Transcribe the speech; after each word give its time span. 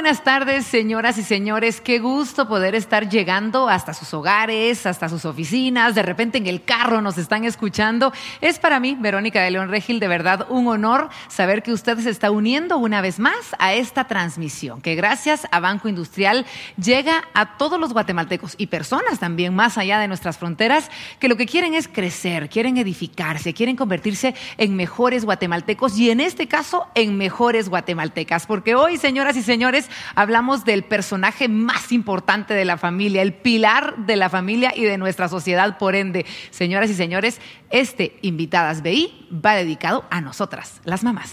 buenas 0.00 0.24
tardes, 0.24 0.64
señoras 0.64 1.18
y 1.18 1.22
señores. 1.22 1.82
Qué 1.82 1.98
gusto 1.98 2.48
poder 2.48 2.74
estar 2.74 3.10
llegando 3.10 3.68
hasta 3.68 3.92
sus 3.92 4.14
hogares, 4.14 4.86
hasta 4.86 5.10
sus 5.10 5.26
oficinas. 5.26 5.94
De 5.94 6.02
repente 6.02 6.38
en 6.38 6.46
el 6.46 6.64
carro 6.64 7.02
nos 7.02 7.18
están 7.18 7.44
escuchando. 7.44 8.10
Es 8.40 8.58
para 8.58 8.80
mí, 8.80 8.96
Verónica 8.98 9.42
de 9.42 9.50
León 9.50 9.68
Regil, 9.68 10.00
de 10.00 10.08
verdad 10.08 10.46
un 10.48 10.68
honor 10.68 11.10
saber 11.28 11.62
que 11.62 11.70
usted 11.70 11.98
se 11.98 12.08
está 12.08 12.30
uniendo 12.30 12.78
una 12.78 13.02
vez 13.02 13.18
más 13.18 13.54
a 13.58 13.74
esta 13.74 14.04
transmisión, 14.04 14.80
que 14.80 14.94
gracias 14.94 15.46
a 15.50 15.60
Banco 15.60 15.86
Industrial 15.86 16.46
llega 16.82 17.24
a 17.34 17.58
todos 17.58 17.78
los 17.78 17.92
guatemaltecos 17.92 18.54
y 18.56 18.68
personas 18.68 19.18
también 19.18 19.54
más 19.54 19.76
allá 19.76 19.98
de 19.98 20.08
nuestras 20.08 20.38
fronteras 20.38 20.90
que 21.18 21.28
lo 21.28 21.36
que 21.36 21.44
quieren 21.44 21.74
es 21.74 21.88
crecer, 21.88 22.48
quieren 22.48 22.78
edificarse, 22.78 23.52
quieren 23.52 23.76
convertirse 23.76 24.34
en 24.56 24.76
mejores 24.76 25.26
guatemaltecos 25.26 25.98
y 25.98 26.08
en 26.08 26.20
este 26.20 26.48
caso 26.48 26.86
en 26.94 27.18
mejores 27.18 27.68
guatemaltecas. 27.68 28.46
Porque 28.46 28.74
hoy, 28.74 28.96
señoras 28.96 29.36
y 29.36 29.42
señores, 29.42 29.89
hablamos 30.14 30.64
del 30.64 30.82
personaje 30.82 31.48
más 31.48 31.92
importante 31.92 32.54
de 32.54 32.64
la 32.64 32.78
familia, 32.78 33.22
el 33.22 33.34
pilar 33.34 34.06
de 34.06 34.16
la 34.16 34.28
familia 34.28 34.72
y 34.74 34.84
de 34.84 34.98
nuestra 34.98 35.28
sociedad, 35.28 35.78
por 35.78 35.94
ende. 35.94 36.26
Señoras 36.50 36.90
y 36.90 36.94
señores, 36.94 37.40
este 37.70 38.18
Invitadas 38.22 38.82
BI 38.82 39.28
va 39.32 39.54
dedicado 39.54 40.04
a 40.10 40.20
nosotras, 40.20 40.80
las 40.84 41.04
mamás. 41.04 41.32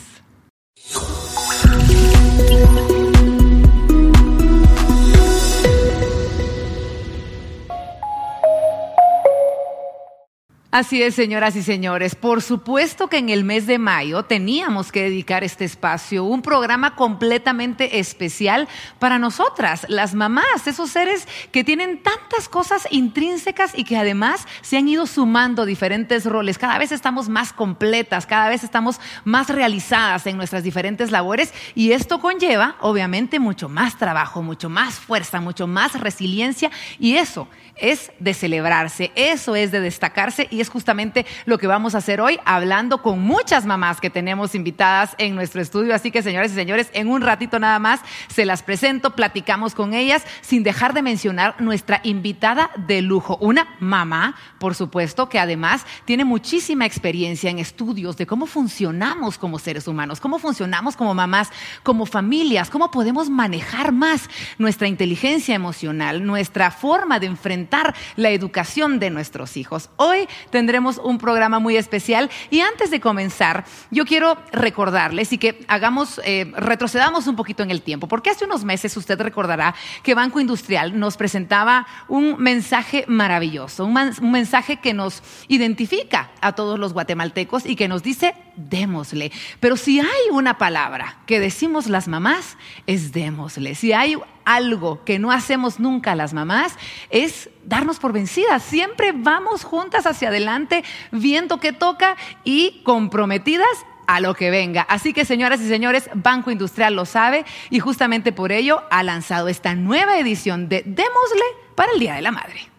Así 10.78 11.02
es, 11.02 11.16
señoras 11.16 11.56
y 11.56 11.64
señores. 11.64 12.14
Por 12.14 12.44
supuesto 12.44 13.08
que 13.08 13.18
en 13.18 13.30
el 13.30 13.44
mes 13.44 13.66
de 13.66 13.80
mayo 13.80 14.22
teníamos 14.26 14.92
que 14.92 15.02
dedicar 15.02 15.44
este 15.44 15.66
espacio, 15.66 16.24
un 16.24 16.44
programa 16.44 16.94
completamente 16.94 17.98
especial 17.98 18.68
para 19.00 19.18
nosotras, 19.18 19.88
las 19.90 20.14
mamás, 20.14 20.68
esos 20.68 20.92
seres 20.92 21.28
que 21.52 21.64
tienen 21.64 22.04
tantas 22.04 22.48
cosas 22.48 22.88
intrínsecas 22.92 23.72
y 23.76 23.86
que 23.86 23.98
además 23.98 24.46
se 24.62 24.78
han 24.78 24.88
ido 24.88 25.08
sumando 25.08 25.66
diferentes 25.66 26.26
roles. 26.26 26.60
Cada 26.60 26.78
vez 26.78 26.92
estamos 26.92 27.28
más 27.28 27.54
completas, 27.54 28.28
cada 28.28 28.48
vez 28.48 28.64
estamos 28.64 29.02
más 29.24 29.50
realizadas 29.50 30.28
en 30.28 30.38
nuestras 30.38 30.62
diferentes 30.62 31.10
labores 31.10 31.56
y 31.74 31.94
esto 31.94 32.20
conlleva, 32.20 32.76
obviamente, 32.82 33.40
mucho 33.40 33.68
más 33.68 33.98
trabajo, 33.98 34.44
mucho 34.44 34.70
más 34.70 34.94
fuerza, 34.94 35.42
mucho 35.42 35.66
más 35.66 36.00
resiliencia 36.00 36.70
y 37.00 37.16
eso 37.16 37.48
es 37.80 38.12
de 38.20 38.34
celebrarse, 38.34 39.12
eso 39.16 39.56
es 39.56 39.72
de 39.72 39.80
destacarse 39.80 40.48
y 40.52 40.62
es 40.62 40.67
justamente 40.70 41.26
lo 41.46 41.58
que 41.58 41.68
vamos 41.68 41.96
a 41.96 42.00
hacer 42.00 42.22
hoy, 42.22 42.40
hablando 42.46 43.02
con 43.02 43.22
muchas 43.22 43.66
mamás 43.66 44.02
que 44.02 44.10
tenemos 44.10 44.56
invitadas 44.56 45.16
en 45.18 45.36
nuestro 45.36 45.62
estudio. 45.62 45.94
Así 45.94 46.12
que, 46.12 46.22
señores 46.22 46.52
y 46.52 46.56
señores, 46.56 46.90
en 46.94 47.10
un 47.10 47.22
ratito 47.22 47.60
nada 47.60 47.80
más 47.80 48.02
se 48.28 48.46
las 48.46 48.64
presento, 48.64 49.16
platicamos 49.16 49.76
con 49.76 49.94
ellas, 49.94 50.26
sin 50.42 50.64
dejar 50.64 50.94
de 50.94 51.02
mencionar 51.02 51.60
nuestra 51.60 52.02
invitada 52.04 52.72
de 52.76 53.02
lujo, 53.02 53.38
una 53.42 53.76
mamá, 53.80 54.36
por 54.60 54.76
supuesto, 54.76 55.30
que 55.30 55.40
además 55.40 55.86
tiene 56.06 56.26
muchísima 56.26 56.86
experiencia 56.86 57.50
en 57.50 57.60
estudios 57.60 58.18
de 58.18 58.26
cómo 58.26 58.46
funcionamos 58.46 59.38
como 59.38 59.60
seres 59.60 59.88
humanos, 59.88 60.20
cómo 60.20 60.40
funcionamos 60.40 60.96
como 60.96 61.14
mamás, 61.14 61.52
como 61.84 62.06
familias, 62.06 62.70
cómo 62.70 62.92
podemos 62.92 63.30
manejar 63.30 63.92
más 63.92 64.30
nuestra 64.58 64.88
inteligencia 64.88 65.56
emocional, 65.56 66.26
nuestra 66.26 66.72
forma 66.72 67.20
de 67.20 67.28
enfrentar 67.28 67.96
la 68.16 68.30
educación 68.30 69.00
de 69.00 69.10
nuestros 69.10 69.58
hijos. 69.58 69.90
Hoy 69.98 70.28
tendremos 70.50 70.98
un 70.98 71.18
programa 71.18 71.60
muy 71.60 71.78
especial. 71.78 72.30
Y 72.50 72.62
antes 72.62 72.92
de 72.92 73.00
comenzar, 73.00 73.66
yo 73.92 74.06
quiero 74.06 74.38
recordarles 74.52 75.34
y 75.34 75.38
que 75.38 75.66
hagamos, 75.68 76.22
eh, 76.24 76.52
retrocedamos 76.56 77.28
un 77.28 77.36
poquito 77.36 77.64
en 77.64 77.72
el 77.72 77.82
tiempo, 77.82 78.08
porque 78.08 78.30
hace 78.30 78.46
unos 78.46 78.64
meses 78.64 78.96
usted 78.98 79.20
recordará 79.20 79.76
que 80.04 80.16
Banco 80.16 80.40
Industrial 80.40 80.98
nos 80.98 81.18
presentaba 81.18 81.88
un 82.08 82.38
mensaje 82.38 83.06
maravilloso, 83.08 83.86
un, 83.86 83.98
un 83.98 84.32
mensaje 84.32 84.78
que 84.78 84.94
nos 84.94 85.24
identifica 85.48 86.32
a 86.42 86.54
todos 86.54 86.80
los 86.80 86.94
guatemaltecos 86.94 87.66
y 87.66 87.76
que 87.76 87.88
nos 87.88 88.04
dice, 88.04 88.34
démosle. 88.58 89.32
Pero 89.60 89.78
si 89.78 90.00
hay 90.00 90.30
una 90.32 90.58
palabra 90.58 91.20
que 91.26 91.40
decimos 91.40 91.88
las 91.88 92.08
mamás, 92.08 92.58
es 92.86 93.14
démosle. 93.14 93.76
Si 93.76 93.94
hay 93.94 94.18
algo 94.44 95.04
que 95.04 95.20
no 95.20 95.32
hacemos 95.32 95.80
nunca 95.80 96.16
las 96.16 96.34
mamás 96.34 96.76
es 97.10 97.50
darnos 97.64 98.00
por 98.00 98.14
vencidas. 98.14 98.64
Siempre 98.64 99.12
vamos 99.14 99.64
juntas 99.64 100.06
hacia 100.06 100.30
adelante 100.30 100.84
viendo 101.12 101.60
qué 101.60 101.74
toca 101.74 102.18
y 102.44 102.82
comprometidas 102.84 103.68
a 104.08 104.22
lo 104.22 104.34
que 104.34 104.50
venga. 104.50 104.82
Así 104.84 105.14
que, 105.14 105.26
señoras 105.26 105.62
y 105.62 105.68
señores, 105.68 106.10
Banco 106.14 106.50
Industrial 106.50 106.96
lo 106.96 107.06
sabe 107.06 107.46
y 107.70 107.80
justamente 107.80 108.32
por 108.32 108.52
ello 108.52 108.84
ha 108.90 109.04
lanzado 109.04 109.50
esta 109.50 109.76
nueva 109.76 110.18
edición 110.18 110.70
de 110.70 110.82
Démosle 110.86 111.46
para 111.76 111.92
el 111.92 112.00
Día 112.00 112.16
de 112.16 112.22
la 112.22 112.32
Madre. 112.32 112.77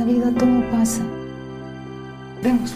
En 0.00 0.08
esta 0.08 0.28
vida 0.28 0.38
todo 0.38 0.70
pasa. 0.70 1.02
Vemos. 2.42 2.74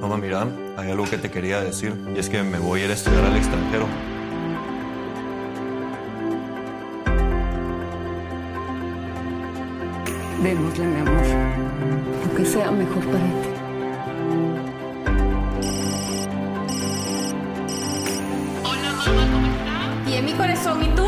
Mamá, 0.00 0.16
mira, 0.16 0.46
hay 0.76 0.92
algo 0.92 1.04
que 1.10 1.18
te 1.18 1.28
quería 1.28 1.60
decir 1.60 1.92
y 2.14 2.18
es 2.20 2.28
que 2.28 2.40
me 2.44 2.58
voy 2.60 2.82
a 2.82 2.84
ir 2.84 2.90
a 2.90 2.94
estudiar 2.94 3.24
al 3.24 3.36
extranjero. 3.36 3.86
Démosle, 10.40 10.86
mi 10.86 11.00
amor, 11.00 11.26
lo 12.28 12.36
que 12.36 12.44
sea 12.44 12.70
mejor 12.70 13.04
para 13.06 13.24
ti. 13.24 13.48
Hola 18.62 18.92
mamá, 18.92 19.32
¿cómo 19.32 19.46
estás? 19.46 20.06
Bien, 20.06 20.24
mi 20.24 20.32
corazón, 20.34 20.82
¿y 20.84 20.88
tú? 20.94 21.06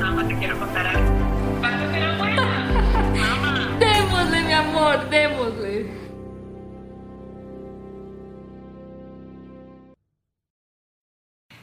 Mamá, 0.00 0.26
te 0.26 0.34
quiero 0.34 0.58
contar 0.58 0.88
algo. 0.88 1.07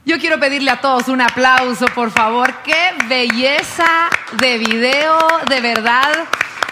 Yo 0.06 0.20
quiero 0.20 0.40
pedirle 0.40 0.70
a 0.72 0.82
todos 0.82 1.08
un 1.08 1.20
aplauso, 1.20 1.86
por 1.88 2.12
favor. 2.12 2.54
Qué 2.64 2.92
belleza 3.08 4.10
de 4.40 4.60
video, 4.60 5.18
de 5.50 5.62
verdad. 5.62 6.26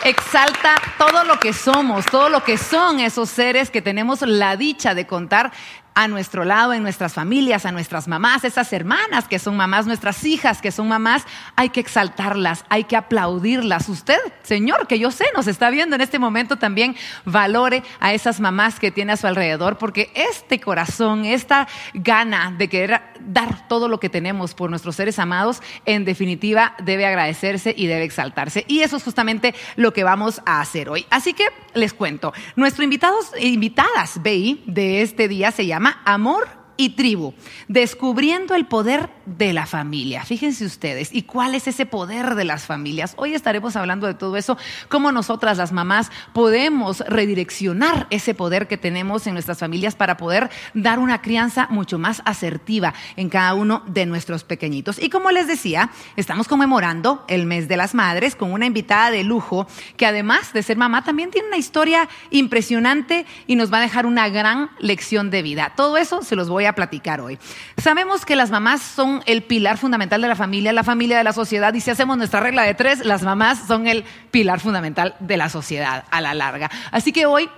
Exalta 0.04 0.76
todo 0.98 1.24
lo 1.24 1.40
que 1.40 1.52
somos, 1.52 2.06
todo 2.06 2.30
lo 2.30 2.44
que 2.44 2.58
son 2.58 3.00
esos 3.00 3.30
seres 3.30 3.70
que 3.70 3.82
tenemos 3.82 4.22
la 4.22 4.56
dicha 4.56 4.94
de 4.94 5.08
contar 5.08 5.52
a 5.96 6.08
nuestro 6.08 6.44
lado, 6.44 6.74
en 6.74 6.84
nuestras 6.84 7.14
familias, 7.14 7.66
a 7.66 7.72
nuestras 7.72 8.08
mamás, 8.08 8.44
esas 8.44 8.72
hermanas 8.74 9.28
que 9.28 9.40
son 9.40 9.56
mamás, 9.56 9.86
nuestras 9.86 10.24
hijas 10.24 10.62
que 10.62 10.72
son 10.72 10.88
mamás, 10.88 11.26
hay 11.56 11.70
que 11.70 11.80
exaltarlas, 11.80 12.66
hay 12.70 12.86
que 12.86 12.96
aplaudirlas. 12.96 13.90
Usted, 13.90 14.20
Señor, 14.44 14.88
que 14.88 15.00
yo 15.00 15.12
sé, 15.12 15.26
nos 15.36 15.48
está 15.48 15.70
viendo 15.70 15.96
en 15.96 16.02
este 16.02 16.20
momento 16.20 16.58
también, 16.58 16.96
valore 17.26 17.84
a 18.00 18.14
esas 18.14 18.40
mamás 18.40 18.80
que 18.80 18.92
tiene 18.92 19.14
a 19.14 19.18
su 19.18 19.28
alrededor, 19.28 19.78
porque 19.78 20.12
este 20.16 20.60
corazón, 20.60 21.26
esta 21.26 21.68
gana 21.94 22.54
de 22.58 22.68
querer 22.68 23.02
dar 23.26 23.68
todo 23.68 23.88
lo 23.88 24.00
que 24.00 24.10
tenemos 24.10 24.54
por 24.54 24.70
nuestros 24.70 24.96
seres 24.96 25.20
amados, 25.20 25.62
en 25.86 26.06
definitiva 26.06 26.76
debe 26.84 27.06
agradecerse 27.06 27.74
y 27.78 27.88
debe 27.88 28.04
exaltarse. 28.04 28.66
Y 28.68 28.80
eso 28.80 28.98
es 28.98 29.04
justamente 29.04 29.54
lo 29.76 29.94
que 29.94 30.04
vamos 30.04 30.42
a 30.46 30.62
hacer 30.62 30.90
hoy. 30.90 31.06
Así 31.10 31.34
que 31.34 31.46
les 31.74 31.94
cuento, 31.94 32.34
nuestro 32.56 32.84
invitados, 32.84 33.32
invitadas 33.40 34.22
BI 34.22 34.64
de 34.66 35.02
este 35.02 35.28
día 35.28 35.52
se 35.52 35.66
llama 35.66 36.02
Amor 36.06 36.63
y 36.78 36.90
tribu, 36.90 37.34
descubriendo 37.68 38.56
el 38.56 38.66
poder 38.66 39.10
de 39.26 39.54
la 39.54 39.66
familia. 39.66 40.26
Fíjense 40.26 40.66
ustedes, 40.66 41.10
¿y 41.14 41.24
cuál 41.24 41.56
es 41.56 41.68
ese 41.68 41.86
poder 41.86 42.36
de 42.36 42.44
las 42.44 42.66
familias? 42.66 43.14
Hoy 43.18 43.34
estaremos 43.34 43.76
hablando 43.76 44.08
de 44.08 44.14
todo 44.14 44.38
eso, 44.38 44.58
cómo 44.90 45.12
nosotras 45.12 45.58
las 45.58 45.72
mamás 45.72 46.12
podemos 46.34 47.00
redireccionar 47.02 48.08
ese 48.10 48.34
poder 48.34 48.68
que 48.68 48.78
tenemos 48.78 49.28
en 49.28 49.34
nuestras 49.34 49.60
familias 49.60 49.96
para 49.96 50.18
poder 50.18 50.50
dar 50.74 51.00
una 51.00 51.22
crianza 51.22 51.68
mucho 51.70 52.00
más 52.00 52.22
asertiva 52.26 52.94
en 53.16 53.30
cada 53.30 53.54
uno 53.54 53.84
de 53.88 54.06
nuestros 54.06 54.44
pequeñitos. 54.44 55.02
Y 55.02 55.10
como 55.10 55.32
les 55.32 55.48
decía, 55.48 55.92
estamos 56.16 56.48
conmemorando 56.48 57.24
el 57.28 57.46
mes 57.46 57.68
de 57.68 57.78
las 57.78 57.94
madres 57.94 58.36
con 58.36 58.52
una 58.52 58.66
invitada 58.66 59.12
de 59.12 59.24
lujo 59.24 59.68
que 59.98 60.06
además 60.06 60.54
de 60.54 60.64
ser 60.64 60.78
mamá 60.78 61.04
también 61.04 61.32
tiene 61.32 61.48
una 61.48 61.58
historia 61.58 62.10
impresionante 62.32 63.26
y 63.48 63.56
nos 63.56 63.72
va 63.72 63.78
a 63.78 63.82
dejar 63.82 64.06
una 64.06 64.30
gran 64.30 64.70
lección 64.80 65.30
de 65.30 65.42
vida. 65.42 65.74
Todo 65.76 65.98
eso 65.98 66.24
se 66.24 66.36
los 66.36 66.50
voy 66.50 66.63
a 66.66 66.74
platicar 66.74 67.22
hoy. 67.22 67.38
Sabemos 67.78 68.26
que 68.26 68.36
las 68.36 68.52
mamás 68.52 68.82
son 68.82 69.22
el 69.26 69.44
pilar 69.44 69.78
fundamental 69.78 70.22
de 70.22 70.28
la 70.28 70.36
familia, 70.36 70.74
la 70.74 70.84
familia 70.84 71.18
de 71.18 71.24
la 71.24 71.34
sociedad, 71.34 71.74
y 71.74 71.82
si 71.82 71.92
hacemos 71.92 72.18
nuestra 72.18 72.40
regla 72.40 72.64
de 72.64 72.74
tres, 72.74 73.06
las 73.06 73.24
mamás 73.24 73.68
son 73.68 73.88
el 73.88 74.04
pilar 74.32 74.60
fundamental 74.60 75.16
de 75.20 75.38
la 75.38 75.50
sociedad 75.50 76.06
a 76.12 76.22
la 76.22 76.34
larga. 76.34 76.70
Así 76.92 77.12
que 77.12 77.26
hoy 77.26 77.50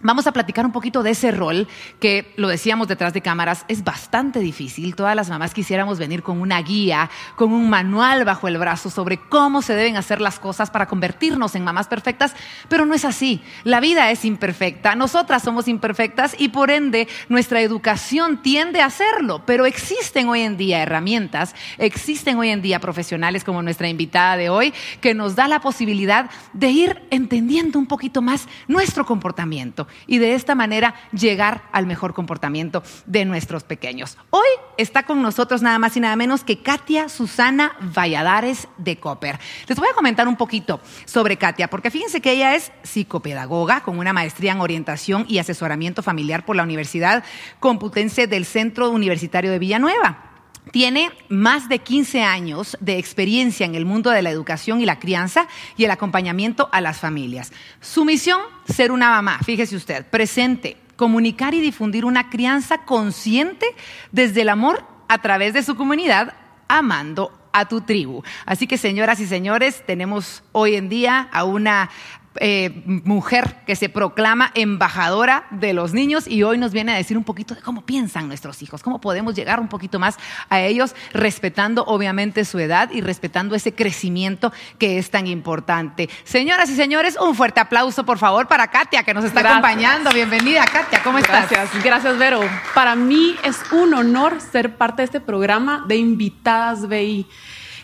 Vamos 0.00 0.28
a 0.28 0.32
platicar 0.32 0.64
un 0.64 0.70
poquito 0.70 1.02
de 1.02 1.10
ese 1.10 1.32
rol 1.32 1.66
que, 1.98 2.32
lo 2.36 2.46
decíamos 2.46 2.86
detrás 2.86 3.12
de 3.12 3.20
cámaras, 3.20 3.64
es 3.66 3.82
bastante 3.82 4.38
difícil. 4.38 4.94
Todas 4.94 5.16
las 5.16 5.28
mamás 5.28 5.52
quisiéramos 5.52 5.98
venir 5.98 6.22
con 6.22 6.40
una 6.40 6.62
guía, 6.62 7.10
con 7.34 7.52
un 7.52 7.68
manual 7.68 8.24
bajo 8.24 8.46
el 8.46 8.58
brazo 8.58 8.90
sobre 8.90 9.18
cómo 9.18 9.60
se 9.60 9.74
deben 9.74 9.96
hacer 9.96 10.20
las 10.20 10.38
cosas 10.38 10.70
para 10.70 10.86
convertirnos 10.86 11.56
en 11.56 11.64
mamás 11.64 11.88
perfectas, 11.88 12.36
pero 12.68 12.86
no 12.86 12.94
es 12.94 13.04
así. 13.04 13.42
La 13.64 13.80
vida 13.80 14.12
es 14.12 14.24
imperfecta, 14.24 14.94
nosotras 14.94 15.42
somos 15.42 15.66
imperfectas 15.66 16.36
y 16.38 16.50
por 16.50 16.70
ende 16.70 17.08
nuestra 17.28 17.60
educación 17.60 18.40
tiende 18.40 18.80
a 18.80 18.86
hacerlo, 18.86 19.42
pero 19.46 19.66
existen 19.66 20.28
hoy 20.28 20.42
en 20.42 20.56
día 20.56 20.80
herramientas, 20.80 21.56
existen 21.76 22.38
hoy 22.38 22.50
en 22.50 22.62
día 22.62 22.78
profesionales 22.78 23.42
como 23.42 23.62
nuestra 23.62 23.88
invitada 23.88 24.36
de 24.36 24.48
hoy 24.48 24.72
que 25.00 25.12
nos 25.12 25.34
da 25.34 25.48
la 25.48 25.60
posibilidad 25.60 26.30
de 26.52 26.70
ir 26.70 27.02
entendiendo 27.10 27.80
un 27.80 27.86
poquito 27.86 28.22
más 28.22 28.46
nuestro 28.68 29.04
comportamiento 29.04 29.87
y 30.06 30.18
de 30.18 30.34
esta 30.34 30.54
manera 30.54 30.94
llegar 31.12 31.62
al 31.72 31.86
mejor 31.86 32.14
comportamiento 32.14 32.82
de 33.06 33.24
nuestros 33.24 33.64
pequeños. 33.64 34.18
Hoy 34.30 34.48
está 34.76 35.04
con 35.04 35.22
nosotros 35.22 35.62
nada 35.62 35.78
más 35.78 35.96
y 35.96 36.00
nada 36.00 36.16
menos 36.16 36.44
que 36.44 36.62
Katia 36.62 37.08
Susana 37.08 37.76
Valladares 37.80 38.68
de 38.76 38.98
Copper. 38.98 39.38
Les 39.66 39.78
voy 39.78 39.88
a 39.90 39.94
comentar 39.94 40.28
un 40.28 40.36
poquito 40.36 40.80
sobre 41.04 41.36
Katia, 41.36 41.68
porque 41.68 41.90
fíjense 41.90 42.20
que 42.20 42.32
ella 42.32 42.54
es 42.54 42.72
psicopedagoga 42.82 43.82
con 43.82 43.98
una 43.98 44.12
maestría 44.12 44.52
en 44.52 44.60
orientación 44.60 45.24
y 45.28 45.38
asesoramiento 45.38 46.02
familiar 46.02 46.44
por 46.44 46.56
la 46.56 46.62
Universidad 46.62 47.24
Computense 47.60 48.26
del 48.26 48.44
Centro 48.44 48.90
Universitario 48.90 49.50
de 49.50 49.58
Villanueva. 49.58 50.27
Tiene 50.72 51.10
más 51.28 51.68
de 51.68 51.78
15 51.78 52.22
años 52.22 52.76
de 52.80 52.98
experiencia 52.98 53.66
en 53.66 53.74
el 53.74 53.84
mundo 53.84 54.10
de 54.10 54.22
la 54.22 54.30
educación 54.30 54.80
y 54.80 54.86
la 54.86 54.98
crianza 54.98 55.48
y 55.76 55.84
el 55.84 55.90
acompañamiento 55.90 56.68
a 56.72 56.80
las 56.80 56.98
familias. 56.98 57.52
Su 57.80 58.04
misión, 58.04 58.40
ser 58.66 58.92
una 58.92 59.10
mamá, 59.10 59.38
fíjese 59.44 59.76
usted, 59.76 60.06
presente, 60.06 60.76
comunicar 60.96 61.54
y 61.54 61.60
difundir 61.60 62.04
una 62.04 62.28
crianza 62.28 62.78
consciente 62.78 63.66
desde 64.12 64.42
el 64.42 64.48
amor 64.48 64.84
a 65.08 65.22
través 65.22 65.54
de 65.54 65.62
su 65.62 65.76
comunidad, 65.76 66.34
amando 66.68 67.32
a 67.52 67.66
tu 67.66 67.80
tribu. 67.80 68.22
Así 68.44 68.66
que, 68.66 68.78
señoras 68.78 69.20
y 69.20 69.26
señores, 69.26 69.82
tenemos 69.86 70.42
hoy 70.52 70.74
en 70.74 70.88
día 70.88 71.28
a 71.32 71.44
una 71.44 71.90
eh, 72.40 72.82
mujer 72.84 73.56
que 73.66 73.76
se 73.76 73.88
proclama 73.88 74.50
embajadora 74.54 75.46
de 75.50 75.72
los 75.72 75.92
niños 75.92 76.26
y 76.26 76.42
hoy 76.42 76.58
nos 76.58 76.72
viene 76.72 76.92
a 76.92 76.96
decir 76.96 77.16
un 77.16 77.24
poquito 77.24 77.54
de 77.54 77.60
cómo 77.60 77.82
piensan 77.82 78.28
nuestros 78.28 78.62
hijos, 78.62 78.82
cómo 78.82 79.00
podemos 79.00 79.34
llegar 79.34 79.60
un 79.60 79.68
poquito 79.68 79.98
más 79.98 80.16
a 80.48 80.60
ellos, 80.60 80.94
respetando 81.12 81.84
obviamente 81.84 82.44
su 82.44 82.58
edad 82.58 82.90
y 82.92 83.00
respetando 83.00 83.54
ese 83.54 83.74
crecimiento 83.74 84.52
que 84.78 84.98
es 84.98 85.10
tan 85.10 85.26
importante. 85.26 86.08
Señoras 86.24 86.70
y 86.70 86.76
señores, 86.76 87.16
un 87.20 87.34
fuerte 87.34 87.60
aplauso 87.60 88.04
por 88.04 88.18
favor 88.18 88.48
para 88.48 88.68
Katia 88.68 89.02
que 89.02 89.14
nos 89.14 89.24
está 89.24 89.40
Gracias. 89.40 89.58
acompañando. 89.58 90.10
Bienvenida 90.12 90.64
Katia, 90.64 91.02
¿cómo 91.02 91.18
estás? 91.18 91.50
Gracias, 91.50 91.82
gracias 91.82 92.18
Vero. 92.18 92.40
Para 92.74 92.94
mí 92.94 93.36
es 93.44 93.58
un 93.72 93.94
honor 93.94 94.40
ser 94.40 94.76
parte 94.76 95.02
de 95.02 95.06
este 95.06 95.20
programa 95.20 95.84
de 95.86 95.96
invitadas 95.96 96.88
BI. 96.88 97.26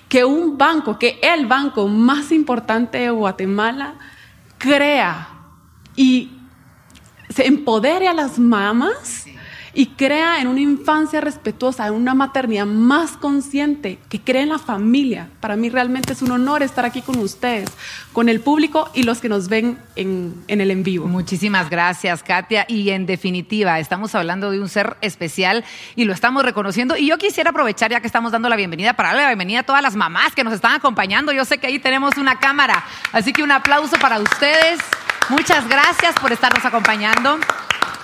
Que 0.09 0.25
un 0.25 0.57
banco, 0.59 0.99
que 0.99 1.19
el 1.23 1.47
banco 1.47 1.89
más 1.89 2.31
importante 2.31 2.99
de 2.99 3.11
Guatemala 3.11 3.95
crea 4.65 5.29
y 5.95 6.31
se 7.29 7.47
empodere 7.47 8.09
a 8.09 8.15
las 8.15 8.39
mamás 8.39 9.24
y 9.75 9.87
crea 9.87 10.41
en 10.41 10.47
una 10.47 10.61
infancia 10.61 11.21
respetuosa, 11.21 11.87
en 11.87 11.95
una 11.95 12.15
maternidad 12.15 12.67
más 12.67 13.13
consciente, 13.13 13.99
que 14.09 14.21
crea 14.21 14.43
en 14.43 14.51
la 14.51 14.59
familia. 14.59 15.29
Para 15.41 15.57
mí 15.57 15.69
realmente 15.69 16.13
es 16.13 16.23
un 16.23 16.31
honor 16.31 16.63
estar 16.63 16.85
aquí 16.85 17.03
con 17.03 17.19
ustedes, 17.19 17.69
con 18.13 18.29
el 18.29 18.41
público 18.41 18.91
y 18.95 19.03
los 19.03 19.21
que 19.21 19.29
nos 19.29 19.49
ven 19.49 19.79
en, 19.97 20.35
en 20.49 20.61
el 20.61 20.71
en 20.71 20.83
vivo. 20.83 21.07
Muchísimas 21.07 21.71
gracias, 21.71 22.23
Katia. 22.23 22.65
Y 22.69 22.91
en 22.91 23.07
definitiva, 23.07 23.79
estamos 23.81 24.15
hablando 24.15 24.51
de 24.51 24.61
un 24.61 24.69
ser 24.69 24.97
especial 25.01 25.65
y 25.97 26.05
lo 26.05 26.13
estamos 26.13 26.45
reconociendo. 26.45 26.97
Y 26.97 27.07
yo 27.09 27.19
quisiera 27.19 27.51
aprovechar, 27.51 27.91
ya 27.91 28.01
que 28.01 28.07
estamos 28.07 28.33
dando 28.33 28.49
la 28.49 28.57
bienvenida, 28.57 28.95
para 28.95 29.09
darle 29.09 29.23
la 29.23 29.29
bienvenida 29.29 29.61
a 29.61 29.63
todas 29.65 29.83
las 29.83 29.97
mamás 29.97 30.35
que 30.35 30.45
nos 30.45 30.53
están 30.53 30.73
acompañando. 30.73 31.33
Yo 31.33 31.45
sé 31.45 31.59
que 31.59 31.67
ahí 31.67 31.79
tenemos 31.79 32.17
una 32.17 32.39
cámara, 32.39 32.85
así 33.13 33.33
que 33.33 33.43
un 33.43 33.51
aplauso 33.51 33.97
para 33.99 34.21
ustedes. 34.21 34.79
Muchas 35.31 35.67
gracias 35.69 36.15
por 36.21 36.33
estarnos 36.33 36.65
acompañando. 36.65 37.39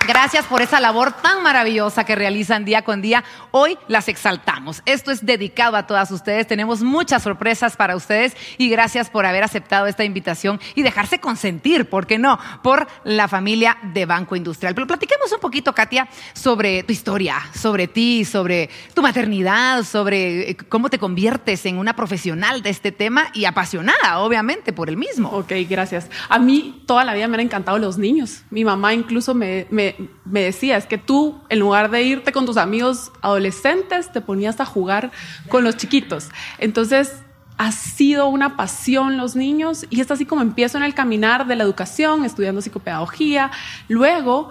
Gracias 0.07 0.47
por 0.47 0.63
esa 0.63 0.79
labor 0.79 1.11
tan 1.11 1.43
maravillosa 1.43 2.05
que 2.05 2.15
realizan 2.15 2.65
día 2.65 2.81
con 2.81 3.03
día. 3.03 3.23
Hoy 3.51 3.77
las 3.87 4.07
exaltamos. 4.07 4.81
Esto 4.87 5.11
es 5.11 5.23
dedicado 5.23 5.77
a 5.77 5.85
todas 5.85 6.09
ustedes. 6.09 6.47
Tenemos 6.47 6.81
muchas 6.81 7.21
sorpresas 7.21 7.77
para 7.77 7.95
ustedes 7.95 8.35
y 8.57 8.67
gracias 8.69 9.11
por 9.11 9.27
haber 9.27 9.43
aceptado 9.43 9.85
esta 9.85 10.03
invitación 10.03 10.59
y 10.73 10.81
dejarse 10.81 11.19
consentir, 11.19 11.87
¿por 11.87 12.07
qué 12.07 12.17
no? 12.17 12.39
Por 12.63 12.87
la 13.03 13.27
familia 13.27 13.77
de 13.93 14.07
Banco 14.07 14.35
Industrial. 14.35 14.73
Pero 14.73 14.87
platiquemos 14.87 15.31
un 15.31 15.39
poquito, 15.39 15.73
Katia, 15.73 16.09
sobre 16.33 16.81
tu 16.81 16.91
historia, 16.93 17.39
sobre 17.53 17.87
ti, 17.87 18.25
sobre 18.25 18.71
tu 18.95 19.03
maternidad, 19.03 19.83
sobre 19.83 20.49
eh, 20.49 20.57
cómo 20.57 20.89
te 20.89 20.97
conviertes 20.97 21.63
en 21.67 21.77
una 21.77 21.95
profesional 21.95 22.63
de 22.63 22.71
este 22.71 22.91
tema 22.91 23.27
y 23.35 23.45
apasionada, 23.45 24.17
obviamente, 24.17 24.73
por 24.73 24.89
el 24.89 24.97
mismo. 24.97 25.29
Ok, 25.29 25.53
gracias. 25.69 26.09
A 26.27 26.39
mí 26.39 26.83
toda 26.87 27.03
la 27.03 27.10
vida 27.13 27.27
me 27.27 27.35
han 27.35 27.41
encantado 27.41 27.77
los 27.77 27.97
niños. 27.97 28.43
Mi 28.49 28.63
mamá 28.63 28.93
incluso 28.93 29.33
me, 29.33 29.67
me, 29.69 29.95
decía, 30.25 30.77
es 30.77 30.85
que 30.85 30.97
tú, 30.97 31.39
en 31.49 31.59
lugar 31.59 31.89
de 31.91 32.03
irte 32.03 32.31
con 32.31 32.45
tus 32.45 32.57
amigos 32.57 33.11
adolescentes, 33.21 34.11
te 34.11 34.21
ponías 34.21 34.59
a 34.59 34.65
jugar 34.65 35.11
con 35.49 35.63
los 35.63 35.77
chiquitos. 35.77 36.29
Entonces, 36.57 37.23
ha 37.57 37.71
sido 37.71 38.27
una 38.27 38.57
pasión 38.57 39.17
los 39.17 39.35
niños 39.35 39.85
y 39.91 40.01
es 40.01 40.09
así 40.09 40.25
como 40.25 40.41
empiezo 40.41 40.79
en 40.79 40.83
el 40.83 40.95
caminar 40.95 41.45
de 41.45 41.55
la 41.55 41.63
educación, 41.63 42.25
estudiando 42.25 42.59
psicopedagogía. 42.59 43.51
Luego, 43.87 44.49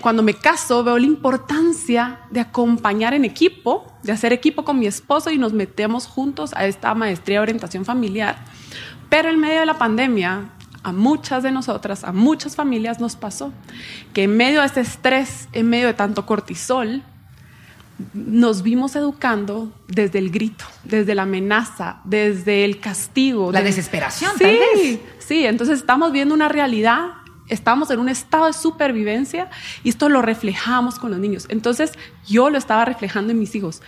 cuando 0.00 0.22
me 0.22 0.32
caso, 0.32 0.82
veo 0.82 0.98
la 0.98 1.04
importancia 1.04 2.20
de 2.30 2.40
acompañar 2.40 3.12
en 3.12 3.26
equipo, 3.26 3.92
de 4.02 4.12
hacer 4.12 4.32
equipo 4.32 4.64
con 4.64 4.78
mi 4.78 4.86
esposo 4.86 5.30
y 5.30 5.36
nos 5.36 5.52
metemos 5.52 6.06
juntos 6.06 6.54
a 6.54 6.64
esta 6.64 6.94
maestría 6.94 7.36
de 7.36 7.42
orientación 7.42 7.84
familiar. 7.84 8.38
Pero 9.10 9.28
en 9.28 9.38
medio 9.38 9.60
de 9.60 9.66
la 9.66 9.78
pandemia, 9.78 10.50
a 10.88 10.92
muchas 10.92 11.42
de 11.42 11.52
nosotras, 11.52 12.02
a 12.04 12.12
muchas 12.12 12.56
familias 12.56 12.98
nos 13.00 13.14
pasó 13.16 13.52
que 14.12 14.24
en 14.24 14.36
medio 14.36 14.60
de 14.60 14.66
ese 14.66 14.80
estrés, 14.80 15.48
en 15.52 15.68
medio 15.68 15.86
de 15.86 15.94
tanto 15.94 16.26
cortisol, 16.26 17.02
nos 18.14 18.62
vimos 18.62 18.94
educando 18.94 19.72
desde 19.88 20.18
el 20.20 20.30
grito, 20.30 20.64
desde 20.84 21.14
la 21.16 21.22
amenaza, 21.22 22.00
desde 22.04 22.64
el 22.64 22.78
castigo. 22.78 23.50
La 23.50 23.60
desde- 23.60 23.76
desesperación, 23.76 24.32
sí, 24.38 24.44
tal 24.44 24.52
vez. 24.52 25.00
Sí, 25.18 25.44
entonces 25.46 25.78
estamos 25.80 26.12
viendo 26.12 26.32
una 26.34 26.48
realidad, 26.48 27.06
estamos 27.48 27.90
en 27.90 27.98
un 27.98 28.08
estado 28.08 28.46
de 28.46 28.52
supervivencia 28.52 29.50
y 29.82 29.88
esto 29.88 30.08
lo 30.08 30.22
reflejamos 30.22 30.98
con 30.98 31.10
los 31.10 31.18
niños. 31.18 31.46
Entonces 31.48 31.92
yo 32.26 32.50
lo 32.50 32.58
estaba 32.58 32.84
reflejando 32.84 33.32
en 33.32 33.38
mis 33.40 33.54
hijos. 33.56 33.82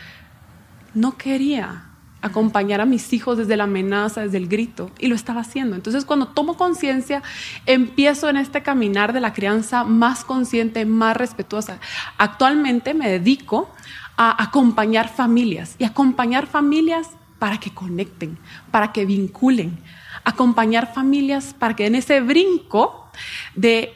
No 0.92 1.16
quería 1.16 1.84
acompañar 2.22 2.80
a 2.80 2.86
mis 2.86 3.12
hijos 3.12 3.38
desde 3.38 3.56
la 3.56 3.64
amenaza, 3.64 4.22
desde 4.22 4.36
el 4.36 4.48
grito, 4.48 4.90
y 4.98 5.08
lo 5.08 5.14
estaba 5.14 5.40
haciendo. 5.40 5.76
Entonces, 5.76 6.04
cuando 6.04 6.28
tomo 6.28 6.56
conciencia, 6.56 7.22
empiezo 7.66 8.28
en 8.28 8.36
este 8.36 8.62
caminar 8.62 9.12
de 9.12 9.20
la 9.20 9.32
crianza 9.32 9.84
más 9.84 10.24
consciente, 10.24 10.84
más 10.84 11.16
respetuosa. 11.16 11.78
Actualmente 12.18 12.94
me 12.94 13.08
dedico 13.08 13.70
a 14.16 14.42
acompañar 14.42 15.08
familias 15.08 15.76
y 15.78 15.84
acompañar 15.84 16.46
familias 16.46 17.08
para 17.38 17.58
que 17.58 17.70
conecten, 17.70 18.38
para 18.70 18.92
que 18.92 19.06
vinculen, 19.06 19.78
acompañar 20.24 20.92
familias 20.92 21.54
para 21.58 21.74
que 21.74 21.86
en 21.86 21.94
ese 21.94 22.20
brinco 22.20 23.10
de 23.54 23.94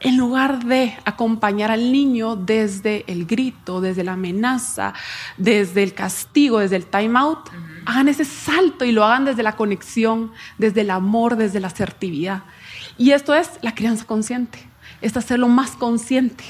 en 0.00 0.16
lugar 0.16 0.64
de 0.64 0.96
acompañar 1.04 1.70
al 1.70 1.92
niño 1.92 2.36
desde 2.36 3.04
el 3.06 3.26
grito, 3.26 3.80
desde 3.80 4.04
la 4.04 4.12
amenaza, 4.12 4.92
desde 5.36 5.82
el 5.82 5.94
castigo, 5.94 6.58
desde 6.58 6.76
el 6.76 6.86
time 6.86 7.18
out, 7.18 7.48
hagan 7.86 8.08
ese 8.08 8.24
salto 8.24 8.84
y 8.84 8.92
lo 8.92 9.04
hagan 9.04 9.24
desde 9.24 9.42
la 9.42 9.56
conexión, 9.56 10.32
desde 10.58 10.82
el 10.82 10.90
amor, 10.90 11.36
desde 11.36 11.60
la 11.60 11.68
asertividad. 11.68 12.42
Y 12.98 13.12
esto 13.12 13.34
es 13.34 13.50
la 13.62 13.74
crianza 13.74 14.04
consciente, 14.04 14.58
es 15.00 15.16
hacerlo 15.16 15.48
más 15.48 15.70
consciente. 15.72 16.44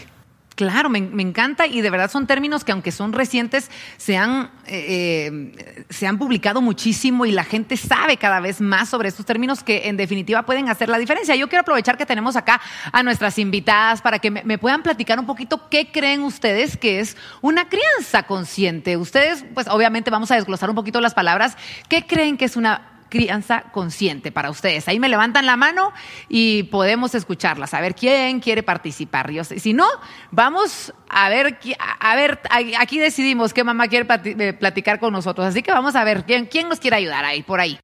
Claro, 0.56 0.88
me, 0.88 0.98
encanta 0.98 1.66
y 1.66 1.82
de 1.82 1.90
verdad 1.90 2.10
son 2.10 2.26
términos 2.26 2.64
que 2.64 2.72
aunque 2.72 2.90
son 2.90 3.12
recientes, 3.12 3.70
se 3.98 4.16
han, 4.16 4.50
eh, 4.66 5.28
eh, 5.28 5.84
se 5.90 6.06
han 6.06 6.16
publicado 6.16 6.62
muchísimo 6.62 7.26
y 7.26 7.30
la 7.30 7.44
gente 7.44 7.76
sabe 7.76 8.16
cada 8.16 8.40
vez 8.40 8.62
más 8.62 8.88
sobre 8.88 9.10
estos 9.10 9.26
términos 9.26 9.62
que 9.62 9.88
en 9.88 9.98
definitiva 9.98 10.44
pueden 10.46 10.70
hacer 10.70 10.88
la 10.88 10.96
diferencia. 10.96 11.36
Yo 11.36 11.50
quiero 11.50 11.60
aprovechar 11.60 11.98
que 11.98 12.06
tenemos 12.06 12.36
acá 12.36 12.62
a 12.90 13.02
nuestras 13.02 13.38
invitadas 13.38 14.00
para 14.00 14.18
que 14.18 14.30
me, 14.30 14.44
me 14.44 14.56
puedan 14.56 14.82
platicar 14.82 15.20
un 15.20 15.26
poquito 15.26 15.68
qué 15.68 15.92
creen 15.92 16.22
ustedes 16.22 16.78
que 16.78 17.00
es 17.00 17.18
una 17.42 17.68
crianza 17.68 18.22
consciente. 18.22 18.96
Ustedes, 18.96 19.44
pues 19.52 19.68
obviamente 19.68 20.10
vamos 20.10 20.30
a 20.30 20.36
desglosar 20.36 20.70
un 20.70 20.76
poquito 20.76 21.02
las 21.02 21.12
palabras. 21.12 21.54
¿Qué 21.90 22.06
creen 22.06 22.38
que 22.38 22.46
es 22.46 22.56
una 22.56 22.95
crianza 23.16 23.62
consciente 23.72 24.30
para 24.32 24.50
ustedes. 24.50 24.86
Ahí 24.88 24.98
me 25.00 25.08
levantan 25.08 25.46
la 25.46 25.56
mano 25.56 25.92
y 26.28 26.64
podemos 26.64 27.14
escucharlas, 27.14 27.74
a 27.74 27.80
ver 27.80 27.94
quién 27.94 28.40
quiere 28.40 28.62
participar. 28.62 29.30
Yo 29.30 29.44
sé- 29.44 29.58
si 29.60 29.72
no, 29.72 29.86
vamos 30.30 30.92
a 31.08 31.28
ver, 31.28 31.58
a 32.00 32.16
ver, 32.16 32.40
aquí 32.78 32.98
decidimos 32.98 33.52
qué 33.54 33.64
mamá 33.64 33.88
quiere 33.88 34.06
eh, 34.24 34.52
platicar 34.52 35.00
con 35.00 35.12
nosotros. 35.12 35.46
Así 35.46 35.62
que 35.62 35.72
vamos 35.72 35.96
a 35.96 36.04
ver 36.04 36.24
quién, 36.24 36.46
quién 36.46 36.68
nos 36.68 36.80
quiere 36.80 36.96
ayudar 36.96 37.24
ahí, 37.24 37.42
por 37.42 37.60
ahí. 37.60 37.78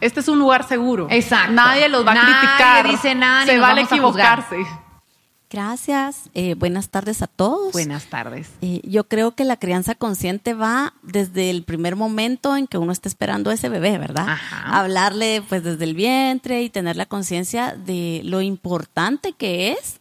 Este 0.00 0.20
es 0.20 0.28
un 0.28 0.38
lugar 0.40 0.66
seguro. 0.66 1.06
Exacto. 1.10 1.52
Nadie 1.52 1.88
los 1.88 2.04
va 2.06 2.10
a 2.12 2.14
Nadie 2.14 2.34
criticar. 2.34 2.88
dice 2.88 3.14
nada 3.14 3.44
ni 3.44 3.50
Se 3.52 3.58
vale 3.58 3.80
a 3.82 3.84
equivocarse. 3.84 4.56
Gracias. 5.54 6.30
Eh, 6.34 6.54
buenas 6.54 6.88
tardes 6.88 7.22
a 7.22 7.28
todos. 7.28 7.72
Buenas 7.72 8.06
tardes. 8.06 8.50
Eh, 8.60 8.80
yo 8.82 9.04
creo 9.04 9.36
que 9.36 9.44
la 9.44 9.56
crianza 9.56 9.94
consciente 9.94 10.52
va 10.52 10.94
desde 11.04 11.48
el 11.48 11.62
primer 11.62 11.94
momento 11.94 12.56
en 12.56 12.66
que 12.66 12.76
uno 12.76 12.90
está 12.90 13.08
esperando 13.08 13.50
a 13.50 13.54
ese 13.54 13.68
bebé, 13.68 13.96
¿verdad? 13.98 14.26
Ajá. 14.28 14.80
Hablarle 14.80 15.44
pues 15.48 15.62
desde 15.62 15.84
el 15.84 15.94
vientre 15.94 16.64
y 16.64 16.70
tener 16.70 16.96
la 16.96 17.06
conciencia 17.06 17.76
de 17.76 18.20
lo 18.24 18.40
importante 18.40 19.32
que 19.32 19.70
es 19.70 20.00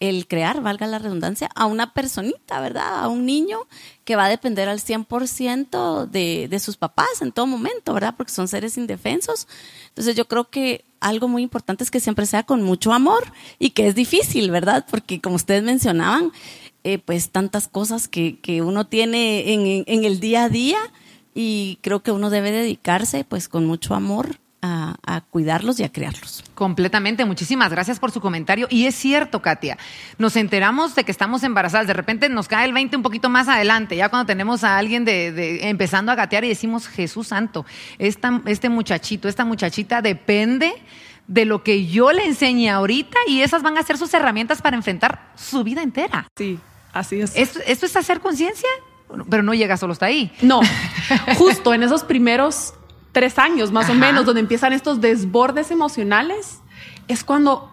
el 0.00 0.28
crear, 0.28 0.60
valga 0.62 0.86
la 0.86 0.98
redundancia, 0.98 1.50
a 1.54 1.66
una 1.66 1.92
personita, 1.92 2.60
¿verdad? 2.60 3.02
A 3.02 3.08
un 3.08 3.26
niño 3.26 3.60
que 4.04 4.14
va 4.16 4.26
a 4.26 4.28
depender 4.28 4.68
al 4.68 4.80
100% 4.80 6.06
de, 6.06 6.46
de 6.48 6.60
sus 6.60 6.76
papás 6.76 7.20
en 7.20 7.32
todo 7.32 7.46
momento, 7.46 7.92
¿verdad? 7.94 8.14
Porque 8.16 8.32
son 8.32 8.48
seres 8.48 8.76
indefensos. 8.78 9.48
Entonces 9.88 10.14
yo 10.16 10.26
creo 10.28 10.48
que 10.50 10.84
algo 11.00 11.28
muy 11.28 11.42
importante 11.42 11.84
es 11.84 11.90
que 11.90 12.00
siempre 12.00 12.26
sea 12.26 12.42
con 12.44 12.62
mucho 12.62 12.92
amor 12.92 13.32
y 13.58 13.70
que 13.70 13.86
es 13.88 13.94
difícil, 13.94 14.50
¿verdad? 14.50 14.86
Porque 14.90 15.20
como 15.20 15.36
ustedes 15.36 15.62
mencionaban, 15.62 16.32
eh, 16.84 16.98
pues 16.98 17.30
tantas 17.30 17.66
cosas 17.68 18.08
que, 18.08 18.38
que 18.40 18.62
uno 18.62 18.86
tiene 18.86 19.52
en, 19.52 19.84
en- 19.86 20.04
el 20.04 20.20
día 20.20 20.44
a 20.44 20.48
día 20.48 20.78
y 21.34 21.78
creo 21.82 22.02
que 22.02 22.12
uno 22.12 22.30
debe 22.30 22.50
dedicarse 22.52 23.24
pues 23.24 23.48
con 23.48 23.66
mucho 23.66 23.94
amor 23.94 24.38
a, 24.62 24.96
a 25.06 25.20
cuidarlos 25.20 25.78
y 25.80 25.84
a 25.84 25.92
criarlos. 25.92 26.42
Completamente, 26.54 27.24
muchísimas 27.24 27.70
gracias 27.70 27.98
por 28.00 28.10
su 28.10 28.20
comentario. 28.20 28.66
Y 28.70 28.86
es 28.86 28.94
cierto, 28.94 29.40
Katia, 29.42 29.78
nos 30.18 30.34
enteramos 30.36 30.94
de 30.94 31.04
que 31.04 31.12
estamos 31.12 31.42
embarazadas, 31.44 31.86
de 31.86 31.92
repente 31.92 32.28
nos 32.28 32.48
cae 32.48 32.66
el 32.66 32.72
20 32.72 32.96
un 32.96 33.02
poquito 33.02 33.28
más 33.28 33.48
adelante, 33.48 33.96
ya 33.96 34.08
cuando 34.08 34.26
tenemos 34.26 34.64
a 34.64 34.76
alguien 34.78 35.04
de, 35.04 35.32
de- 35.32 35.68
empezando 35.68 36.10
a 36.10 36.14
gatear 36.14 36.44
y 36.44 36.48
decimos, 36.48 36.88
Jesús 36.88 37.28
Santo, 37.28 37.64
esta- 37.98 38.42
este 38.46 38.68
muchachito, 38.68 39.28
esta 39.28 39.44
muchachita 39.44 40.02
depende 40.02 40.72
de 41.26 41.44
lo 41.44 41.62
que 41.62 41.86
yo 41.86 42.10
le 42.12 42.24
enseñe 42.26 42.68
ahorita 42.70 43.18
y 43.26 43.42
esas 43.42 43.62
van 43.62 43.76
a 43.78 43.82
ser 43.82 43.98
sus 43.98 44.12
herramientas 44.14 44.62
para 44.62 44.76
enfrentar 44.76 45.30
su 45.36 45.62
vida 45.62 45.82
entera. 45.82 46.26
Sí, 46.36 46.58
así 46.92 47.20
es. 47.20 47.36
¿Esto, 47.36 47.60
esto 47.66 47.86
es 47.86 47.94
hacer 47.96 48.20
conciencia? 48.20 48.68
Pero 49.30 49.42
no 49.42 49.54
llega 49.54 49.76
solo 49.76 49.92
hasta 49.92 50.06
ahí. 50.06 50.32
No, 50.42 50.60
justo 51.36 51.72
en 51.74 51.82
esos 51.82 52.02
primeros 52.04 52.74
tres 53.12 53.38
años 53.38 53.72
más 53.72 53.86
Ajá. 53.86 53.92
o 53.92 53.96
menos, 53.96 54.24
donde 54.24 54.40
empiezan 54.40 54.72
estos 54.72 55.00
desbordes 55.00 55.70
emocionales, 55.70 56.60
es 57.08 57.24
cuando 57.24 57.70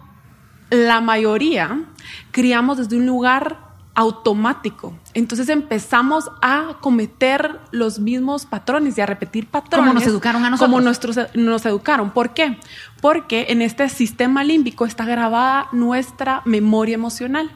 la 0.70 1.02
mayoría 1.02 1.86
criamos 2.32 2.78
desde 2.78 2.98
un 2.98 3.06
lugar 3.06 3.66
automático. 3.96 4.94
Entonces 5.14 5.48
empezamos 5.48 6.30
a 6.42 6.78
cometer 6.82 7.62
los 7.72 8.00
mismos 8.00 8.46
patrones 8.46 8.98
y 8.98 9.02
a 9.02 9.06
repetir 9.06 9.48
patrones. 9.48 9.94
nos 9.94 10.06
educaron 10.06 10.44
a 10.44 10.50
nosotros. 10.50 10.70
Como 10.70 10.82
nuestros, 10.82 11.18
nos 11.34 11.66
educaron. 11.66 12.12
¿Por 12.12 12.34
qué? 12.34 12.60
Porque 13.02 13.48
en 13.50 13.62
este 13.62 13.88
sistema 13.88 14.44
límbico 14.44 14.86
está 14.86 15.06
grabada 15.06 15.70
nuestra 15.72 16.42
memoria 16.44 16.96
emocional. 16.96 17.50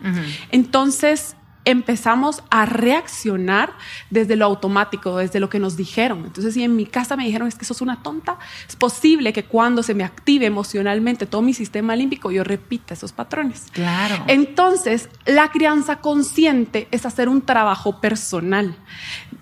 Entonces 0.52 1.36
empezamos 1.70 2.44
a 2.50 2.66
reaccionar 2.66 3.74
desde 4.10 4.36
lo 4.36 4.46
automático, 4.46 5.18
desde 5.18 5.40
lo 5.40 5.50
que 5.50 5.60
nos 5.60 5.78
dijeron. 5.78 6.26
Entonces, 6.26 6.54
si 6.54 6.64
en 6.64 6.76
mi 6.76 6.86
casa 6.86 7.16
me 7.16 7.26
dijeron 7.26 7.48
es 7.48 7.56
que 7.56 7.66
sos 7.66 7.82
una 7.82 8.02
tonta, 8.02 8.38
es 8.68 8.76
posible 8.76 9.34
que 9.34 9.46
cuando 9.46 9.84
se 9.84 9.94
me 9.94 10.04
active 10.04 10.46
emocionalmente 10.46 11.26
todo 11.26 11.42
mi 11.42 11.54
sistema 11.54 11.96
límbico, 11.96 12.32
yo 12.32 12.44
repita 12.44 12.94
esos 12.94 13.12
patrones. 13.12 13.68
Claro. 13.72 14.24
Entonces, 14.28 15.10
la 15.26 15.50
crianza 15.52 15.98
consciente 15.98 16.88
es 16.92 17.06
hacer 17.06 17.30
un 17.30 17.42
trabajo 17.42 18.02
personal, 18.02 18.76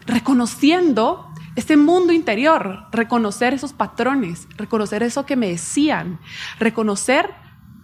reconociendo 0.06 1.28
ese 1.56 1.76
mundo 1.76 2.14
interior, 2.14 2.86
reconocer 2.92 3.54
esos 3.54 3.74
patrones, 3.74 4.48
reconocer 4.58 5.02
eso 5.02 5.26
que 5.26 5.36
me 5.36 5.48
decían, 5.48 6.20
reconocer 6.60 7.34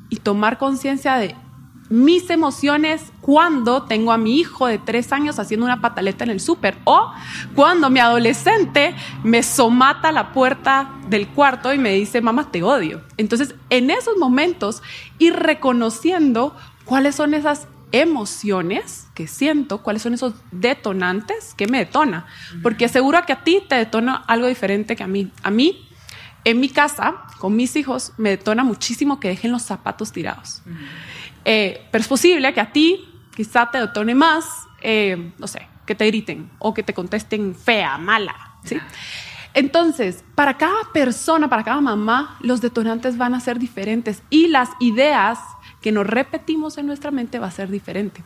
y 0.09 0.17
tomar 0.17 0.59
conciencia 0.59 1.15
de 1.15 1.35
mis 1.89 2.29
emociones 2.29 3.11
cuando 3.21 3.83
tengo 3.83 4.11
a 4.11 4.17
mi 4.17 4.39
hijo 4.39 4.67
de 4.67 4.77
tres 4.79 5.11
años 5.11 5.39
haciendo 5.39 5.65
una 5.65 5.81
pataleta 5.81 6.23
en 6.23 6.31
el 6.31 6.39
súper 6.39 6.77
o 6.85 7.11
cuando 7.55 7.89
mi 7.89 7.99
adolescente 7.99 8.95
me 9.23 9.43
somata 9.43 10.09
a 10.09 10.11
la 10.11 10.31
puerta 10.33 10.91
del 11.07 11.27
cuarto 11.27 11.73
y 11.73 11.77
me 11.77 11.93
dice, 11.93 12.21
mamá, 12.21 12.51
te 12.51 12.63
odio. 12.63 13.01
Entonces, 13.17 13.55
en 13.69 13.91
esos 13.91 14.17
momentos, 14.17 14.81
ir 15.19 15.35
reconociendo 15.35 16.55
cuáles 16.85 17.15
son 17.15 17.33
esas 17.33 17.67
emociones 17.91 19.07
que 19.13 19.27
siento, 19.27 19.83
cuáles 19.83 20.01
son 20.01 20.15
esos 20.15 20.33
detonantes 20.51 21.53
que 21.53 21.67
me 21.67 21.77
detona. 21.77 22.25
Porque 22.61 22.89
seguro 22.89 23.21
que 23.25 23.33
a 23.33 23.43
ti 23.43 23.63
te 23.69 23.75
detona 23.75 24.15
algo 24.15 24.47
diferente 24.47 24.95
que 24.95 25.03
a 25.03 25.07
mí. 25.07 25.31
A 25.43 25.51
mí, 25.51 25.87
en 26.43 26.59
mi 26.59 26.69
casa, 26.69 27.15
con 27.37 27.55
mis 27.55 27.75
hijos, 27.75 28.13
me 28.17 28.31
detona 28.31 28.63
muchísimo 28.63 29.19
que 29.19 29.27
dejen 29.27 29.51
los 29.51 29.61
zapatos 29.61 30.11
tirados. 30.11 30.63
Eh, 31.45 31.87
pero 31.91 32.01
es 32.01 32.07
posible 32.07 32.53
que 32.53 32.61
a 32.61 32.71
ti 32.71 33.07
quizá 33.35 33.69
te 33.71 33.79
detone 33.79 34.15
más, 34.15 34.45
eh, 34.81 35.33
no 35.37 35.47
sé, 35.47 35.67
que 35.85 35.95
te 35.95 36.05
griten 36.07 36.49
o 36.59 36.73
que 36.73 36.83
te 36.83 36.93
contesten 36.93 37.55
fea, 37.55 37.97
mala, 37.97 38.35
¿sí? 38.63 38.77
Entonces, 39.53 40.23
para 40.35 40.57
cada 40.57 40.91
persona, 40.93 41.47
para 41.47 41.63
cada 41.63 41.81
mamá, 41.81 42.37
los 42.41 42.61
detonantes 42.61 43.17
van 43.17 43.35
a 43.35 43.39
ser 43.39 43.59
diferentes 43.59 44.23
y 44.29 44.47
las 44.47 44.69
ideas 44.79 45.39
que 45.81 45.91
nos 45.91 46.07
repetimos 46.07 46.77
en 46.77 46.87
nuestra 46.87 47.11
mente 47.11 47.39
va 47.39 47.47
a 47.47 47.51
ser 47.51 47.69
diferente. 47.69 48.23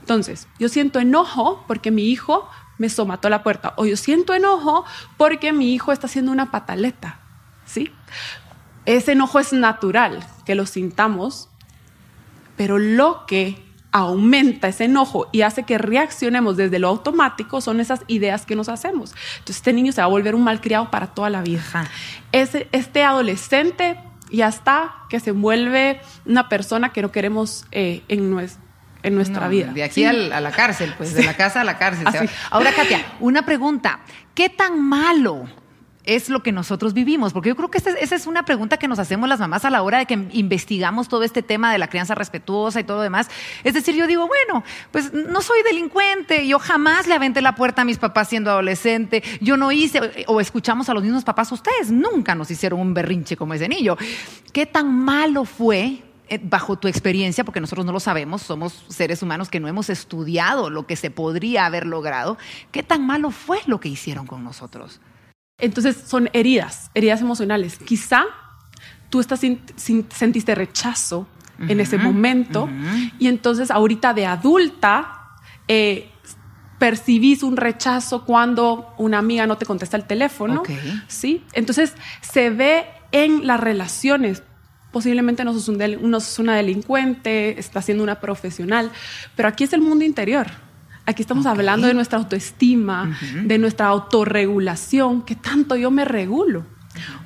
Entonces, 0.00 0.48
yo 0.58 0.68
siento 0.68 0.98
enojo 1.00 1.64
porque 1.66 1.90
mi 1.90 2.04
hijo 2.04 2.48
me 2.78 2.90
somató 2.90 3.30
la 3.30 3.42
puerta 3.42 3.72
o 3.76 3.86
yo 3.86 3.96
siento 3.96 4.34
enojo 4.34 4.84
porque 5.16 5.52
mi 5.52 5.72
hijo 5.72 5.92
está 5.92 6.08
haciendo 6.08 6.32
una 6.32 6.50
pataleta, 6.50 7.20
¿sí? 7.64 7.90
Ese 8.84 9.12
enojo 9.12 9.38
es 9.40 9.52
natural 9.52 10.26
que 10.44 10.54
lo 10.54 10.66
sintamos, 10.66 11.48
pero 12.56 12.78
lo 12.78 13.24
que 13.26 13.64
aumenta 13.92 14.68
ese 14.68 14.84
enojo 14.84 15.28
y 15.32 15.40
hace 15.42 15.62
que 15.62 15.78
reaccionemos 15.78 16.56
desde 16.56 16.78
lo 16.78 16.88
automático 16.88 17.60
son 17.62 17.80
esas 17.80 18.00
ideas 18.08 18.44
que 18.44 18.54
nos 18.56 18.68
hacemos. 18.68 19.14
Entonces 19.38 19.56
este 19.56 19.72
niño 19.72 19.92
se 19.92 20.00
va 20.02 20.04
a 20.04 20.08
volver 20.08 20.34
un 20.34 20.44
malcriado 20.44 20.90
para 20.90 21.06
toda 21.08 21.30
la 21.30 21.40
vida. 21.42 21.62
Ese, 22.32 22.68
este 22.72 23.04
adolescente 23.04 23.98
ya 24.30 24.48
está 24.48 24.94
que 25.08 25.18
se 25.20 25.30
vuelve 25.32 26.00
una 26.26 26.48
persona 26.48 26.90
que 26.92 27.00
no 27.00 27.10
queremos 27.12 27.64
eh, 27.72 28.02
en, 28.08 28.30
nues- 28.34 28.58
en 29.02 29.14
nuestra 29.14 29.44
No, 29.44 29.50
vida. 29.50 29.72
De 29.72 29.84
aquí 29.84 29.94
Sí. 30.00 30.04
al- 30.04 30.32
a 30.32 30.40
la 30.42 30.50
cárcel, 30.50 30.92
pues, 30.98 31.14
de 31.14 31.22
la 31.24 31.34
casa 31.34 31.60
a 31.62 31.64
la 31.64 31.78
cárcel. 31.78 32.06
Ahora, 32.50 32.72
Katia, 32.74 33.00
una 33.20 33.46
pregunta. 33.46 34.00
¿Qué 34.34 34.50
tan 34.50 34.82
malo 34.82 35.44
es 36.06 36.28
lo 36.28 36.42
que 36.42 36.52
nosotros 36.52 36.94
vivimos? 36.94 37.32
Porque 37.32 37.48
yo 37.48 37.56
creo 37.56 37.70
que 37.70 37.78
esa 37.78 38.14
es 38.14 38.26
una 38.26 38.44
pregunta 38.44 38.76
que 38.78 38.88
nos 38.88 38.98
hacemos 38.98 39.28
las 39.28 39.40
mamás 39.40 39.64
a 39.64 39.70
la 39.70 39.82
hora 39.82 39.98
de 39.98 40.06
que 40.06 40.28
investigamos 40.32 41.08
todo 41.08 41.22
este 41.24 41.42
tema 41.42 41.72
de 41.72 41.78
la 41.78 41.88
crianza 41.88 42.14
respetuosa 42.14 42.80
y 42.80 42.84
todo 42.84 42.98
lo 42.98 43.02
demás. 43.02 43.28
Es 43.64 43.74
decir, 43.74 43.94
yo 43.94 44.06
digo, 44.06 44.26
bueno, 44.26 44.64
pues 44.92 45.12
no 45.12 45.42
soy 45.42 45.62
delincuente, 45.64 46.46
yo 46.46 46.58
jamás 46.58 47.06
le 47.06 47.14
aventé 47.14 47.42
la 47.42 47.54
puerta 47.54 47.82
a 47.82 47.84
mis 47.84 47.98
papás 47.98 48.28
siendo 48.28 48.50
adolescente, 48.50 49.22
yo 49.40 49.56
no 49.56 49.72
hice, 49.72 50.24
o 50.28 50.40
escuchamos 50.40 50.88
a 50.88 50.94
los 50.94 51.02
mismos 51.02 51.24
papás, 51.24 51.50
ustedes 51.52 51.90
nunca 51.90 52.34
nos 52.34 52.50
hicieron 52.50 52.80
un 52.80 52.94
berrinche 52.94 53.36
como 53.36 53.54
ese 53.54 53.68
niño. 53.68 53.96
¿Qué 54.52 54.66
tan 54.66 54.92
malo 54.92 55.44
fue 55.44 56.02
eh, 56.28 56.40
bajo 56.42 56.76
tu 56.76 56.88
experiencia, 56.88 57.44
porque 57.44 57.60
nosotros 57.60 57.86
no 57.86 57.92
lo 57.92 58.00
sabemos, 58.00 58.42
somos 58.42 58.84
seres 58.88 59.22
humanos 59.22 59.48
que 59.48 59.60
no 59.60 59.68
hemos 59.68 59.90
estudiado 59.90 60.70
lo 60.70 60.84
que 60.84 60.96
se 60.96 61.10
podría 61.10 61.66
haber 61.66 61.86
logrado, 61.86 62.36
¿qué 62.72 62.82
tan 62.82 63.06
malo 63.06 63.30
fue 63.30 63.60
lo 63.66 63.78
que 63.78 63.88
hicieron 63.88 64.26
con 64.26 64.42
nosotros? 64.42 65.00
Entonces 65.58 65.96
son 66.06 66.28
heridas, 66.34 66.90
heridas 66.94 67.20
emocionales. 67.22 67.78
Quizá 67.78 68.24
tú 69.08 69.20
estás 69.20 69.40
sin- 69.40 69.60
sin- 69.76 70.06
sentiste 70.14 70.54
rechazo 70.54 71.26
en 71.58 71.80
ese 71.80 71.96
momento 71.96 72.68
y 73.18 73.28
entonces 73.28 73.70
ahorita 73.70 74.12
de 74.12 74.26
adulta 74.26 75.30
eh, 75.68 76.10
percibís 76.78 77.42
un 77.42 77.56
rechazo 77.56 78.26
cuando 78.26 78.92
una 78.98 79.16
amiga 79.18 79.46
no 79.46 79.56
te 79.56 79.64
contesta 79.64 79.96
el 79.96 80.04
teléno. 80.04 80.28
Ok. 80.60 80.68
¿sí? 81.08 81.42
Entonces 81.54 81.94
se 82.20 82.50
ve 82.50 82.84
en 83.12 83.46
las 83.46 83.58
relaciones. 83.58 84.42
Posiblemente 84.92 85.44
no 85.44 85.54
sos, 85.54 85.68
un 85.70 85.78
del- 85.78 86.06
no 86.10 86.20
sos 86.20 86.38
una 86.38 86.54
delincuente, 86.56 87.58
estás 87.58 87.86
siendo 87.86 88.04
una 88.04 88.20
profesional, 88.20 88.90
pero 89.34 89.48
aquí 89.48 89.64
es 89.64 89.72
el 89.72 89.80
mundo 89.80 90.04
interior. 90.04 90.46
Aquí 91.06 91.22
estamos 91.22 91.46
hablando 91.46 91.86
de 91.86 91.94
nuestra 91.94 92.18
autoestima, 92.18 93.16
de 93.44 93.58
nuestra 93.58 93.86
autorregulación, 93.86 95.22
que 95.22 95.36
tanto 95.36 95.76
yo 95.76 95.90
me 95.90 96.04
regulo. 96.04 96.66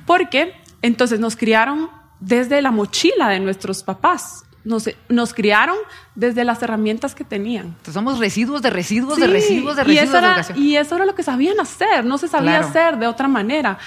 Porque 0.05 0.53
entonces 0.81 1.19
nos 1.19 1.35
criaron 1.35 1.89
desde 2.19 2.61
la 2.61 2.71
mochila 2.71 3.29
de 3.29 3.39
nuestros 3.39 3.83
papás, 3.83 4.43
nos, 4.63 4.87
nos 5.09 5.33
criaron 5.33 5.75
desde 6.13 6.43
las 6.43 6.61
herramientas 6.61 7.15
que 7.15 7.23
tenían. 7.23 7.67
Entonces, 7.67 7.93
somos 7.95 8.19
residuos 8.19 8.61
de 8.61 8.69
residuos 8.69 9.17
de 9.17 9.25
residuos 9.25 9.75
de 9.75 9.81
y 9.81 9.85
residuos 9.85 10.09
eso, 10.15 10.21
de 10.21 10.27
era, 10.27 10.57
y 10.59 10.75
eso 10.75 10.95
era 10.95 11.05
lo 11.05 11.15
que 11.15 11.23
sabían 11.23 11.59
hacer, 11.59 12.05
no 12.05 12.19
se 12.19 12.27
sabía 12.27 12.59
Claro. 12.59 12.67
hacer 12.67 12.97
de 12.99 13.07
otra 13.07 13.27
manera. 13.27 13.79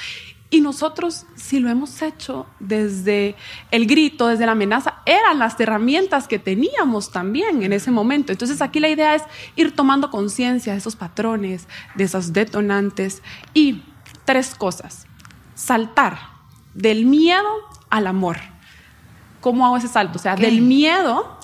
Y 0.54 0.60
nosotros, 0.60 1.26
si 1.34 1.58
lo 1.58 1.68
hemos 1.68 2.00
hecho 2.00 2.46
desde 2.60 3.34
el 3.72 3.86
grito, 3.86 4.28
desde 4.28 4.46
la 4.46 4.52
amenaza, 4.52 5.02
eran 5.04 5.40
las 5.40 5.58
herramientas 5.58 6.28
que 6.28 6.38
teníamos 6.38 7.10
también 7.10 7.64
en 7.64 7.72
ese 7.72 7.90
momento. 7.90 8.30
Entonces 8.30 8.62
aquí 8.62 8.78
la 8.78 8.88
idea 8.88 9.16
es 9.16 9.24
ir 9.56 9.74
tomando 9.74 10.12
conciencia 10.12 10.72
de 10.72 10.78
esos 10.78 10.94
patrones, 10.94 11.66
de 11.96 12.04
esos 12.04 12.32
detonantes 12.32 13.20
y 13.52 13.82
tres 14.24 14.54
cosas. 14.54 15.08
Saltar 15.56 16.20
del 16.72 17.04
miedo 17.04 17.48
al 17.90 18.06
amor. 18.06 18.36
¿Cómo 19.40 19.66
hago 19.66 19.78
ese 19.78 19.88
salto? 19.88 20.20
O 20.20 20.22
sea, 20.22 20.36
del 20.36 20.60
miedo 20.60 21.36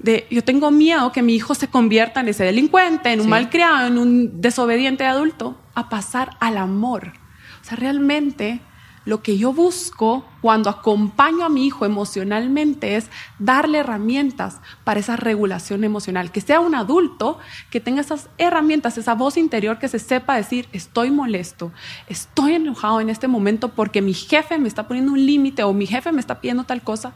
de 0.00 0.26
yo 0.32 0.42
tengo 0.42 0.72
miedo 0.72 1.12
que 1.12 1.22
mi 1.22 1.36
hijo 1.36 1.54
se 1.54 1.68
convierta 1.68 2.18
en 2.18 2.26
ese 2.26 2.42
delincuente, 2.42 3.12
en 3.12 3.20
un 3.20 3.26
Sí. 3.26 3.30
malcriado, 3.30 3.86
en 3.86 3.98
un 3.98 4.40
desobediente 4.40 5.06
adulto, 5.06 5.56
a 5.76 5.88
pasar 5.88 6.36
al 6.40 6.58
amor. 6.58 7.21
O 7.62 7.64
sea, 7.64 7.76
realmente 7.76 8.60
lo 9.04 9.22
que 9.22 9.36
yo 9.36 9.52
busco 9.52 10.24
cuando 10.40 10.70
acompaño 10.70 11.44
a 11.44 11.48
mi 11.48 11.66
hijo 11.66 11.84
emocionalmente 11.84 12.96
es 12.96 13.08
darle 13.38 13.78
herramientas 13.78 14.60
para 14.84 15.00
esa 15.00 15.16
regulación 15.16 15.82
emocional, 15.82 16.30
que 16.30 16.40
sea 16.40 16.60
un 16.60 16.74
adulto 16.74 17.38
que 17.70 17.80
tenga 17.80 18.00
esas 18.00 18.28
herramientas, 18.38 18.98
esa 18.98 19.14
voz 19.14 19.36
interior 19.36 19.78
que 19.80 19.88
se 19.88 19.98
sepa 19.98 20.36
decir, 20.36 20.68
estoy 20.72 21.10
molesto, 21.10 21.72
estoy 22.06 22.54
enojado 22.54 23.00
en 23.00 23.10
este 23.10 23.26
momento 23.26 23.70
porque 23.70 24.02
mi 24.02 24.14
jefe 24.14 24.58
me 24.58 24.68
está 24.68 24.86
poniendo 24.86 25.12
un 25.12 25.26
límite 25.26 25.64
o 25.64 25.72
mi 25.72 25.86
jefe 25.86 26.12
me 26.12 26.20
está 26.20 26.40
pidiendo 26.40 26.64
tal 26.64 26.82
cosa 26.82 27.12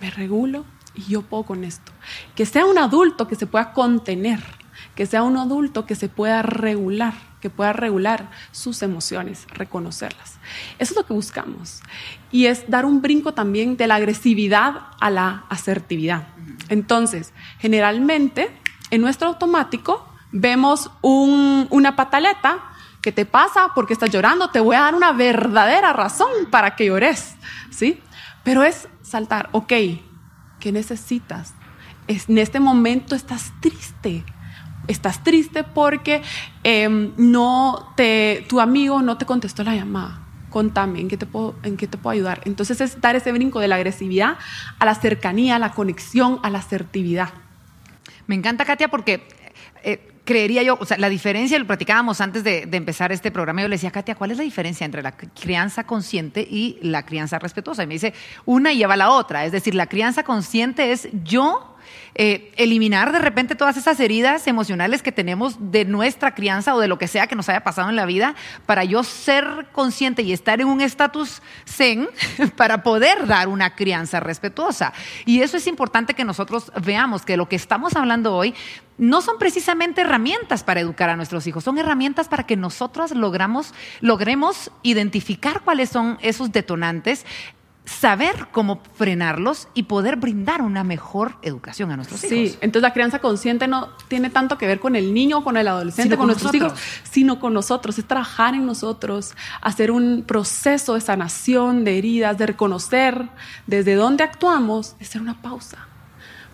me 0.00 0.10
regulo 0.10 0.64
y 0.94 1.02
yo 1.02 1.22
puedo 1.22 1.44
con 1.44 1.64
esto. 1.64 1.92
Que 2.34 2.46
sea 2.46 2.66
un 2.66 2.78
adulto 2.78 3.28
que 3.28 3.36
se 3.36 3.46
pueda 3.46 3.72
contener, 3.72 4.42
que 4.94 5.06
sea 5.06 5.22
un 5.22 5.36
adulto 5.36 5.86
que 5.86 5.94
se 5.94 6.08
pueda 6.08 6.42
regular, 6.42 7.14
que 7.40 7.50
pueda 7.50 7.72
regular 7.72 8.30
sus 8.52 8.82
emociones, 8.82 9.46
reconocerlas. 9.52 10.38
Eso 10.78 10.92
es 10.92 10.96
lo 10.96 11.06
que 11.06 11.12
buscamos. 11.14 11.80
Y 12.32 12.46
es 12.46 12.68
dar 12.68 12.84
un 12.84 13.00
brinco 13.00 13.32
también 13.34 13.76
de 13.76 13.86
la 13.86 13.96
agresividad 13.96 14.88
a 15.00 15.10
la 15.10 15.44
asertividad. 15.48 16.28
Entonces, 16.68 17.32
generalmente, 17.58 18.50
en 18.90 19.00
nuestro 19.00 19.28
automático, 19.28 20.06
vemos 20.32 20.90
un- 21.00 21.66
una 21.70 21.94
pataleta 21.96 22.58
que 23.00 23.12
te 23.12 23.24
pasa 23.24 23.68
porque 23.74 23.92
estás 23.92 24.10
llorando, 24.10 24.50
te 24.50 24.60
voy 24.60 24.74
a 24.76 24.80
dar 24.80 24.94
una 24.94 25.12
verdadera 25.12 25.92
razón 25.92 26.28
para 26.50 26.74
que 26.74 26.86
llores, 26.86 27.36
¿sí? 27.70 28.00
Pero 28.42 28.62
es 28.64 28.88
saltar, 29.02 29.48
ok, 29.52 29.72
¿qué 30.58 30.72
necesitas? 30.72 31.54
Es- 32.08 32.28
en 32.28 32.38
este 32.38 32.58
momento 32.60 33.14
estás 33.14 33.52
triste. 33.60 34.24
Estás 34.88 35.22
triste 35.22 35.64
porque 35.64 36.22
em, 36.64 37.12
no 37.16 37.92
te, 37.96 38.44
tu 38.48 38.60
amigo 38.60 39.00
no 39.02 39.16
te 39.18 39.26
contestó 39.26 39.62
la 39.62 39.74
llamada. 39.74 40.22
Contame, 40.50 41.00
¿en 41.00 41.08
qué, 41.08 41.16
te 41.16 41.26
puedo, 41.26 41.54
¿en 41.62 41.76
qué 41.76 41.86
te 41.86 41.98
puedo 41.98 42.14
ayudar? 42.14 42.40
Entonces 42.46 42.80
es 42.80 43.00
dar 43.00 43.14
ese 43.14 43.30
brinco 43.30 43.60
de 43.60 43.68
la 43.68 43.76
agresividad 43.76 44.38
a 44.78 44.84
la 44.86 44.94
cercanía, 44.94 45.56
a 45.56 45.58
la 45.58 45.72
conexión, 45.72 46.40
a 46.42 46.50
la 46.50 46.58
asertividad. 46.58 47.28
Me 48.26 48.34
encanta, 48.34 48.64
Katia, 48.64 48.88
porque 48.88 49.28
eh, 49.82 50.08
creería 50.28 50.62
yo, 50.62 50.76
o 50.78 50.84
sea, 50.84 50.98
la 50.98 51.08
diferencia, 51.08 51.58
lo 51.58 51.66
platicábamos 51.66 52.20
antes 52.20 52.44
de, 52.44 52.68
empezar 52.72 53.12
este 53.12 53.30
programa, 53.30 53.62
yo 53.62 53.68
le 53.68 53.76
decía, 53.76 53.90
Katia, 53.90 54.14
¿cuál 54.14 54.30
es 54.30 54.36
la 54.36 54.44
diferencia 54.44 54.84
entre 54.84 55.00
la 55.00 55.12
crianza 55.12 55.84
consciente 55.84 56.42
y 56.42 56.78
la 56.82 57.06
crianza 57.06 57.38
respetuosa? 57.38 57.82
Y 57.82 57.86
me 57.86 57.94
dice, 57.94 58.12
una 58.44 58.74
lleva 58.74 58.94
la 58.98 59.08
otra, 59.08 59.46
es 59.46 59.52
decir, 59.52 59.74
la 59.74 59.86
crianza 59.86 60.24
consciente 60.24 60.92
es 60.92 61.08
yo 61.24 61.77
eh, 62.14 62.52
eliminar 62.56 63.12
de 63.12 63.18
repente 63.18 63.54
todas 63.54 63.76
esas 63.76 64.00
heridas 64.00 64.46
emocionales 64.46 65.02
que 65.02 65.12
tenemos 65.12 65.56
de 65.70 65.84
nuestra 65.84 66.34
crianza 66.34 66.74
o 66.74 66.80
de 66.80 66.88
lo 66.88 66.98
que 66.98 67.08
sea 67.08 67.26
que 67.26 67.36
nos 67.36 67.48
haya 67.48 67.62
pasado 67.62 67.88
en 67.88 67.96
la 67.96 68.06
vida 68.06 68.34
para 68.66 68.84
yo 68.84 69.04
ser 69.04 69.68
consciente 69.72 70.22
y 70.22 70.32
estar 70.32 70.60
en 70.60 70.68
un 70.68 70.80
estatus 70.80 71.42
zen 71.66 72.08
para 72.56 72.82
poder 72.82 73.26
dar 73.26 73.48
una 73.48 73.74
crianza 73.74 74.20
respetuosa. 74.20 74.92
Y 75.26 75.42
eso 75.42 75.56
es 75.56 75.66
importante 75.66 76.14
que 76.14 76.24
nosotros 76.24 76.72
veamos 76.82 77.24
que 77.24 77.36
lo 77.36 77.48
que 77.48 77.56
estamos 77.56 77.94
hablando 77.96 78.34
hoy 78.34 78.54
no 78.98 79.22
son 79.22 79.38
precisamente 79.38 80.00
herramientas 80.00 80.64
para 80.64 80.80
educar 80.80 81.08
a 81.08 81.16
nuestros 81.16 81.46
hijos, 81.46 81.64
son 81.64 81.78
herramientas 81.78 82.28
para 82.28 82.44
que 82.44 82.56
nosotros 82.56 83.12
logramos, 83.12 83.72
logremos 84.00 84.72
identificar 84.82 85.60
cuáles 85.60 85.90
son 85.90 86.18
esos 86.20 86.50
detonantes 86.50 87.24
saber 87.88 88.48
cómo 88.52 88.82
frenarlos 88.96 89.68
y 89.72 89.84
poder 89.84 90.16
brindar 90.16 90.60
una 90.60 90.84
mejor 90.84 91.36
educación 91.42 91.90
a 91.90 91.96
nuestros 91.96 92.20
Sí, 92.20 92.34
hijos. 92.34 92.58
entonces 92.60 92.82
la 92.82 92.92
crianza 92.92 93.18
consciente 93.20 93.66
no 93.66 93.88
tiene 94.08 94.28
tanto 94.30 94.58
que 94.58 94.66
ver 94.66 94.78
con 94.78 94.94
el 94.94 95.14
niño, 95.14 95.42
con 95.42 95.56
el 95.56 95.66
adolescente, 95.66 96.10
con, 96.16 96.18
con 96.18 96.26
nuestros 96.28 96.52
nosotros. 96.52 96.78
hijos, 96.78 97.02
sino 97.10 97.40
con 97.40 97.54
nosotros. 97.54 97.98
Es 97.98 98.04
trabajar 98.06 98.54
en 98.54 98.66
nosotros, 98.66 99.34
hacer 99.62 99.90
un 99.90 100.22
proceso 100.26 100.94
de 100.94 101.00
sanación 101.00 101.84
de 101.84 101.96
heridas, 101.98 102.36
de 102.36 102.46
reconocer 102.46 103.28
desde 103.66 103.94
dónde 103.94 104.22
actuamos, 104.24 104.98
de 104.98 105.06
hacer 105.06 105.22
una 105.22 105.40
pausa. 105.40 105.88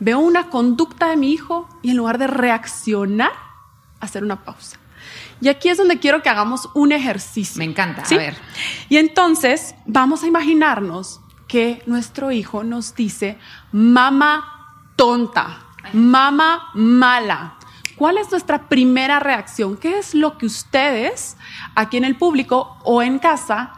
Veo 0.01 0.19
una 0.21 0.51
conducta 0.51 1.09
de 1.09 1.17
mi 1.17 1.33
hijo 1.33 1.69
y 1.83 1.91
en 1.91 1.97
lugar 1.97 2.19
de 2.19 2.27
reaccionar, 2.29 3.33
hacer 4.01 4.23
una 4.23 4.45
pausa. 4.45 4.79
Y 5.41 5.49
aquí 5.49 5.69
es 5.69 5.77
donde 5.79 5.99
quiero 5.99 6.23
que 6.23 6.29
hagamos 6.29 6.69
un 6.75 6.93
ejercicio. 6.93 7.59
Me 7.59 7.65
encanta, 7.65 8.05
¿sí? 8.05 8.15
a 8.15 8.19
ver. 8.19 8.37
Y 8.89 8.97
entonces 8.99 9.75
vamos 9.85 10.23
a 10.23 10.27
imaginarnos 10.27 11.21
que 11.49 11.83
nuestro 11.87 12.33
hijo 12.33 12.65
nos 12.65 12.95
dice, 12.95 13.39
mamá 13.73 14.93
tonta, 14.97 15.61
mamá 15.93 16.71
mala. 16.75 17.57
¿Cuál 17.97 18.19
es 18.19 18.31
nuestra 18.31 18.69
primera 18.69 19.21
reacción? 19.21 19.77
¿Qué 19.77 19.99
es 19.99 20.15
lo 20.15 20.37
que 20.37 20.47
ustedes 20.47 21.37
aquí 21.75 21.97
en 21.97 22.05
el 22.05 22.17
público 22.17 22.77
o 22.83 23.03
en 23.03 23.19
casa 23.19 23.73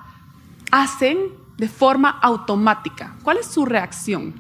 hacen 0.71 1.19
de 1.59 1.69
forma 1.69 2.11
automática? 2.11 3.17
¿Cuál 3.23 3.39
es 3.39 3.47
su 3.47 3.67
reacción? 3.67 4.35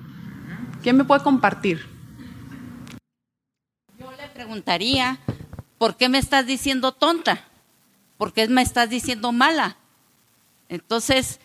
¿Quién 0.82 0.96
me 0.96 1.04
puede 1.04 1.22
compartir? 1.22 1.86
Yo 3.98 4.10
le 4.12 4.28
preguntaría, 4.28 5.18
¿por 5.78 5.96
qué 5.96 6.08
me 6.08 6.18
estás 6.18 6.46
diciendo 6.46 6.92
tonta? 6.92 7.44
¿Por 8.16 8.32
qué 8.32 8.48
me 8.48 8.62
estás 8.62 8.88
diciendo 8.88 9.30
mala? 9.32 9.76
Entonces, 10.68 11.40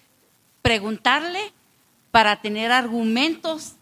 preguntarle 0.62 1.54
para 2.12 2.41
tener 2.41 2.71
argumentos 2.71 3.74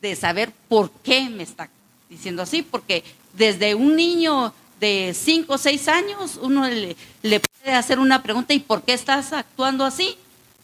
de 0.00 0.16
saber 0.16 0.52
por 0.68 0.90
qué 0.90 1.28
me 1.28 1.42
está 1.42 1.68
diciendo 2.08 2.42
así, 2.42 2.62
porque 2.62 3.04
desde 3.34 3.74
un 3.74 3.96
niño 3.96 4.52
de 4.80 5.14
5 5.14 5.54
o 5.54 5.58
6 5.58 5.88
años 5.88 6.38
uno 6.42 6.68
le, 6.68 6.96
puede 7.22 7.74
hacer 7.74 7.98
una 7.98 8.22
pregunta, 8.22 8.52
¿y 8.52 8.58
por 8.58 8.82
qué 8.82 8.94
estás 8.94 9.32
actuando 9.32 9.84
así? 9.84 10.16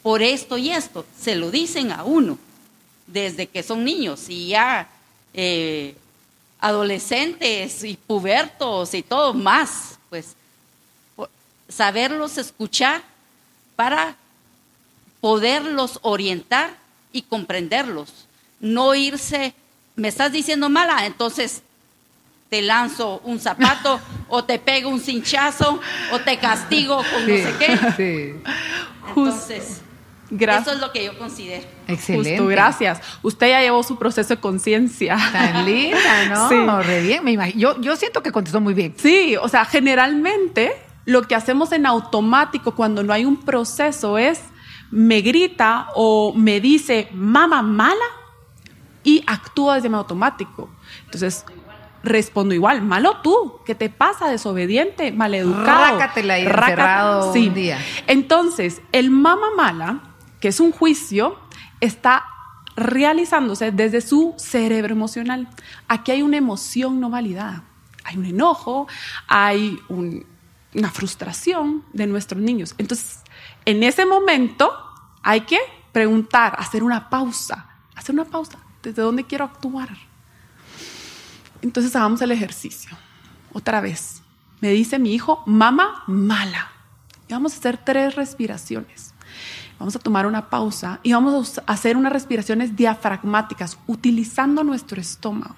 Por 0.02 0.22
esto 0.22 0.58
y 0.58 0.70
esto. 0.70 1.06
Se 1.18 1.36
lo 1.36 1.50
dicen 1.50 1.92
a 1.92 2.04
uno 2.04 2.38
desde 3.06 3.46
que 3.46 3.62
son 3.62 3.84
niños 3.84 4.28
y 4.28 4.48
ya 4.48 4.88
eh, 5.34 5.96
adolescentes 6.60 7.84
y 7.84 7.96
pubertos 7.96 8.92
y 8.94 9.02
todo 9.02 9.34
más, 9.34 9.98
pues 10.10 10.34
saberlos 11.68 12.38
escuchar 12.38 13.02
para 13.76 14.16
poderlos 15.20 15.98
orientar 16.02 16.76
y 17.12 17.22
comprenderlos, 17.22 18.26
no 18.60 18.94
irse, 18.94 19.54
me 19.96 20.08
estás 20.08 20.32
diciendo 20.32 20.68
mala, 20.68 21.06
entonces 21.06 21.62
te 22.48 22.62
lanzo 22.62 23.20
un 23.24 23.40
zapato 23.40 24.00
o 24.28 24.44
te 24.44 24.58
pego 24.58 24.88
un 24.88 25.00
cinchazo 25.00 25.80
o 26.12 26.18
te 26.20 26.38
castigo 26.38 26.96
con 26.96 27.26
no 27.26 27.34
sé 27.34 27.54
qué. 27.58 27.78
sí. 27.96 28.50
Entonces, 29.08 29.80
Gracias. 30.30 30.66
eso 30.66 30.76
es 30.76 30.80
lo 30.82 30.92
que 30.92 31.04
yo 31.04 31.18
considero. 31.18 31.66
Excelente. 31.86 32.30
Justo, 32.30 32.46
gracias. 32.46 33.00
Usted 33.22 33.48
ya 33.48 33.60
llevó 33.62 33.82
su 33.82 33.98
proceso 33.98 34.34
de 34.34 34.40
conciencia. 34.40 35.16
Tan 35.32 35.64
linda, 35.64 36.26
¿no? 36.28 36.48
Sí. 36.48 36.86
Re 36.86 37.02
bien, 37.02 37.24
me 37.24 37.32
imagino. 37.32 37.58
Yo, 37.58 37.80
yo 37.80 37.96
siento 37.96 38.22
que 38.22 38.30
contestó 38.30 38.60
muy 38.60 38.74
bien. 38.74 38.94
Sí, 38.98 39.36
o 39.40 39.48
sea, 39.48 39.64
generalmente 39.64 40.76
lo 41.06 41.22
que 41.22 41.34
hacemos 41.34 41.72
en 41.72 41.86
automático 41.86 42.74
cuando 42.74 43.02
no 43.02 43.14
hay 43.14 43.24
un 43.24 43.38
proceso 43.38 44.18
es 44.18 44.40
me 44.90 45.20
grita 45.20 45.88
o 45.94 46.32
me 46.34 46.60
dice 46.60 47.08
mamá 47.12 47.62
mala 47.62 48.04
y 49.04 49.22
actúa 49.26 49.76
desde 49.76 49.88
mi 49.88 49.96
automático. 49.96 50.70
Entonces 51.04 51.44
respondo 52.02 52.54
igual, 52.54 52.80
malo 52.82 53.18
tú, 53.22 53.60
¿qué 53.66 53.74
te 53.74 53.90
pasa? 53.90 54.28
Desobediente, 54.30 55.12
maleducado. 55.12 55.98
Rácatela 55.98 56.36
Rácata. 56.44 56.70
encerrado 56.70 57.32
un 57.32 57.54
día. 57.54 57.78
Entonces, 58.06 58.80
el 58.92 59.10
mamá 59.10 59.48
mala, 59.56 60.00
que 60.40 60.48
es 60.48 60.60
un 60.60 60.70
juicio, 60.72 61.36
está 61.80 62.24
realizándose 62.76 63.72
desde 63.72 64.00
su 64.00 64.34
cerebro 64.38 64.92
emocional. 64.92 65.48
Aquí 65.88 66.12
hay 66.12 66.22
una 66.22 66.36
emoción 66.36 67.00
no 67.00 67.10
validada. 67.10 67.64
Hay 68.04 68.16
un 68.16 68.24
enojo, 68.26 68.86
hay 69.26 69.78
un- 69.88 70.24
una 70.74 70.90
frustración 70.90 71.82
de 71.92 72.06
nuestros 72.06 72.40
niños. 72.40 72.74
Entonces, 72.78 73.18
en 73.68 73.82
ese 73.82 74.06
momento 74.06 74.72
hay 75.22 75.42
que 75.42 75.58
preguntar, 75.92 76.56
hacer 76.58 76.82
una 76.82 77.10
pausa, 77.10 77.66
hacer 77.94 78.14
una 78.14 78.24
pausa. 78.24 78.58
¿Desde 78.82 79.02
dónde 79.02 79.24
quiero 79.24 79.44
actuar? 79.44 79.90
Entonces 81.60 81.94
hagamos 81.94 82.22
el 82.22 82.32
ejercicio. 82.32 82.96
Otra 83.52 83.82
vez. 83.82 84.22
Me 84.62 84.70
dice 84.70 84.98
mi 84.98 85.12
hijo, 85.12 85.42
mamá 85.44 86.02
mala. 86.06 86.70
Vamos 87.28 87.52
a 87.52 87.56
hacer 87.58 87.76
tres 87.76 88.14
respiraciones. 88.14 89.12
Vamos 89.78 89.94
a 89.94 89.98
tomar 89.98 90.26
una 90.26 90.48
pausa 90.48 91.00
y 91.02 91.12
vamos 91.12 91.58
a 91.58 91.62
hacer 91.70 91.98
unas 91.98 92.14
respiraciones 92.14 92.74
diafragmáticas 92.74 93.76
utilizando 93.86 94.64
nuestro 94.64 94.98
estómago, 94.98 95.56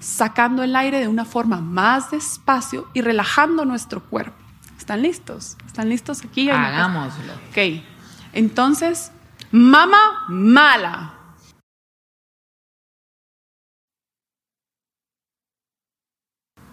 sacando 0.00 0.62
el 0.62 0.74
aire 0.74 1.00
de 1.00 1.08
una 1.08 1.26
forma 1.26 1.60
más 1.60 2.12
despacio 2.12 2.88
y 2.94 3.02
relajando 3.02 3.66
nuestro 3.66 4.02
cuerpo. 4.02 4.41
¿Están 4.82 5.00
listos? 5.00 5.56
¿Están 5.64 5.88
listos 5.88 6.24
aquí? 6.24 6.50
Hagámoslo. 6.50 7.32
Ok. 7.50 7.84
Entonces, 8.32 9.12
mama 9.52 10.24
mala. 10.28 11.14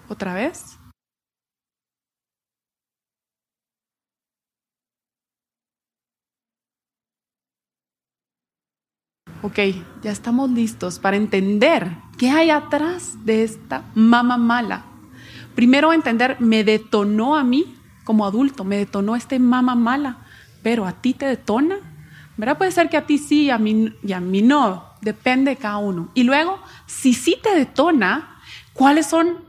¿Otra 0.07 0.33
vez? 0.33 0.79
Ok, 9.43 9.59
ya 10.01 10.11
estamos 10.11 10.49
listos 10.49 10.97
para 10.97 11.15
entender 11.15 11.91
qué 12.17 12.31
hay 12.31 12.49
atrás 12.49 13.23
de 13.23 13.43
esta 13.43 13.83
mama 13.93 14.37
mala. 14.37 14.85
Primero 15.53 15.93
entender, 15.93 16.37
me 16.39 16.63
detonó 16.63 17.37
a 17.37 17.43
mí 17.43 17.75
como 18.03 18.25
adulto, 18.25 18.63
me 18.63 18.77
detonó 18.77 19.15
este 19.15 19.39
mamá 19.39 19.75
mala, 19.75 20.17
pero 20.63 20.85
a 20.85 20.93
ti 20.93 21.13
te 21.13 21.25
detona. 21.25 21.75
¿Verdad? 22.37 22.57
Puede 22.57 22.71
ser 22.71 22.89
que 22.89 22.95
a 22.95 23.05
ti 23.05 23.17
sí 23.17 23.43
y 23.43 23.49
a 23.49 23.57
mí, 23.57 23.93
y 24.01 24.13
a 24.13 24.21
mí 24.21 24.41
no, 24.41 24.85
depende 25.01 25.51
de 25.51 25.57
cada 25.57 25.77
uno. 25.77 26.09
Y 26.13 26.23
luego, 26.23 26.57
si 26.85 27.13
sí 27.13 27.37
te 27.43 27.53
detona, 27.53 28.37
¿cuáles 28.71 29.07
son 29.07 29.39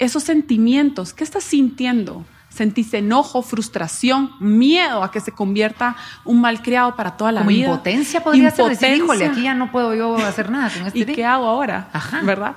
esos 0.00 0.24
sentimientos? 0.24 1.12
¿Qué 1.14 1.22
estás 1.22 1.44
sintiendo? 1.44 2.24
¿Sentís 2.48 2.92
enojo, 2.94 3.42
frustración, 3.42 4.32
miedo 4.40 5.04
a 5.04 5.12
que 5.12 5.20
se 5.20 5.30
convierta 5.30 5.94
un 6.24 6.40
malcriado 6.40 6.96
para 6.96 7.16
toda 7.16 7.30
la 7.30 7.42
Como 7.42 7.50
vida? 7.50 7.66
impotencia 7.68 8.24
podría 8.24 8.50
ser 8.50 8.64
decir, 8.68 8.88
Impotencia. 8.96 9.04
híjole, 9.26 9.26
aquí 9.26 9.42
ya 9.44 9.54
no 9.54 9.70
puedo 9.70 9.94
yo 9.94 10.16
hacer 10.16 10.50
nada 10.50 10.68
con 10.76 10.84
este 10.88 10.98
¿Y 10.98 11.04
niño". 11.04 11.14
qué 11.14 11.24
hago 11.24 11.46
ahora? 11.46 11.88
Ajá. 11.92 12.20
¿Verdad? 12.24 12.56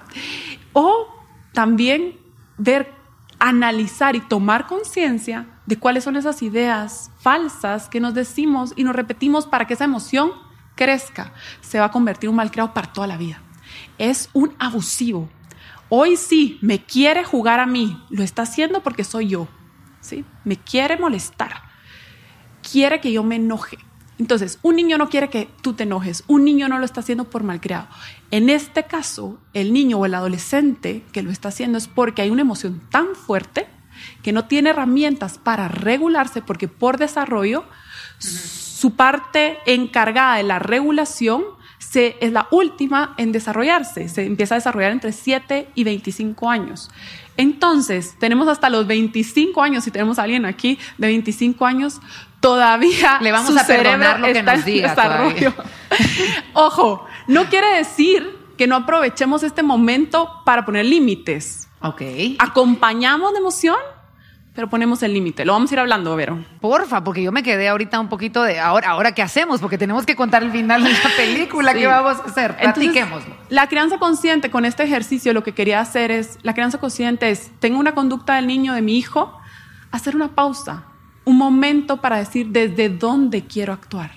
O 0.74 1.08
también 1.52 2.18
ver, 2.58 2.92
analizar 3.50 4.16
y 4.16 4.22
tomar 4.22 4.68
conciencia 4.68 5.48
de 5.66 5.78
cuáles 5.78 6.04
son 6.04 6.16
esas 6.16 6.42
ideas 6.42 7.12
falsas 7.20 7.90
que 7.90 8.00
nos 8.00 8.14
decimos 8.14 8.74
y 8.76 8.84
nos 8.84 8.96
repetimos 8.96 9.46
para 9.46 9.66
que 9.68 9.74
esa 9.74 9.86
emoción 9.86 10.32
crezca. 10.76 11.34
Se 11.62 11.80
va 11.80 11.86
a 11.86 11.92
convertir 11.92 12.28
en 12.28 12.32
un 12.32 12.38
malcriado 12.38 12.74
para 12.74 12.92
toda 12.92 13.08
la 13.08 13.18
vida. 13.18 13.42
Es 13.98 14.30
un 14.34 14.54
abusivo. 14.60 15.30
Hoy 15.90 16.18
sí, 16.18 16.58
me 16.62 16.84
quiere 16.84 17.24
jugar 17.24 17.60
a 17.60 17.66
mí. 17.66 18.02
Lo 18.10 18.24
está 18.24 18.44
haciendo 18.44 18.82
porque 18.82 19.04
soy 19.04 19.28
yo. 19.28 19.48
¿sí? 20.00 20.26
Me 20.44 20.58
quiere 20.58 20.98
molestar 20.98 21.74
quiere 22.64 23.00
que 23.00 23.12
yo 23.12 23.24
me 23.24 23.36
enoje. 23.36 23.78
Entonces, 24.24 24.58
un 24.62 24.78
niño 24.78 24.98
no 24.98 25.10
quiere 25.10 25.30
que 25.30 25.50
tú 25.62 25.74
te 25.74 25.84
enojes, 25.84 26.24
un 26.28 26.46
niño 26.46 26.70
no 26.70 26.80
lo 26.80 26.86
está 26.86 27.02
haciendo 27.02 27.26
por 27.26 27.44
malcriado. 27.44 27.90
En 28.32 28.50
este 28.50 28.84
caso, 28.84 29.38
el 29.54 29.74
niño 29.74 29.98
o 29.98 30.06
el 30.06 30.14
adolescente 30.14 31.04
que 31.12 31.24
lo 31.24 31.30
está 31.30 31.50
haciendo 31.50 31.78
es 31.78 31.90
porque 31.90 32.22
hay 32.22 32.30
una 32.30 32.40
emoción 32.40 32.82
tan 32.90 33.16
fuerte 33.16 33.68
que 34.22 34.32
no 34.32 34.46
tiene 34.46 34.70
herramientas 34.70 35.38
para 35.38 35.68
regularse 35.68 36.42
porque 36.42 36.70
por 36.70 36.98
desarrollo 36.98 37.66
su 38.18 38.96
parte 38.96 39.58
encargada 39.66 40.38
de 40.38 40.44
la 40.44 40.58
regulación 40.58 41.44
se, 41.80 42.16
es 42.22 42.32
la 42.32 42.48
última 42.50 43.16
en 43.18 43.34
desarrollarse. 43.34 44.08
Se 44.08 44.26
empieza 44.26 44.56
a 44.56 44.60
desarrollar 44.60 44.94
entre 44.94 45.12
7 45.12 45.68
y 45.76 45.84
25 45.84 46.50
años. 46.50 46.90
Entonces, 47.36 48.16
tenemos 48.20 48.48
hasta 48.48 48.70
los 48.70 48.88
25 48.88 49.62
años, 49.62 49.84
si 49.84 49.92
tenemos 49.92 50.18
a 50.18 50.24
alguien 50.24 50.46
aquí 50.46 50.80
de 50.98 51.08
25 51.08 51.66
años, 51.66 52.00
todavía 52.44 53.20
Le 53.22 53.32
vamos 53.32 53.52
su 53.54 53.58
a 53.58 53.64
perdonar 53.64 54.20
lo 54.20 54.26
que 54.28 54.40
está 54.40 54.52
nos 54.56 54.60
en 54.60 54.66
diga 54.66 54.90
desarrollo. 54.90 55.54
Ojo, 56.54 57.08
no 57.28 57.46
quiere 57.46 57.78
decir 57.78 58.38
que 58.58 58.68
no 58.68 58.76
aprovechemos 58.76 59.44
este 59.44 59.64
momento 59.64 60.30
para 60.46 60.66
poner 60.66 60.86
límites. 60.86 61.70
Ok. 61.82 62.02
Acompañamos 62.40 63.32
la 63.32 63.40
emoción, 63.40 63.78
pero 64.54 64.70
ponemos 64.70 65.02
el 65.04 65.14
límite. 65.14 65.46
Lo 65.46 65.54
vamos 65.54 65.72
a 65.72 65.76
ir 65.76 65.80
hablando, 65.80 66.16
Vero. 66.18 66.44
Porfa, 66.60 67.02
porque 67.04 67.24
yo 67.24 67.32
me 67.32 67.44
quedé 67.44 67.70
ahorita 67.70 67.98
un 68.00 68.10
poquito 68.10 68.44
de 68.44 68.60
ahora, 68.60 68.90
ahora 68.90 69.14
qué 69.14 69.22
hacemos, 69.22 69.62
porque 69.62 69.78
tenemos 69.78 70.06
que 70.06 70.16
contar 70.18 70.44
el 70.44 70.52
final 70.52 70.84
de 70.84 70.92
la 70.92 71.10
película, 71.18 71.72
Sí. 71.72 71.80
¿qué 71.80 71.88
vamos 71.88 72.18
a 72.20 72.24
hacer? 72.26 72.52
Entonces, 72.60 72.74
Platiquémoslo. 72.74 73.36
La 73.50 73.68
crianza 73.68 74.00
consciente 74.00 74.52
con 74.52 74.66
este 74.66 74.84
ejercicio 74.84 75.34
lo 75.34 75.44
que 75.44 75.54
quería 75.54 75.80
hacer 75.80 76.12
es, 76.12 76.38
la 76.44 76.54
crianza 76.54 76.78
consciente 76.78 77.32
es, 77.32 77.52
tengo 77.60 77.80
una 77.80 77.96
conducta 77.96 78.36
del 78.36 78.48
niño, 78.48 78.74
de 78.74 78.82
mi 78.82 78.98
hijo, 78.98 79.40
hacer 79.92 80.16
una 80.16 80.36
pausa, 80.36 80.84
un 81.26 81.38
momento 81.38 81.98
para 81.98 82.18
decir 82.18 82.48
desde 82.50 82.90
dónde 82.90 83.44
quiero 83.44 83.74
actuar, 83.74 84.12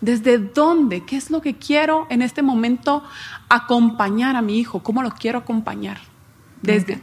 desde 0.00 0.38
dónde, 0.38 1.04
qué 1.04 1.16
es 1.16 1.30
lo 1.30 1.40
que 1.40 1.54
quiero 1.56 2.06
en 2.10 2.22
este 2.22 2.42
momento 2.42 3.02
acompañar 3.48 4.36
a 4.36 4.42
mi 4.42 4.58
hijo, 4.58 4.82
cómo 4.82 5.02
lo 5.02 5.10
quiero 5.10 5.38
acompañar. 5.38 5.98
Desde, 6.62 7.00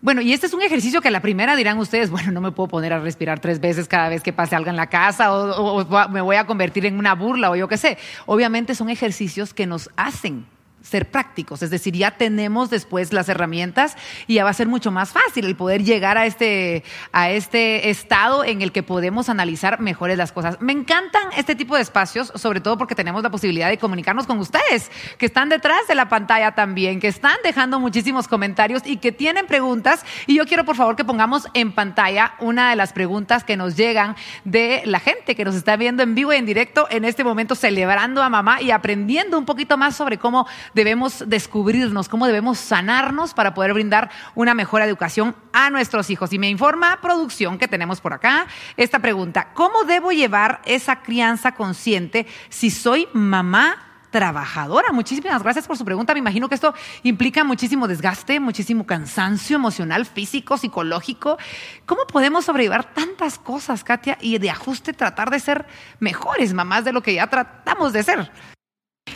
Bueno, 0.00 0.20
y 0.22 0.32
este 0.32 0.46
es 0.46 0.54
un 0.54 0.62
ejercicio 0.62 1.00
que 1.02 1.10
la 1.10 1.20
primera 1.20 1.54
dirán 1.54 1.78
ustedes, 1.78 2.10
bueno, 2.10 2.32
no 2.32 2.40
me 2.40 2.52
puedo 2.52 2.68
poner 2.68 2.92
a 2.92 3.00
respirar 3.00 3.38
tres 3.38 3.60
veces 3.60 3.86
cada 3.86 4.08
vez 4.08 4.22
que 4.22 4.32
pase 4.32 4.56
algo 4.56 4.70
en 4.70 4.76
la 4.76 4.86
casa 4.88 5.32
o- 5.32 5.82
o 5.82 6.08
me 6.08 6.20
voy 6.20 6.36
a 6.36 6.46
convertir 6.46 6.86
en 6.86 6.98
una 6.98 7.14
burla 7.14 7.50
o 7.50 7.56
yo 7.56 7.68
qué 7.68 7.76
sé. 7.76 7.98
Obviamente 8.26 8.74
son 8.74 8.88
ejercicios 8.88 9.52
que 9.52 9.66
nos 9.66 9.90
hacen 9.96 10.46
ser 10.82 11.10
prácticos, 11.10 11.62
es 11.62 11.70
decir, 11.70 11.94
ya 11.94 12.12
tenemos 12.12 12.70
después 12.70 13.12
las 13.12 13.28
herramientas 13.28 13.96
y 14.26 14.34
ya 14.34 14.44
va 14.44 14.50
a 14.50 14.54
ser 14.54 14.68
mucho 14.68 14.90
más 14.90 15.10
fácil 15.10 15.44
el 15.44 15.56
poder 15.56 15.84
llegar 15.84 16.16
a 16.16 16.24
este, 16.24 16.84
a 17.12 17.30
este 17.30 17.90
estado 17.90 18.44
en 18.44 18.62
el 18.62 18.72
que 18.72 18.82
podemos 18.82 19.28
analizar 19.28 19.80
mejores 19.80 20.16
las 20.16 20.32
cosas. 20.32 20.60
Me 20.60 20.72
encantan 20.72 21.22
este 21.36 21.54
tipo 21.54 21.76
de 21.76 21.82
espacios, 21.82 22.32
sobre 22.34 22.60
todo 22.60 22.78
porque 22.78 22.94
tenemos 22.94 23.22
la 23.22 23.30
posibilidad 23.30 23.68
de 23.68 23.78
comunicarnos 23.78 24.26
con 24.26 24.38
ustedes, 24.38 24.90
que 25.18 25.26
están 25.26 25.48
detrás 25.48 25.86
de 25.88 25.94
la 25.94 26.08
pantalla 26.08 26.52
también, 26.52 27.00
que 27.00 27.08
están 27.08 27.36
dejando 27.44 27.80
muchísimos 27.80 28.28
comentarios 28.28 28.82
y 28.84 28.96
que 28.96 29.12
tienen 29.12 29.46
preguntas. 29.46 30.04
Y 30.26 30.36
yo 30.36 30.46
quiero, 30.46 30.64
por 30.64 30.76
favor, 30.76 30.96
que 30.96 31.04
pongamos 31.04 31.46
en 31.54 31.72
pantalla 31.72 32.34
una 32.38 32.70
de 32.70 32.76
las 32.76 32.92
preguntas 32.92 33.44
que 33.44 33.56
nos 33.56 33.76
llegan 33.76 34.16
de 34.44 34.82
la 34.84 35.00
gente 35.00 35.34
que 35.34 35.44
nos 35.44 35.54
está 35.54 35.76
viendo 35.76 36.02
en 36.02 36.14
vivo 36.14 36.32
y 36.32 36.36
en 36.36 36.46
directo 36.46 36.86
en 36.90 37.04
este 37.04 37.24
momento, 37.24 37.54
celebrando 37.54 38.22
a 38.22 38.28
mamá 38.28 38.62
y 38.62 38.70
aprendiendo 38.70 39.38
un 39.38 39.44
poquito 39.44 39.76
más 39.76 39.96
sobre 39.96 40.18
cómo 40.18 40.46
debemos 40.74 41.24
descubrirnos, 41.26 42.08
cómo 42.08 42.26
debemos 42.26 42.58
sanarnos 42.58 43.34
para 43.34 43.54
poder 43.54 43.74
brindar 43.74 44.10
una 44.34 44.54
mejor 44.54 44.82
educación 44.82 45.36
a 45.52 45.70
nuestros 45.70 46.10
hijos. 46.10 46.32
Y 46.32 46.38
me 46.38 46.48
informa 46.48 46.98
producción 47.00 47.58
que 47.58 47.68
tenemos 47.68 48.00
por 48.00 48.12
acá 48.12 48.46
esta 48.76 48.98
pregunta, 48.98 49.52
¿cómo 49.54 49.84
debo 49.84 50.12
llevar 50.12 50.60
esa 50.64 51.02
crianza 51.02 51.52
consciente 51.52 52.26
si 52.48 52.70
soy 52.70 53.08
mamá? 53.12 53.84
Trabajadora. 54.10 54.90
Muchísimas 54.90 55.42
gracias 55.42 55.66
por 55.66 55.76
su 55.76 55.84
pregunta. 55.84 56.14
Me 56.14 56.20
imagino 56.20 56.48
que 56.48 56.54
esto 56.54 56.72
implica 57.02 57.44
muchísimo 57.44 57.86
desgaste, 57.86 58.40
muchísimo 58.40 58.86
cansancio 58.86 59.56
emocional, 59.56 60.06
físico, 60.06 60.56
psicológico. 60.56 61.36
¿Cómo 61.84 62.06
podemos 62.06 62.46
sobrellevar 62.46 62.94
tantas 62.94 63.38
cosas, 63.38 63.84
Katia, 63.84 64.16
y 64.22 64.38
de 64.38 64.48
ajuste 64.48 64.94
tratar 64.94 65.28
de 65.28 65.40
ser 65.40 65.66
mejores 66.00 66.54
mamás 66.54 66.86
de 66.86 66.92
lo 66.92 67.02
que 67.02 67.14
ya 67.14 67.26
tratamos 67.26 67.92
de 67.92 68.02
ser? 68.02 68.32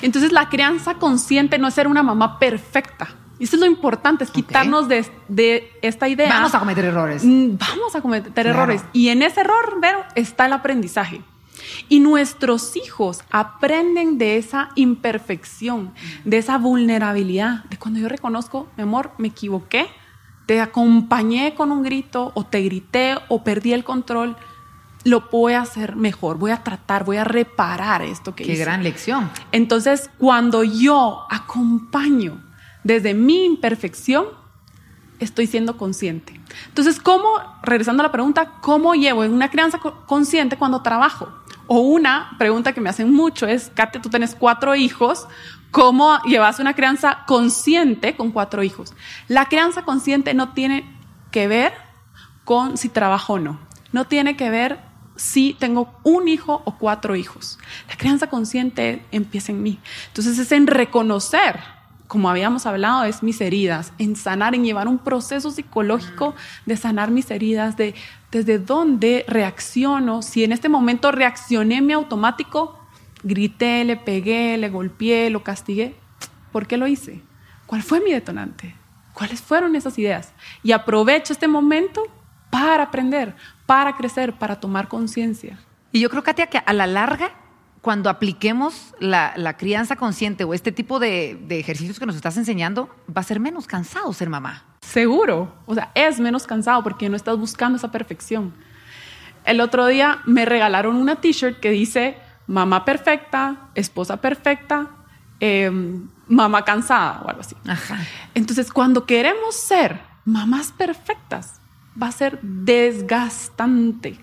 Entonces 0.00 0.33
la 0.33 0.48
crianza 0.48 0.94
consciente 0.94 1.59
no 1.59 1.68
es 1.68 1.74
ser 1.74 1.87
una 1.88 2.02
mamá 2.02 2.38
perfecta. 2.38 3.09
Y 3.38 3.44
eso 3.44 3.57
es 3.57 3.61
lo 3.61 3.66
importante, 3.66 4.22
es 4.24 4.31
quitarnos 4.31 4.87
de, 4.88 5.05
de 5.28 5.72
esta 5.83 6.09
idea. 6.09 6.28
Vamos 6.28 6.55
a 6.55 6.61
cometer 6.61 6.85
errores. 6.85 7.24
Mm, 7.24 7.57
Vamos 7.59 7.96
a 7.96 8.00
cometer 8.00 8.33
Claro. 8.33 8.50
errores. 8.50 8.85
Y 8.92 9.09
en 9.09 9.22
ese 9.22 9.40
error, 9.40 9.78
Vero, 9.81 10.05
está 10.14 10.46
el 10.46 10.52
aprendizaje. 10.52 11.22
Y 11.88 12.00
nuestros 12.00 12.76
hijos 12.76 13.20
aprenden 13.31 14.16
de 14.18 14.37
esa 14.37 14.70
imperfección, 14.76 15.92
de 16.24 16.38
esa 16.38 16.59
vulnerabilidad, 16.59 17.64
de 17.64 17.78
cuando 17.78 18.00
yo 18.00 18.09
reconozco, 18.09 18.68
mi 18.76 18.83
amor, 18.85 19.12
me 19.18 19.28
equivoqué, 19.28 19.87
te 20.46 20.61
acompañé 20.61 21.55
con 21.55 21.70
un 21.72 21.83
grito 21.83 22.33
o 22.35 22.44
te 22.44 22.62
grité 22.62 23.16
o 23.28 23.44
perdí 23.44 23.72
el 23.72 23.85
control, 23.85 24.37
lo 25.04 25.28
voy 25.32 25.54
a 25.54 25.62
hacer 25.62 25.96
mejor, 25.96 26.38
voy 26.38 26.50
a 26.52 26.62
tratar, 26.62 27.04
voy 27.04 27.16
a 27.16 27.24
reparar 27.24 28.02
esto 28.02 28.34
que 28.34 28.44
Qué 28.44 28.52
hice. 28.52 28.62
gran 28.62 28.82
lección. 28.84 29.30
Entonces, 29.50 30.10
cuando 30.18 30.62
yo 30.62 31.26
acompaño 31.30 32.40
desde 32.84 33.14
mi 33.14 33.44
imperfección, 33.44 34.26
estoy 35.18 35.46
siendo 35.46 35.76
consciente. 35.76 36.40
Entonces, 36.68 36.98
¿cómo, 37.00 37.28
regresando 37.62 38.02
a 38.02 38.06
la 38.06 38.12
pregunta, 38.12 38.52
cómo 38.60 38.94
llevo 38.94 39.20
una 39.22 39.50
crianza 39.50 39.78
co- 39.78 40.04
consciente 40.06 40.56
cuando 40.56 40.82
trabajo? 40.82 41.28
O 41.68 41.78
una 41.80 42.34
pregunta 42.38 42.72
que 42.72 42.80
me 42.80 42.90
hacen 42.90 43.12
mucho 43.12 43.46
es, 43.46 43.70
Katia, 43.74 44.02
tú 44.02 44.08
tienes 44.10 44.34
cuatro 44.34 44.74
hijos, 44.74 45.26
¿cómo 45.70 46.18
llevas 46.24 46.58
una 46.58 46.74
crianza 46.74 47.20
consciente 47.26 48.16
con 48.16 48.32
cuatro 48.32 48.62
hijos? 48.62 48.94
La 49.28 49.46
crianza 49.46 49.82
consciente 49.82 50.34
no 50.34 50.52
tiene 50.52 50.84
que 51.30 51.46
ver 51.48 51.72
con 52.44 52.76
si 52.76 52.88
trabajo 52.88 53.34
o 53.34 53.38
no. 53.38 53.60
No 53.92 54.06
tiene 54.06 54.36
que 54.36 54.50
ver 54.50 54.80
si 55.16 55.55
tengo 55.55 55.92
un 56.03 56.29
hijo 56.29 56.62
o 56.64 56.79
cuatro 56.79 57.16
hijos. 57.16 57.59
La 57.88 57.96
crianza 57.96 58.29
consciente 58.29 59.05
empieza 59.12 59.53
en 59.53 59.62
mí. 59.62 59.79
Entonces 60.09 60.38
es 60.38 60.53
en 60.53 60.66
reconocer, 60.66 61.61
como 62.07 62.31
habíamos 62.31 62.66
hablado, 62.66 63.05
es 63.05 63.22
mis 63.22 63.40
heridas, 63.40 63.92
en 63.98 64.16
sanar, 64.16 64.55
en 64.55 64.64
llevar 64.64 64.88
un 64.88 64.98
proceso 64.98 65.51
psicológico 65.51 66.35
de 66.66 66.77
sanar 66.77 67.11
mis 67.11 67.31
heridas, 67.31 67.77
de 67.77 67.94
desde 68.31 68.59
dónde 68.59 69.25
reacciono. 69.29 70.22
Si 70.22 70.42
en 70.42 70.53
este 70.53 70.68
momento 70.68 71.12
reaccioné 71.12 71.83
mi 71.83 71.92
automático, 71.92 72.79
grité, 73.22 73.85
le 73.85 73.96
pegué, 73.96 74.57
le 74.59 74.70
golpeé, 74.70 75.31
lo 75.31 75.44
castigué, 75.44 75.94
¿por 76.51 76.66
qué 76.66 76.77
lo 76.77 76.87
hice? 76.87 77.22
¿Cuál 77.66 77.83
fue 77.83 78.01
mi 78.01 78.11
detonante? 78.12 78.75
¿Cuáles 79.14 79.40
fueron 79.40 79.77
esas 79.77 79.98
ideas? 79.98 80.33
Y 80.62 80.72
aprovecho 80.72 81.33
este 81.33 81.48
momento 81.48 82.03
para 82.51 82.85
aprender, 82.85 83.35
para 83.72 83.96
crecer, 83.96 84.35
para 84.35 84.61
tomar 84.61 84.87
conciencia. 84.87 85.58
Y 85.92 86.00
yo 86.00 86.11
creo, 86.11 86.22
Katia, 86.22 86.46
que 86.48 86.58
a 86.58 86.74
la 86.74 86.87
larga, 86.87 87.30
cuando 87.80 88.11
apliquemos 88.11 88.94
la, 89.00 89.32
la 89.37 89.56
crianza 89.56 89.96
consciente 89.96 90.44
o 90.44 90.52
este 90.52 90.72
tipo 90.72 90.98
de, 90.98 91.40
de 91.48 91.58
ejercicios 91.58 91.98
que 91.98 92.04
nos 92.04 92.14
estás 92.14 92.37
enseñando, 92.37 92.90
va 93.08 93.22
a 93.22 93.24
ser 93.24 93.40
menos 93.40 93.66
cansado 93.66 94.12
ser 94.12 94.28
mamá. 94.28 94.64
seguro, 94.82 95.54
o 95.64 95.74
sea, 95.74 95.90
es 95.94 96.20
menos 96.20 96.46
cansado 96.46 96.82
porque 96.82 97.08
no 97.08 97.16
estás 97.16 97.38
buscando 97.38 97.78
esa 97.78 97.90
perfección. 97.90 98.52
El 99.46 99.58
otro 99.62 99.87
día 99.87 100.20
me 100.26 100.44
regalaron 100.44 100.96
una 100.96 101.16
t-shirt 101.16 101.58
que 101.58 101.70
dice 101.70 102.18
mamá 102.46 102.85
perfecta, 102.85 103.70
esposa 103.74 104.20
perfecta, 104.20 104.90
eh, 105.40 105.70
mamá 106.28 106.62
cansada 106.66 107.22
o 107.24 107.28
algo 107.30 107.40
así. 107.40 107.56
Ajá. 107.66 108.00
Entonces, 108.35 108.70
cuando 108.70 109.06
queremos 109.06 109.56
ser 109.56 109.98
mamás 110.26 110.72
perfectas, 110.72 111.62
va 112.00 112.09
a 112.09 112.12
ser 112.12 112.38
desgastante. 112.42 114.18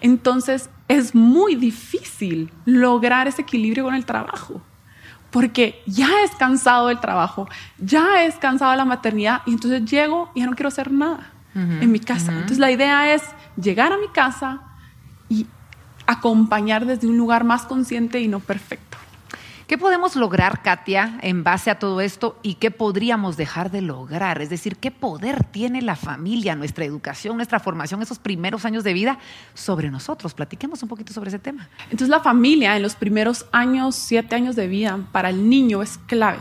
Entonces, 0.00 0.70
es 0.88 1.14
muy 1.14 1.54
difícil 1.54 2.52
lograr 2.64 3.26
ese 3.26 3.42
equilibrio 3.42 3.84
con 3.84 3.94
el 3.94 4.04
trabajo, 4.04 4.60
porque 5.30 5.82
ya 5.86 6.08
es 6.24 6.32
cansado 6.32 6.90
el 6.90 7.00
trabajo, 7.00 7.48
ya 7.78 8.24
es 8.24 8.36
cansado 8.36 8.74
la 8.76 8.84
maternidad, 8.84 9.42
y 9.46 9.52
entonces 9.52 9.84
llego 9.84 10.30
y 10.34 10.40
ya 10.40 10.46
no 10.46 10.54
quiero 10.54 10.68
hacer 10.68 10.92
nada 10.92 11.30
en 11.54 11.92
mi 11.92 12.00
casa. 12.00 12.32
Entonces, 12.32 12.58
la 12.58 12.70
idea 12.70 13.14
es 13.14 13.22
llegar 13.56 13.92
a 13.92 13.98
mi 13.98 14.08
casa 14.08 14.60
y 15.28 15.46
acompañar 16.06 16.84
desde 16.84 17.06
un 17.06 17.16
lugar 17.16 17.44
más 17.44 17.62
consciente 17.62 18.20
y 18.20 18.28
no 18.28 18.40
perfecto. 18.40 18.93
¿Qué 19.66 19.78
podemos 19.78 20.14
lograr, 20.14 20.60
Katia, 20.62 21.18
en 21.22 21.42
base 21.42 21.70
a 21.70 21.78
todo 21.78 22.02
esto 22.02 22.38
y 22.42 22.56
qué 22.56 22.70
podríamos 22.70 23.38
dejar 23.38 23.70
de 23.70 23.80
lograr? 23.80 24.42
Es 24.42 24.50
decir, 24.50 24.76
¿qué 24.76 24.90
poder 24.90 25.42
tiene 25.44 25.80
la 25.80 25.96
familia, 25.96 26.54
nuestra 26.54 26.84
educación, 26.84 27.36
nuestra 27.36 27.60
formación, 27.60 28.02
esos 28.02 28.18
primeros 28.18 28.66
años 28.66 28.84
de 28.84 28.92
vida 28.92 29.18
sobre 29.54 29.90
nosotros? 29.90 30.34
Platiquemos 30.34 30.82
un 30.82 30.90
poquito 30.90 31.14
sobre 31.14 31.28
ese 31.28 31.38
tema. 31.38 31.70
Entonces 31.84 32.10
la 32.10 32.20
familia 32.20 32.76
en 32.76 32.82
los 32.82 32.94
primeros 32.94 33.46
años, 33.52 33.94
siete 33.94 34.34
años 34.34 34.54
de 34.54 34.66
vida, 34.66 34.98
para 35.12 35.30
el 35.30 35.48
niño 35.48 35.80
es 35.80 35.98
clave. 36.06 36.40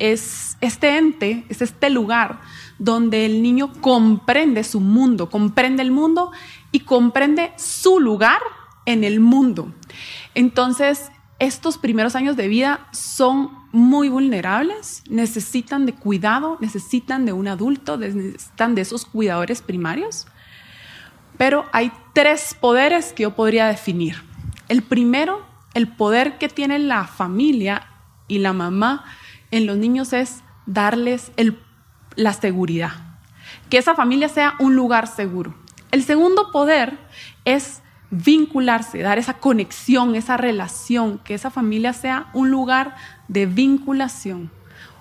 Es 0.00 0.56
este 0.60 0.98
ente, 0.98 1.46
es 1.48 1.62
este 1.62 1.88
lugar 1.88 2.40
donde 2.80 3.26
el 3.26 3.42
niño 3.42 3.72
comprende 3.80 4.64
su 4.64 4.80
mundo, 4.80 5.30
comprende 5.30 5.82
el 5.82 5.92
mundo 5.92 6.32
y 6.72 6.80
comprende 6.80 7.52
su 7.56 8.00
lugar 8.00 8.40
en 8.86 9.04
el 9.04 9.20
mundo. 9.20 9.72
Entonces, 10.34 11.10
estos 11.38 11.76
primeros 11.76 12.16
años 12.16 12.36
de 12.36 12.48
vida 12.48 12.88
son 12.92 13.50
muy 13.72 14.08
vulnerables, 14.08 15.02
necesitan 15.08 15.84
de 15.84 15.94
cuidado, 15.94 16.56
necesitan 16.60 17.26
de 17.26 17.32
un 17.32 17.46
adulto, 17.46 17.98
necesitan 17.98 18.74
de 18.74 18.82
esos 18.82 19.04
cuidadores 19.04 19.60
primarios. 19.60 20.26
Pero 21.36 21.66
hay 21.72 21.92
tres 22.14 22.56
poderes 22.58 23.12
que 23.12 23.24
yo 23.24 23.34
podría 23.34 23.66
definir. 23.66 24.22
El 24.68 24.82
primero, 24.82 25.44
el 25.74 25.88
poder 25.88 26.38
que 26.38 26.48
tiene 26.48 26.78
la 26.78 27.04
familia 27.04 27.86
y 28.28 28.38
la 28.38 28.54
mamá 28.54 29.04
en 29.50 29.66
los 29.66 29.76
niños 29.76 30.12
es 30.14 30.42
darles 30.64 31.30
la 32.16 32.32
seguridad, 32.32 32.92
que 33.68 33.78
esa 33.78 33.94
familia 33.94 34.28
sea 34.28 34.54
un 34.58 34.74
lugar 34.74 35.06
seguro. 35.06 35.54
El 35.90 36.02
segundo 36.02 36.50
poder 36.50 36.98
es 37.44 37.82
vincularse, 38.10 39.00
dar 39.00 39.18
esa 39.18 39.34
conexión, 39.34 40.14
esa 40.14 40.36
relación, 40.36 41.18
que 41.18 41.34
esa 41.34 41.50
familia 41.50 41.92
sea 41.92 42.28
un 42.32 42.50
lugar 42.50 42.96
de 43.28 43.46
vinculación, 43.46 44.50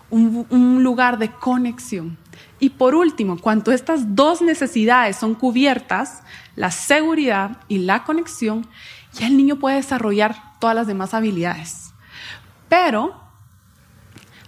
un, 0.09 0.83
lugar 0.83 1.17
de 1.17 1.31
conexión. 1.31 2.17
Y 2.59 2.69
por 2.69 2.95
último, 2.95 3.37
cuando 3.37 3.71
estas 3.71 4.15
dos 4.15 4.41
necesidades 4.41 5.17
son 5.17 5.35
cubiertas, 5.35 6.23
la 6.55 6.71
seguridad 6.71 7.57
y 7.67 7.79
la 7.79 8.03
conexión, 8.03 8.67
ya 9.13 9.27
el 9.27 9.37
niño 9.37 9.57
puede 9.57 9.77
desarrollar 9.77 10.35
todas 10.59 10.75
las 10.75 10.87
demás 10.87 11.13
habilidades. 11.13 11.93
Pero 12.69 13.19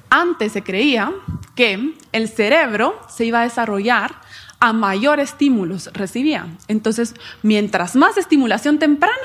antes 0.10 0.54
se 0.54 0.64
creía 0.64 1.14
que 1.56 1.96
el 2.12 2.30
cerebro 2.30 3.00
se 3.10 3.26
iba 3.26 3.42
a 3.42 3.44
desarrollar 3.44 4.16
a 4.60 4.74
mayor 4.74 5.20
estímulos 5.20 5.92
recibía. 5.94 6.48
Entonces, 6.68 7.14
mientras 7.44 7.96
más 7.96 8.18
estimulación 8.18 8.80
temprana, 8.80 9.16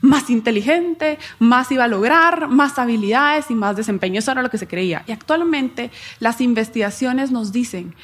más 0.00 0.30
inteligente, 0.30 1.18
más 1.38 1.70
iba 1.72 1.84
a 1.84 1.88
lograr, 1.88 2.48
más 2.48 2.78
habilidades 2.78 3.50
y 3.50 3.54
más 3.54 3.76
desempeño. 3.76 4.18
Eso 4.18 4.32
era 4.32 4.42
lo 4.42 4.50
que 4.50 4.58
se 4.58 4.68
creía. 4.68 5.04
Y 5.06 5.12
actualmente 5.12 5.90
las 6.20 6.40
investigaciones 6.40 7.30
nos 7.30 7.52
dicen, 7.52 7.94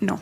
no, 0.00 0.20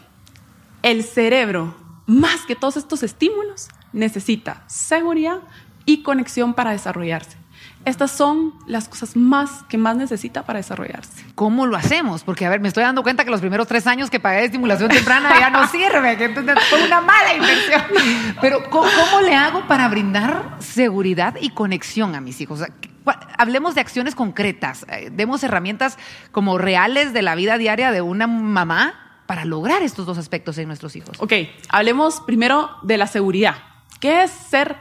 el 0.83 1.03
cerebro, 1.03 1.75
más 2.07 2.43
que 2.47 2.57
todos 2.57 2.77
estos 2.77 3.03
estímulos, 3.03 3.69
necesita 3.93 4.65
seguridad 4.67 5.41
y 5.87 6.03
conexión 6.03 6.55
para 6.55 6.73
desarrollarse. 6.73 7.39
Estas 7.87 8.11
son 8.11 8.53
las 8.67 8.89
cosas 8.89 9.17
más 9.17 9.63
que 9.69 9.79
más 9.79 9.97
necesita 9.97 10.43
para 10.45 10.59
desarrollarse. 10.59 11.25
¿Cómo 11.35 11.67
lo 11.67 11.77
hacemos? 11.77 12.25
Porque, 12.25 12.45
a 12.45 12.51
ver, 12.51 12.61
me 12.61 12.69
estoy 12.69 12.83
dando 12.83 13.03
cuenta 13.03 13.25
que 13.25 13.31
los 13.31 13.41
primeros 13.41 13.67
tres 13.69 13.87
años 13.87 14.11
que 14.11 14.21
pagué 14.21 14.41
de 14.41 14.45
estimulación 14.47 14.91
temprana 14.91 15.31
ya 15.39 15.51
no 15.51 15.67
sirve, 15.69 16.17
que 16.19 16.25
entonces 16.25 16.57
fue 16.69 16.85
una 16.85 17.01
mala 17.01 17.33
inversión. 17.35 17.83
Pero, 18.41 18.69
¿cómo, 18.71 18.89
cómo 18.91 19.23
le 19.23 19.35
hago 19.37 19.67
para 19.69 19.89
brindar 19.89 20.57
seguridad 20.59 21.37
y 21.41 21.51
conexión 21.51 22.15
a 22.17 22.21
mis 22.21 22.41
hijos? 22.41 22.61
O 22.61 22.65
sea, 22.65 22.75
cua- 23.05 23.21
Hablemos 23.39 23.75
de 23.77 23.81
acciones 23.83 24.15
concretas, 24.17 24.85
eh, 24.91 25.11
demos 25.13 25.43
herramientas 25.45 25.97
como 26.33 26.59
reales 26.59 27.13
de 27.13 27.23
la 27.23 27.35
vida 27.37 27.57
diaria 27.57 27.93
de 27.93 28.03
una 28.03 28.27
mamá 28.27 28.95
para 29.27 29.45
lograr 29.45 29.83
estos 29.83 30.07
dos 30.07 30.19
aspectos 30.19 30.59
en 30.59 30.67
nuestros 30.67 30.97
hijos. 30.97 31.17
Ok, 31.21 31.33
hablemos 31.69 32.21
primero 32.21 32.71
de 32.83 32.99
la 32.99 33.07
seguridad. 33.07 33.55
¿Qué 34.01 34.25
es 34.25 34.31
ser 34.31 34.77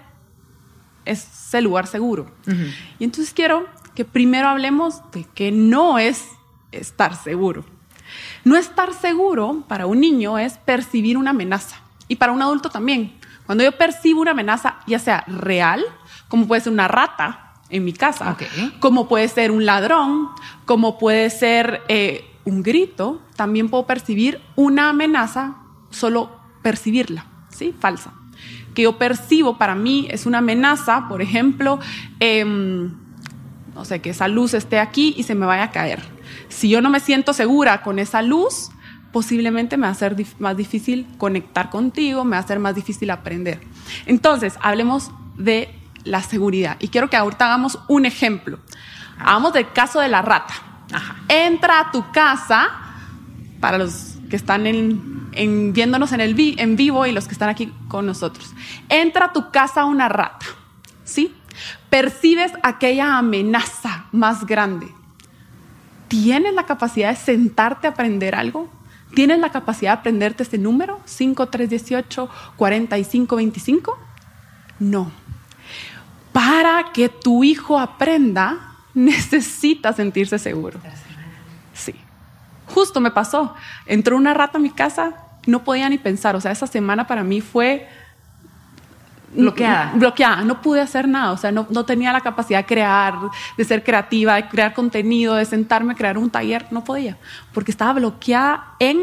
ese 1.06 1.62
lugar 1.62 1.88
seguro? 1.88 2.28
Y 3.00 3.04
entonces 3.04 3.34
quiero 3.34 3.68
que 3.94 4.06
primero 4.06 4.48
hablemos 4.50 5.02
de 5.12 5.24
que 5.24 5.52
no 5.52 5.98
es 6.00 6.26
estar 6.72 7.16
seguro. 7.16 7.64
No 8.44 8.56
estar 8.58 8.94
seguro 8.94 9.64
para 9.68 9.86
un 9.88 10.00
niño 10.00 10.38
es 10.38 10.58
percibir 10.58 11.18
una 11.18 11.32
amenaza 11.32 11.78
y 12.08 12.16
para 12.18 12.32
un 12.32 12.42
adulto 12.42 12.70
también. 12.70 13.16
Cuando 13.46 13.64
yo 13.64 13.72
percibo 13.78 14.22
una 14.22 14.32
amenaza, 14.32 14.78
ya 14.88 15.00
sea 15.00 15.24
real, 15.28 15.84
como 16.28 16.48
puede 16.48 16.62
ser 16.62 16.74
una 16.74 16.88
rata 16.88 17.54
en 17.70 17.84
mi 17.84 17.94
casa, 17.94 18.32
Ok. 18.32 18.44
como 18.80 19.08
puede 19.08 19.28
ser 19.28 19.52
un 19.52 19.66
ladrón, 19.66 20.30
como 20.66 20.98
puede 21.00 21.30
ser 21.30 21.82
eh, 21.88 22.26
un 22.44 22.62
grito, 22.64 23.22
también 23.36 23.70
puedo 23.70 23.86
percibir 23.88 24.42
una 24.56 24.90
amenaza, 24.90 25.56
solo 25.90 26.30
percibirla, 26.62 27.26
¿sí? 27.50 27.74
Falsa. 27.80 28.14
Que 28.76 28.84
yo 28.84 28.98
percibo 29.00 29.58
para 29.58 29.74
mí 29.74 30.08
es 30.12 30.26
una 30.28 30.38
amenaza, 30.40 31.08
por 31.08 31.22
ejemplo, 31.24 31.80
em, 32.20 32.92
no 33.74 33.84
sé, 33.86 34.02
que 34.02 34.12
esa 34.12 34.28
luz 34.28 34.54
esté 34.54 34.80
aquí 34.80 35.16
y 35.18 35.24
se 35.24 35.34
me 35.34 35.46
vaya 35.48 35.64
a 35.64 35.72
caer. 35.72 36.04
Si 36.50 36.70
yo 36.70 36.82
no 36.82 36.90
me 36.92 37.00
siento 37.00 37.34
segura 37.34 37.82
con 37.82 37.98
esa 37.98 38.22
luz, 38.22 38.70
posiblemente 39.12 39.78
me 39.78 39.88
va 39.88 39.92
a 39.92 39.96
ser 39.96 40.16
dif- 40.16 40.36
más 40.40 40.56
difícil 40.58 41.08
conectar 41.18 41.70
contigo, 41.70 42.24
me 42.26 42.32
va 42.32 42.40
a 42.40 42.48
ser 42.48 42.60
más 42.60 42.76
difícil 42.76 43.10
aprender. 43.10 43.62
Entonces, 44.06 44.56
hablemos 44.62 45.10
de 45.38 45.74
la 46.04 46.22
seguridad. 46.22 46.78
Y 46.80 46.90
quiero 46.90 47.10
que 47.10 47.16
ahorita 47.18 47.46
hagamos 47.46 47.80
un 47.88 48.06
ejemplo. 48.06 48.60
Hagamos 49.18 49.54
del 49.54 49.72
caso 49.72 50.00
de 50.02 50.10
la 50.10 50.22
rata. 50.22 50.54
Entra 51.30 51.80
a 51.80 51.92
tu 51.92 52.12
casa, 52.12 52.68
para 53.62 53.78
los 53.78 54.16
que 54.30 54.36
están 54.36 54.68
en, 54.68 55.15
en- 55.36 55.74
viéndonos 55.74 56.12
en, 56.12 56.22
el 56.22 56.34
vi- 56.34 56.56
en 56.58 56.76
vivo 56.76 57.06
y 57.06 57.12
los 57.12 57.28
que 57.28 57.34
están 57.34 57.50
aquí 57.50 57.72
con 57.88 58.06
nosotros. 58.06 58.54
Entra 58.90 59.26
a 59.28 59.34
tu 59.34 59.52
casa 59.52 59.86
una 59.86 60.10
rata, 60.10 60.46
¿sí? 61.04 61.34
Percibes 61.90 62.52
aquella 62.64 63.18
amenaza 63.18 64.06
más 64.12 64.46
grande. 64.46 64.88
¿Tienes 66.08 66.54
la 66.54 66.64
capacidad 66.66 67.10
de 67.10 67.16
sentarte 67.16 67.88
a 67.88 67.92
aprender 67.92 68.36
algo? 68.36 68.70
¿Tienes 69.14 69.40
la 69.40 69.50
capacidad 69.50 69.94
de 69.94 70.00
aprenderte 70.00 70.44
ese 70.44 70.58
número? 70.58 71.00
5318 71.06 72.30
4525? 72.58 73.98
No. 74.80 75.12
Para 76.34 76.92
que 76.94 77.08
tu 77.10 77.44
hijo 77.44 77.80
aprenda, 77.80 78.76
necesita 78.94 79.94
sentirse 79.94 80.38
seguro. 80.38 80.80
Sí. 81.74 81.96
Justo 82.68 83.00
me 83.00 83.12
pasó. 83.12 83.56
Entró 83.86 84.18
una 84.18 84.34
rata 84.34 84.58
a 84.58 84.62
mi 84.62 84.70
casa, 84.72 85.14
no 85.46 85.64
podía 85.64 85.90
ni 85.90 85.98
pensar. 85.98 86.36
O 86.36 86.42
sea, 86.42 86.52
esa 86.52 86.68
semana 86.68 87.08
para 87.08 87.24
mí 87.24 87.42
fue 87.42 87.88
Bloqueada. 89.34 89.92
bloqueada, 89.96 90.44
no 90.44 90.62
pude 90.62 90.82
hacer 90.82 91.08
nada, 91.08 91.32
o 91.34 91.38
sea, 91.38 91.52
no, 91.52 91.68
no 91.70 91.84
tenía 91.86 92.14
la 92.14 92.22
capacidad 92.22 92.60
de 92.60 92.66
crear, 92.66 93.16
de 93.58 93.66
ser 93.66 93.84
creativa, 93.84 94.36
de 94.36 94.48
crear 94.48 94.74
contenido, 94.74 95.36
de 95.36 95.44
sentarme 95.46 95.94
a 95.94 95.96
crear 95.96 96.18
un 96.18 96.30
taller, 96.30 96.68
no 96.72 96.84
podía, 96.84 97.18
porque 97.54 97.72
estaba 97.72 97.94
bloqueada 97.94 98.76
en 98.80 99.00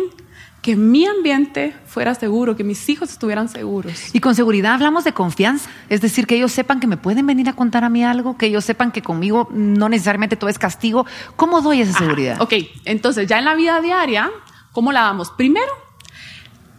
que 0.62 0.76
mi 0.76 1.04
ambiente 1.06 1.74
fuera 1.86 2.14
seguro, 2.14 2.56
que 2.56 2.62
mis 2.62 2.88
hijos 2.88 3.10
estuvieran 3.10 3.48
seguros. 3.48 4.14
Y 4.14 4.20
con 4.20 4.36
seguridad 4.36 4.74
hablamos 4.74 5.02
de 5.02 5.12
confianza, 5.12 5.68
es 5.88 6.00
decir, 6.00 6.26
que 6.26 6.36
ellos 6.36 6.52
sepan 6.52 6.78
que 6.78 6.86
me 6.86 6.96
pueden 6.96 7.26
venir 7.26 7.48
a 7.48 7.52
contar 7.54 7.82
a 7.82 7.88
mí 7.88 8.04
algo, 8.04 8.38
que 8.38 8.46
ellos 8.46 8.64
sepan 8.64 8.92
que 8.92 9.02
conmigo 9.02 9.48
no 9.50 9.88
necesariamente 9.88 10.36
todo 10.36 10.48
es 10.48 10.60
castigo. 10.60 11.04
¿Cómo 11.34 11.60
doy 11.62 11.80
esa 11.82 11.98
seguridad? 11.98 12.40
Ok, 12.40 12.54
entonces 12.84 13.26
ya 13.26 13.38
en 13.40 13.44
la 13.44 13.56
vida 13.56 13.80
diaria, 13.80 14.30
¿cómo 14.70 14.92
la 14.92 15.02
damos? 15.02 15.30
Primero, 15.32 15.72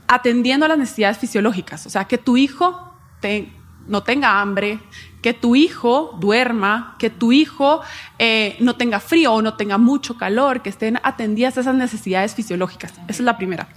atendiendo 0.08 0.66
a 0.66 0.70
las 0.70 0.78
necesidades 0.78 1.18
fisiológicas, 1.18 1.86
o 1.86 1.90
sea, 1.90 2.06
que 2.06 2.18
tu 2.18 2.38
hijo 2.38 2.94
no 3.88 4.04
tenga 4.04 4.42
hambre, 4.42 4.80
que 5.22 5.34
tu 5.34 5.56
hijo 5.56 6.18
duerma, 6.20 6.96
que 7.00 7.10
tu 7.10 7.32
hijo 7.32 7.82
eh, 8.20 8.58
no 8.60 8.76
tenga 8.76 9.00
frío 9.00 9.34
o 9.34 9.42
no 9.42 9.56
tenga 9.56 9.78
mucho 9.78 10.18
calor, 10.18 10.62
que 10.62 10.70
estén 10.70 11.00
atendidas 11.04 11.58
esas 11.58 11.76
necesidades 11.76 12.36
fisiológicas. 12.36 12.92
Esa 12.92 13.04
es 13.08 13.20
la 13.22 13.38
primera. 13.38 13.70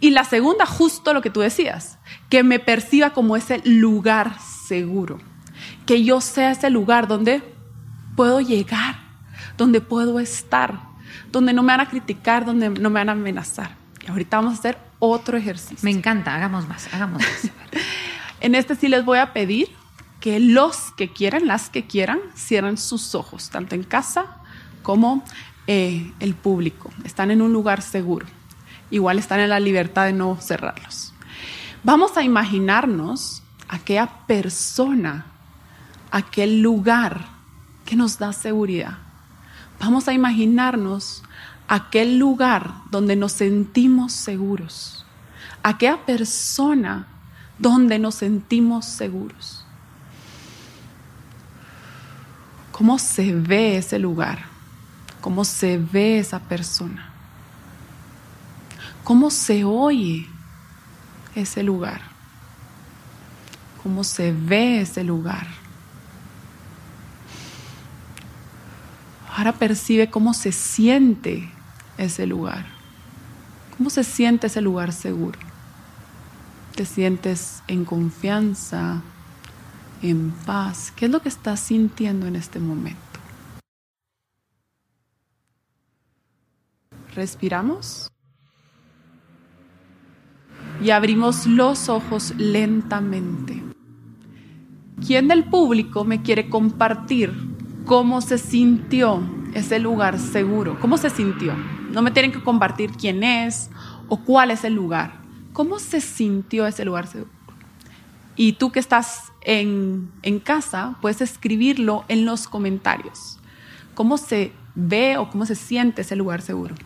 Y 0.00 0.10
la 0.10 0.24
segunda, 0.24 0.66
justo 0.66 1.12
lo 1.12 1.22
que 1.22 1.30
tú 1.30 1.40
decías, 1.40 1.98
que 2.28 2.42
me 2.42 2.58
perciba 2.58 3.10
como 3.10 3.36
ese 3.36 3.60
lugar 3.64 4.38
seguro, 4.40 5.18
que 5.86 6.04
yo 6.04 6.20
sea 6.20 6.50
ese 6.50 6.70
lugar 6.70 7.08
donde 7.08 7.42
puedo 8.16 8.40
llegar, 8.40 8.96
donde 9.56 9.80
puedo 9.80 10.18
estar, 10.18 10.80
donde 11.30 11.52
no 11.52 11.62
me 11.62 11.68
van 11.68 11.80
a 11.80 11.88
criticar, 11.88 12.44
donde 12.44 12.70
no 12.70 12.90
me 12.90 13.00
van 13.00 13.08
a 13.08 13.12
amenazar. 13.12 13.76
Y 14.04 14.10
ahorita 14.10 14.38
vamos 14.38 14.54
a 14.54 14.58
hacer 14.58 14.87
otro 14.98 15.36
ejercicio. 15.36 15.78
Me 15.82 15.90
encanta, 15.90 16.34
hagamos 16.34 16.68
más, 16.68 16.92
hagamos 16.92 17.22
más. 17.22 17.50
En 18.40 18.54
este 18.54 18.76
sí 18.76 18.86
les 18.86 19.04
voy 19.04 19.18
a 19.18 19.32
pedir 19.32 19.68
que 20.20 20.38
los 20.38 20.92
que 20.96 21.12
quieran, 21.12 21.48
las 21.48 21.70
que 21.70 21.86
quieran, 21.86 22.20
cierren 22.36 22.76
sus 22.76 23.16
ojos, 23.16 23.50
tanto 23.50 23.74
en 23.74 23.82
casa 23.82 24.26
como 24.82 25.24
eh, 25.66 26.12
el 26.20 26.34
público. 26.34 26.90
Están 27.04 27.30
en 27.30 27.42
un 27.42 27.52
lugar 27.52 27.82
seguro. 27.82 28.26
Igual 28.90 29.18
están 29.18 29.40
en 29.40 29.50
la 29.50 29.60
libertad 29.60 30.06
de 30.06 30.12
no 30.12 30.36
cerrarlos. 30.40 31.12
Vamos 31.82 32.16
a 32.16 32.22
imaginarnos 32.22 33.42
aquella 33.68 34.06
persona, 34.26 35.26
aquel 36.10 36.60
lugar 36.62 37.26
que 37.84 37.96
nos 37.96 38.18
da 38.18 38.32
seguridad. 38.32 38.98
Vamos 39.80 40.08
a 40.08 40.12
imaginarnos 40.12 41.22
aquel 41.68 42.18
lugar 42.18 42.72
donde 42.90 43.14
nos 43.14 43.32
sentimos 43.32 44.12
seguros. 44.12 45.04
Aquella 45.62 46.04
persona 46.04 47.06
donde 47.58 47.98
nos 47.98 48.16
sentimos 48.16 48.86
seguros. 48.86 49.64
¿Cómo 52.72 52.98
se 52.98 53.34
ve 53.34 53.76
ese 53.76 53.98
lugar? 53.98 54.46
¿Cómo 55.20 55.44
se 55.44 55.78
ve 55.78 56.18
esa 56.18 56.38
persona? 56.38 57.10
¿Cómo 59.04 59.30
se 59.30 59.64
oye 59.64 60.26
ese 61.34 61.62
lugar? 61.62 62.00
¿Cómo 63.82 64.04
se 64.04 64.32
ve 64.32 64.80
ese 64.80 65.02
lugar? 65.02 65.46
Ahora 69.36 69.52
percibe 69.52 70.10
cómo 70.10 70.34
se 70.34 70.52
siente 70.52 71.48
ese 71.98 72.26
lugar. 72.26 72.66
¿Cómo 73.76 73.90
se 73.90 74.02
siente 74.02 74.46
ese 74.46 74.60
lugar 74.60 74.92
seguro? 74.92 75.38
¿Te 76.74 76.84
sientes 76.84 77.62
en 77.68 77.84
confianza, 77.84 79.02
en 80.02 80.30
paz? 80.30 80.92
¿Qué 80.96 81.06
es 81.06 81.10
lo 81.10 81.20
que 81.20 81.28
estás 81.28 81.60
sintiendo 81.60 82.26
en 82.26 82.36
este 82.36 82.58
momento? 82.58 82.98
Respiramos 87.14 88.10
y 90.82 90.90
abrimos 90.90 91.46
los 91.46 91.88
ojos 91.88 92.32
lentamente. 92.36 93.62
¿Quién 95.04 95.28
del 95.28 95.44
público 95.44 96.04
me 96.04 96.22
quiere 96.22 96.48
compartir 96.48 97.32
cómo 97.84 98.20
se 98.20 98.38
sintió 98.38 99.22
ese 99.54 99.78
lugar 99.78 100.18
seguro? 100.18 100.78
¿Cómo 100.80 100.96
se 100.98 101.10
sintió? 101.10 101.54
No 101.90 102.02
me 102.02 102.10
tienen 102.10 102.32
que 102.32 102.42
compartir 102.42 102.92
quién 102.92 103.22
es 103.22 103.70
o 104.08 104.18
cuál 104.18 104.50
es 104.50 104.64
el 104.64 104.74
lugar. 104.74 105.20
¿Cómo 105.52 105.78
se 105.78 106.00
sintió 106.00 106.66
ese 106.66 106.84
lugar 106.84 107.06
seguro? 107.06 107.30
Y 108.36 108.52
tú 108.52 108.70
que 108.70 108.78
estás 108.78 109.32
en, 109.42 110.10
en 110.22 110.38
casa, 110.38 110.96
puedes 111.00 111.20
escribirlo 111.20 112.04
en 112.08 112.24
los 112.24 112.46
comentarios. 112.46 113.38
¿Cómo 113.94 114.16
se 114.16 114.52
ve 114.74 115.16
o 115.16 115.28
cómo 115.28 115.44
se 115.44 115.56
siente 115.56 116.02
ese 116.02 116.14
lugar 116.14 116.42
seguro? 116.42 116.76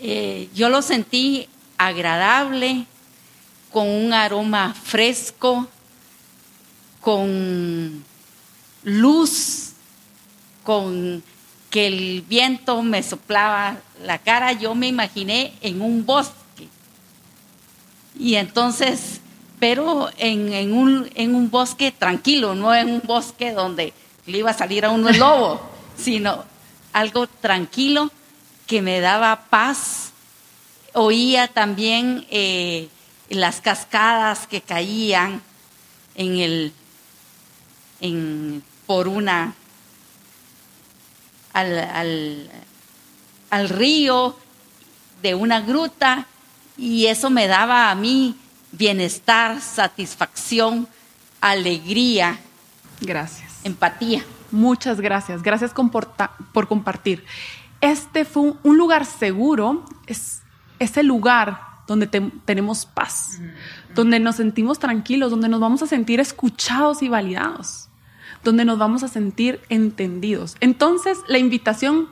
Eh, 0.00 0.48
yo 0.54 0.68
lo 0.68 0.82
sentí 0.82 1.48
agradable, 1.78 2.86
con 3.70 3.88
un 3.88 4.12
aroma 4.12 4.74
fresco, 4.74 5.66
con 7.00 8.04
luz, 8.82 9.72
con 10.62 11.22
que 11.74 11.88
el 11.88 12.22
viento 12.22 12.84
me 12.84 13.02
soplaba 13.02 13.78
la 14.04 14.18
cara, 14.18 14.52
yo 14.52 14.76
me 14.76 14.86
imaginé 14.86 15.54
en 15.60 15.82
un 15.82 16.06
bosque. 16.06 16.68
Y 18.16 18.36
entonces, 18.36 19.20
pero 19.58 20.08
en, 20.16 20.52
en, 20.52 20.72
un, 20.72 21.10
en 21.16 21.34
un 21.34 21.50
bosque 21.50 21.90
tranquilo, 21.90 22.54
no 22.54 22.72
en 22.72 22.90
un 22.90 23.02
bosque 23.04 23.50
donde 23.50 23.92
le 24.24 24.38
iba 24.38 24.52
a 24.52 24.54
salir 24.54 24.84
a 24.84 24.90
uno 24.90 25.08
el 25.08 25.18
lobo, 25.18 25.60
sino 25.98 26.44
algo 26.92 27.26
tranquilo 27.26 28.08
que 28.68 28.80
me 28.80 29.00
daba 29.00 29.46
paz. 29.50 30.12
Oía 30.92 31.48
también 31.48 32.24
eh, 32.30 32.88
las 33.30 33.60
cascadas 33.60 34.46
que 34.46 34.60
caían 34.60 35.42
en 36.14 36.36
el, 36.38 36.72
en, 38.00 38.62
por 38.86 39.08
una, 39.08 39.56
al, 41.54 41.78
al, 41.78 42.50
al 43.48 43.68
río 43.70 44.36
de 45.22 45.34
una 45.34 45.62
gruta 45.62 46.26
y 46.76 47.06
eso 47.06 47.30
me 47.30 47.46
daba 47.46 47.90
a 47.90 47.94
mí 47.94 48.36
bienestar, 48.72 49.60
satisfacción, 49.62 50.86
alegría. 51.40 52.38
Gracias. 53.00 53.60
Empatía. 53.64 54.24
Muchas 54.50 55.00
gracias. 55.00 55.42
Gracias 55.42 55.72
por 55.72 56.68
compartir. 56.68 57.24
Este 57.80 58.24
fue 58.24 58.54
un 58.62 58.76
lugar 58.78 59.04
seguro, 59.04 59.84
es 60.06 60.42
ese 60.78 61.02
lugar 61.02 61.60
donde 61.86 62.06
tenemos 62.06 62.86
paz, 62.86 63.40
donde 63.94 64.18
nos 64.20 64.36
sentimos 64.36 64.78
tranquilos, 64.78 65.30
donde 65.30 65.48
nos 65.48 65.60
vamos 65.60 65.82
a 65.82 65.86
sentir 65.86 66.18
escuchados 66.20 67.02
y 67.02 67.08
validados, 67.08 67.83
donde 68.44 68.64
nos 68.64 68.78
vamos 68.78 69.02
a 69.02 69.08
sentir 69.08 69.60
entendidos. 69.68 70.56
Entonces, 70.60 71.18
la 71.26 71.38
invitación 71.38 72.08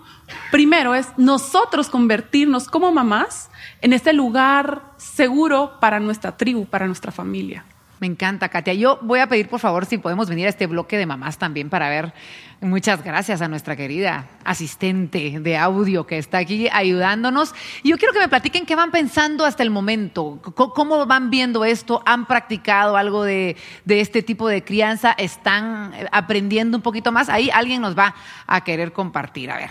primero 0.50 0.94
es 0.94 1.08
nosotros 1.16 1.88
convertirnos 1.88 2.68
como 2.68 2.90
mamás 2.90 3.50
en 3.80 3.92
ese 3.92 4.12
lugar 4.12 4.92
seguro 4.96 5.78
para 5.80 6.00
nuestra 6.00 6.36
tribu, 6.36 6.66
para 6.66 6.86
nuestra 6.86 7.12
familia. 7.12 7.64
Me 8.02 8.08
encanta, 8.08 8.48
Katia. 8.48 8.74
Yo 8.74 8.98
voy 9.02 9.20
a 9.20 9.28
pedir, 9.28 9.48
por 9.48 9.60
favor, 9.60 9.86
si 9.86 9.96
podemos 9.96 10.28
venir 10.28 10.46
a 10.46 10.48
este 10.48 10.66
bloque 10.66 10.98
de 10.98 11.06
mamás 11.06 11.38
también 11.38 11.70
para 11.70 11.88
ver. 11.88 12.12
Muchas 12.60 13.04
gracias 13.04 13.40
a 13.42 13.46
nuestra 13.46 13.76
querida 13.76 14.26
asistente 14.42 15.38
de 15.38 15.56
audio 15.56 16.04
que 16.04 16.18
está 16.18 16.38
aquí 16.38 16.68
ayudándonos. 16.72 17.54
Y 17.84 17.90
yo 17.90 17.98
quiero 17.98 18.12
que 18.12 18.18
me 18.18 18.26
platiquen 18.26 18.66
qué 18.66 18.74
van 18.74 18.90
pensando 18.90 19.44
hasta 19.44 19.62
el 19.62 19.70
momento, 19.70 20.40
cómo 20.42 21.06
van 21.06 21.30
viendo 21.30 21.64
esto, 21.64 22.02
han 22.04 22.26
practicado 22.26 22.96
algo 22.96 23.22
de, 23.22 23.56
de 23.84 24.00
este 24.00 24.24
tipo 24.24 24.48
de 24.48 24.64
crianza, 24.64 25.12
están 25.12 25.92
aprendiendo 26.10 26.78
un 26.78 26.82
poquito 26.82 27.12
más. 27.12 27.28
Ahí 27.28 27.50
alguien 27.50 27.80
nos 27.80 27.96
va 27.96 28.16
a 28.48 28.64
querer 28.64 28.92
compartir. 28.92 29.48
A 29.48 29.58
ver, 29.58 29.70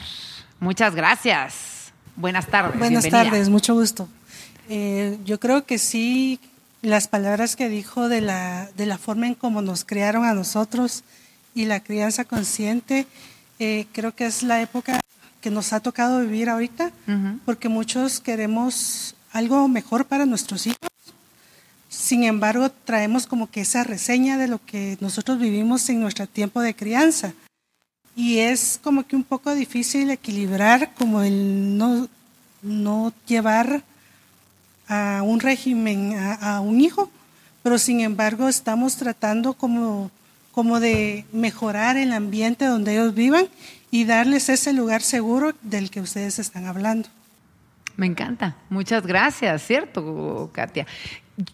muchas 0.61 0.95
gracias. 0.95 1.91
Buenas 2.15 2.47
tardes. 2.47 2.79
Buenas 2.79 3.09
tardes, 3.09 3.49
mucho 3.49 3.73
gusto. 3.73 4.07
Eh, 4.69 5.17
yo 5.25 5.37
creo 5.37 5.65
que 5.65 5.77
sí 5.77 6.39
las 6.81 7.07
palabras 7.07 7.55
que 7.55 7.69
dijo 7.69 8.09
de 8.09 8.21
la, 8.21 8.69
de 8.75 8.85
la 8.85 8.97
forma 8.97 9.27
en 9.27 9.35
cómo 9.35 9.61
nos 9.61 9.85
criaron 9.85 10.25
a 10.25 10.33
nosotros 10.33 11.03
y 11.53 11.65
la 11.65 11.81
crianza 11.81 12.25
consciente, 12.25 13.05
eh, 13.59 13.85
creo 13.91 14.15
que 14.15 14.25
es 14.25 14.41
la 14.41 14.61
época 14.61 14.99
que 15.41 15.51
nos 15.51 15.73
ha 15.73 15.79
tocado 15.79 16.21
vivir 16.21 16.49
ahorita, 16.49 16.91
porque 17.45 17.67
muchos 17.67 18.19
queremos 18.19 19.15
algo 19.31 19.67
mejor 19.67 20.05
para 20.05 20.25
nuestros 20.25 20.67
hijos. 20.67 20.77
Sin 21.89 22.23
embargo, 22.23 22.69
traemos 22.69 23.27
como 23.27 23.49
que 23.49 23.61
esa 23.61 23.83
reseña 23.83 24.37
de 24.37 24.47
lo 24.47 24.63
que 24.63 24.97
nosotros 25.01 25.39
vivimos 25.39 25.89
en 25.89 25.99
nuestro 25.99 26.27
tiempo 26.27 26.61
de 26.61 26.75
crianza. 26.75 27.33
Y 28.15 28.39
es 28.39 28.79
como 28.83 29.05
que 29.05 29.15
un 29.15 29.23
poco 29.23 29.53
difícil 29.55 30.11
equilibrar 30.11 30.93
como 30.93 31.21
el 31.21 31.77
no, 31.77 32.07
no 32.61 33.13
llevar 33.25 33.83
a 34.91 35.21
un 35.23 35.39
régimen, 35.39 36.17
a, 36.17 36.59
un 36.59 36.81
hijo, 36.81 37.09
pero 37.63 37.77
sin 37.77 38.01
embargo 38.01 38.49
estamos 38.49 38.97
tratando 38.97 39.53
como, 39.53 40.11
como 40.51 40.81
de 40.81 41.23
mejorar 41.31 41.95
el 41.95 42.11
ambiente 42.11 42.65
donde 42.65 42.91
ellos 42.91 43.15
vivan 43.15 43.47
y 43.89 44.03
darles 44.03 44.49
ese 44.49 44.73
lugar 44.73 45.01
seguro 45.01 45.53
del 45.61 45.89
que 45.89 46.01
ustedes 46.01 46.39
están 46.39 46.65
hablando. 46.65 47.07
Me 47.95 48.05
encanta. 48.05 48.57
Muchas 48.69 49.07
gracias, 49.07 49.65
¿cierto, 49.65 50.49
Katia? 50.51 50.85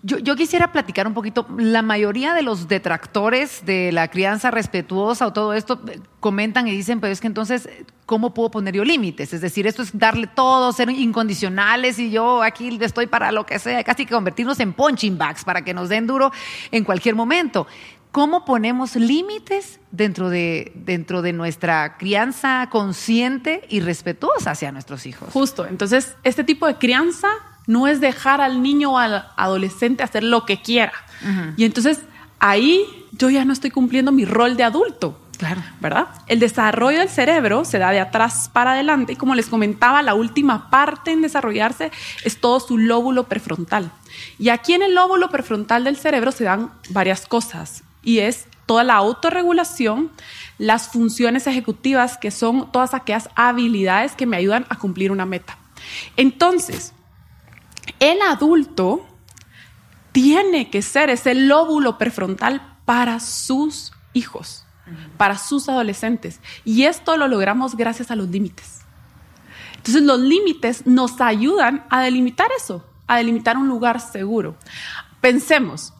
Yo, 0.02 0.36
quisiera 0.36 0.72
platicar 0.72 1.08
un 1.08 1.14
poquito. 1.14 1.46
La 1.58 1.82
mayoría 1.82 2.34
de 2.34 2.42
los 2.42 2.68
detractores 2.68 3.66
de 3.66 3.92
la 3.92 4.08
crianza 4.08 4.50
respetuosa 4.52 5.28
o 5.28 5.34
todo 5.34 5.54
esto 5.54 5.82
eh, 5.88 6.00
comentan 6.20 6.68
y 6.68 6.72
dicen, 6.72 7.00
pero 7.00 7.14
es 7.14 7.22
que 7.22 7.28
entonces, 7.28 7.70
¿cómo 8.06 8.34
puedo 8.34 8.50
poner 8.50 8.76
yo 8.76 8.84
límites? 8.84 9.34
Es 9.34 9.42
decir, 9.42 9.68
esto 9.68 9.84
es 9.84 9.98
darle 9.98 10.28
todo, 10.28 10.74
ser 10.74 10.90
incondicionales 10.90 12.00
y 12.00 12.10
yo 12.10 12.42
aquí 12.42 12.78
estoy 12.82 13.08
para 13.08 13.32
lo 13.32 13.46
que 13.46 13.60
sea, 13.60 13.84
casi 13.84 14.06
que 14.06 14.14
convertirnos 14.14 14.60
en 14.60 14.74
punching 14.74 15.18
bags 15.18 15.44
para 15.44 15.64
que 15.64 15.74
nos 15.74 15.90
den 15.90 16.08
duro 16.08 16.32
en 16.72 16.84
cualquier 16.84 17.16
momento. 17.16 17.68
¿cómo 18.12 18.46
ponemos 18.46 18.96
límites 18.96 19.80
dentro 19.92 20.32
de, 20.32 20.72
dentro 20.74 21.22
de 21.22 21.34
nuestra 21.34 21.98
crianza 21.98 22.68
consciente 22.72 23.62
y 23.70 23.80
respetuosa 23.80 24.52
hacia 24.52 24.72
nuestros 24.72 25.06
hijos? 25.06 25.32
Justo. 25.32 25.68
Entonces, 25.68 26.16
este 26.24 26.44
tipo 26.44 26.66
de 26.66 26.78
crianza 26.80 27.28
no 27.68 27.88
es 27.88 28.02
dejar 28.02 28.42
al 28.42 28.64
niño 28.64 28.94
o 28.94 28.98
al 28.98 29.28
adolescente 29.36 30.04
hacer 30.04 30.24
lo 30.24 30.46
que 30.46 30.62
quiera. 30.62 30.94
Y 31.56 31.66
entonces 31.66 32.02
ahí 32.40 32.86
yo 33.12 33.30
ya 33.30 33.46
no 33.46 33.54
estoy 33.54 33.70
cumpliendo 33.70 34.12
mi 34.12 34.26
rol 34.26 34.58
de 34.58 34.64
adulto. 34.64 35.20
Claro. 35.38 35.62
¿Verdad? 35.80 36.08
El 36.26 36.40
desarrollo 36.40 36.98
del 36.98 37.10
cerebro 37.10 37.64
se 37.64 37.78
da 37.78 37.92
de 37.92 38.00
atrás 38.00 38.50
para 38.52 38.72
adelante 38.72 39.14
y 39.14 39.16
como 39.16 39.36
les 39.36 39.46
comentaba, 39.46 40.02
la 40.02 40.16
última 40.16 40.72
parte 40.72 41.12
en 41.12 41.22
desarrollarse 41.22 41.92
es 42.24 42.42
todo 42.42 42.60
su 42.60 42.80
lóbulo 42.80 43.26
prefrontal. 43.26 43.92
Y 44.40 44.50
aquí 44.50 44.74
en 44.74 44.82
el 44.82 44.96
lóbulo 44.96 45.30
prefrontal 45.30 45.84
del 45.84 45.96
cerebro 45.96 46.32
se 46.32 46.46
dan 46.46 46.72
varias 46.90 47.28
cosas 47.28 47.84
y 48.02 48.20
es 48.20 48.48
toda 48.66 48.84
la 48.84 48.96
autorregulación, 48.96 50.10
las 50.58 50.90
funciones 50.90 51.46
ejecutivas 51.46 52.18
que 52.18 52.32
son 52.32 52.72
todas 52.72 52.96
aquellas 52.96 53.30
habilidades 53.36 54.14
que 54.14 54.26
me 54.26 54.38
ayudan 54.38 54.66
a 54.70 54.80
cumplir 54.80 55.12
una 55.12 55.28
meta. 55.28 55.56
Entonces, 56.18 56.94
el 58.00 58.22
adulto 58.22 59.06
tiene 60.12 60.70
que 60.70 60.82
ser 60.82 61.10
ese 61.10 61.36
lóbulo 61.36 61.98
prefrontal 61.98 62.78
para 62.86 63.20
sus 63.20 63.92
hijos, 64.14 64.66
para 65.18 65.38
sus 65.38 65.70
adolescentes. 65.70 66.40
Y 66.66 66.84
esto 66.84 67.18
lo 67.18 67.28
logramos 67.28 67.76
gracias 67.76 68.12
a 68.12 68.16
los 68.16 68.30
límites. 68.30 68.82
Entonces 69.76 70.04
los 70.04 70.20
límites 70.20 70.86
nos 70.86 71.22
ayudan 71.22 71.86
a 71.90 72.02
delimitar 72.02 72.50
eso, 72.58 72.86
a 73.08 73.18
delimitar 73.18 73.58
un 73.58 73.68
lugar 73.68 74.00
seguro. 74.00 74.58
Pensemos, 75.22 75.94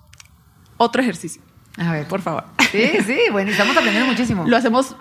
otro 0.78 1.02
ejercicio. 1.02 1.42
A 1.78 1.92
ver, 1.92 2.08
por 2.08 2.22
favor. 2.22 2.46
Sí, 2.72 2.90
sí, 3.06 3.20
bueno, 3.32 3.52
estamos 3.52 3.78
aprendiendo 3.78 4.10
muchísimo. 4.10 4.46
Lo 4.48 4.58
hacemos, 4.58 4.96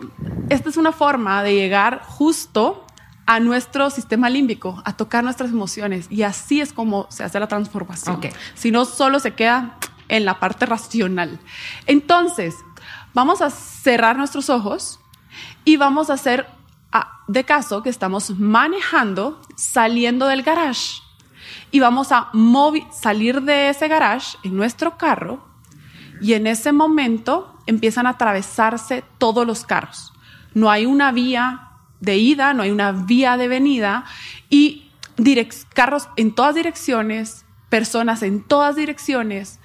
esta 0.50 0.68
es 0.68 0.76
una 0.76 0.92
forma 0.92 1.42
de 1.42 1.54
llegar 1.54 2.02
justo 2.04 2.85
a 3.26 3.40
nuestro 3.40 3.90
sistema 3.90 4.30
límbico, 4.30 4.80
a 4.84 4.96
tocar 4.96 5.24
nuestras 5.24 5.50
emociones. 5.50 6.06
Y 6.10 6.22
así 6.22 6.60
es 6.60 6.72
como 6.72 7.06
se 7.10 7.24
hace 7.24 7.40
la 7.40 7.48
transformación. 7.48 8.20
Si 8.54 8.70
no, 8.70 8.84
solo 8.84 9.18
se 9.18 9.34
queda 9.34 9.76
en 10.08 10.24
la 10.24 10.38
parte 10.38 10.64
racional. 10.64 11.40
Entonces, 11.86 12.54
vamos 13.12 13.42
a 13.42 13.50
cerrar 13.50 14.16
nuestros 14.16 14.48
ojos 14.48 15.00
y 15.64 15.76
vamos 15.76 16.08
a 16.08 16.14
hacer 16.14 16.46
ah, 16.92 17.20
de 17.26 17.44
caso 17.44 17.82
que 17.82 17.90
estamos 17.90 18.30
manejando, 18.30 19.42
saliendo 19.56 20.28
del 20.28 20.42
garage. 20.42 21.02
Y 21.72 21.80
vamos 21.80 22.12
a 22.12 22.30
salir 22.92 23.42
de 23.42 23.70
ese 23.70 23.88
garage 23.88 24.38
en 24.44 24.56
nuestro 24.56 24.96
carro 24.96 25.44
y 26.20 26.34
en 26.34 26.46
ese 26.46 26.72
momento 26.72 27.58
empiezan 27.66 28.06
a 28.06 28.10
atravesarse 28.10 29.04
todos 29.18 29.44
los 29.44 29.64
carros. 29.64 30.12
No 30.54 30.70
hay 30.70 30.86
una 30.86 31.10
vía 31.10 31.65
de 32.00 32.16
ida, 32.16 32.54
no 32.54 32.62
hay 32.62 32.70
una 32.70 32.92
vía 32.92 33.36
de 33.36 33.48
venida 33.48 34.04
y 34.50 34.90
carros 35.74 36.08
en 36.16 36.34
todas 36.34 36.54
direcciones, 36.54 37.44
personas 37.68 38.22
en 38.22 38.42
todas 38.42 38.76
direcciones. 38.76 39.60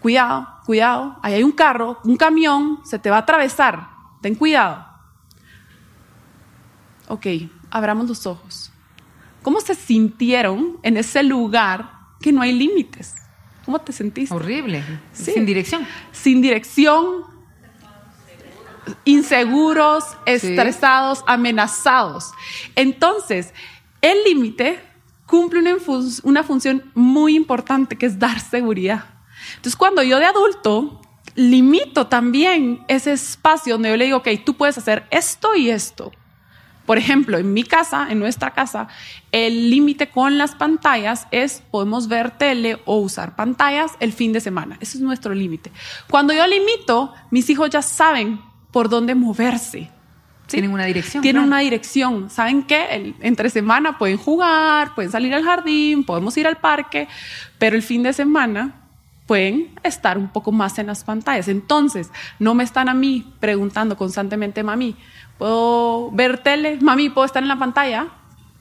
Cuidado, 0.00 0.48
cuidado, 0.66 1.18
ahí 1.22 1.34
hay 1.34 1.42
un 1.42 1.52
carro, 1.52 2.00
un 2.04 2.16
camión, 2.16 2.80
se 2.84 2.98
te 2.98 3.10
va 3.10 3.16
a 3.16 3.20
atravesar. 3.20 3.88
Ten 4.20 4.34
cuidado. 4.34 4.86
Ok, 7.08 7.26
abramos 7.70 8.08
los 8.08 8.26
ojos. 8.26 8.72
¿Cómo 9.42 9.60
se 9.60 9.74
sintieron 9.74 10.78
en 10.82 10.96
ese 10.96 11.22
lugar 11.22 11.90
que 12.20 12.32
no 12.32 12.42
hay 12.42 12.52
límites? 12.52 13.14
¿Cómo 13.64 13.80
te 13.80 13.92
sentiste? 13.92 14.34
Horrible. 14.34 14.82
Sí. 15.12 15.32
Sin 15.32 15.46
dirección. 15.46 15.86
sin 16.12 16.42
dirección, 16.42 17.24
inseguros, 19.04 20.04
estresados, 20.26 21.22
amenazados. 21.26 22.32
Entonces, 22.74 23.52
el 24.00 24.22
límite 24.24 24.80
cumple 25.26 25.60
una, 25.60 25.72
infus- 25.72 26.20
una 26.24 26.42
función 26.42 26.90
muy 26.94 27.36
importante 27.36 27.96
que 27.96 28.06
es 28.06 28.18
dar 28.18 28.40
seguridad. 28.40 29.04
Entonces, 29.56 29.76
cuando 29.76 30.02
yo 30.02 30.18
de 30.18 30.26
adulto 30.26 31.00
limito 31.34 32.08
también 32.08 32.84
ese 32.88 33.12
espacio 33.12 33.74
donde 33.74 33.90
yo 33.90 33.96
le 33.96 34.04
digo, 34.04 34.18
ok, 34.18 34.28
tú 34.44 34.54
puedes 34.54 34.76
hacer 34.76 35.06
esto 35.10 35.54
y 35.54 35.70
esto. 35.70 36.12
Por 36.84 36.98
ejemplo, 36.98 37.38
en 37.38 37.52
mi 37.54 37.62
casa, 37.62 38.08
en 38.10 38.18
nuestra 38.18 38.50
casa, 38.50 38.88
el 39.30 39.70
límite 39.70 40.10
con 40.10 40.36
las 40.36 40.56
pantallas 40.56 41.28
es 41.30 41.62
podemos 41.70 42.08
ver 42.08 42.32
tele 42.32 42.82
o 42.84 42.96
usar 42.96 43.36
pantallas 43.36 43.92
el 44.00 44.12
fin 44.12 44.32
de 44.32 44.40
semana. 44.40 44.76
Ese 44.80 44.98
es 44.98 45.02
nuestro 45.02 45.32
límite. 45.32 45.70
Cuando 46.10 46.34
yo 46.34 46.44
limito, 46.46 47.14
mis 47.30 47.48
hijos 47.50 47.70
ya 47.70 47.82
saben 47.82 48.40
por 48.72 48.88
dónde 48.88 49.14
moverse. 49.14 49.80
¿sí? 49.82 49.90
Tienen 50.48 50.72
una 50.72 50.84
dirección. 50.84 51.22
Tienen 51.22 51.42
claro. 51.42 51.48
una 51.48 51.58
dirección. 51.60 52.30
¿Saben 52.30 52.62
qué? 52.64 52.86
El- 52.90 53.14
entre 53.20 53.48
semana 53.50 53.98
pueden 53.98 54.16
jugar, 54.18 54.94
pueden 54.94 55.10
salir 55.12 55.32
al 55.34 55.44
jardín, 55.44 56.04
podemos 56.04 56.36
ir 56.36 56.46
al 56.46 56.56
parque, 56.56 57.06
pero 57.58 57.76
el 57.76 57.82
fin 57.82 58.02
de 58.02 58.12
semana 58.12 58.74
pueden 59.26 59.68
estar 59.82 60.18
un 60.18 60.28
poco 60.28 60.50
más 60.52 60.78
en 60.78 60.88
las 60.88 61.04
pantallas. 61.04 61.48
Entonces, 61.48 62.10
no 62.38 62.54
me 62.54 62.64
están 62.64 62.88
a 62.88 62.94
mí 62.94 63.32
preguntando 63.40 63.96
constantemente, 63.96 64.62
mami, 64.62 64.96
¿puedo 65.38 66.10
ver 66.10 66.38
tele? 66.42 66.78
Mami, 66.80 67.08
¿puedo 67.08 67.24
estar 67.24 67.42
en 67.42 67.48
la 67.48 67.58
pantalla? 67.58 68.08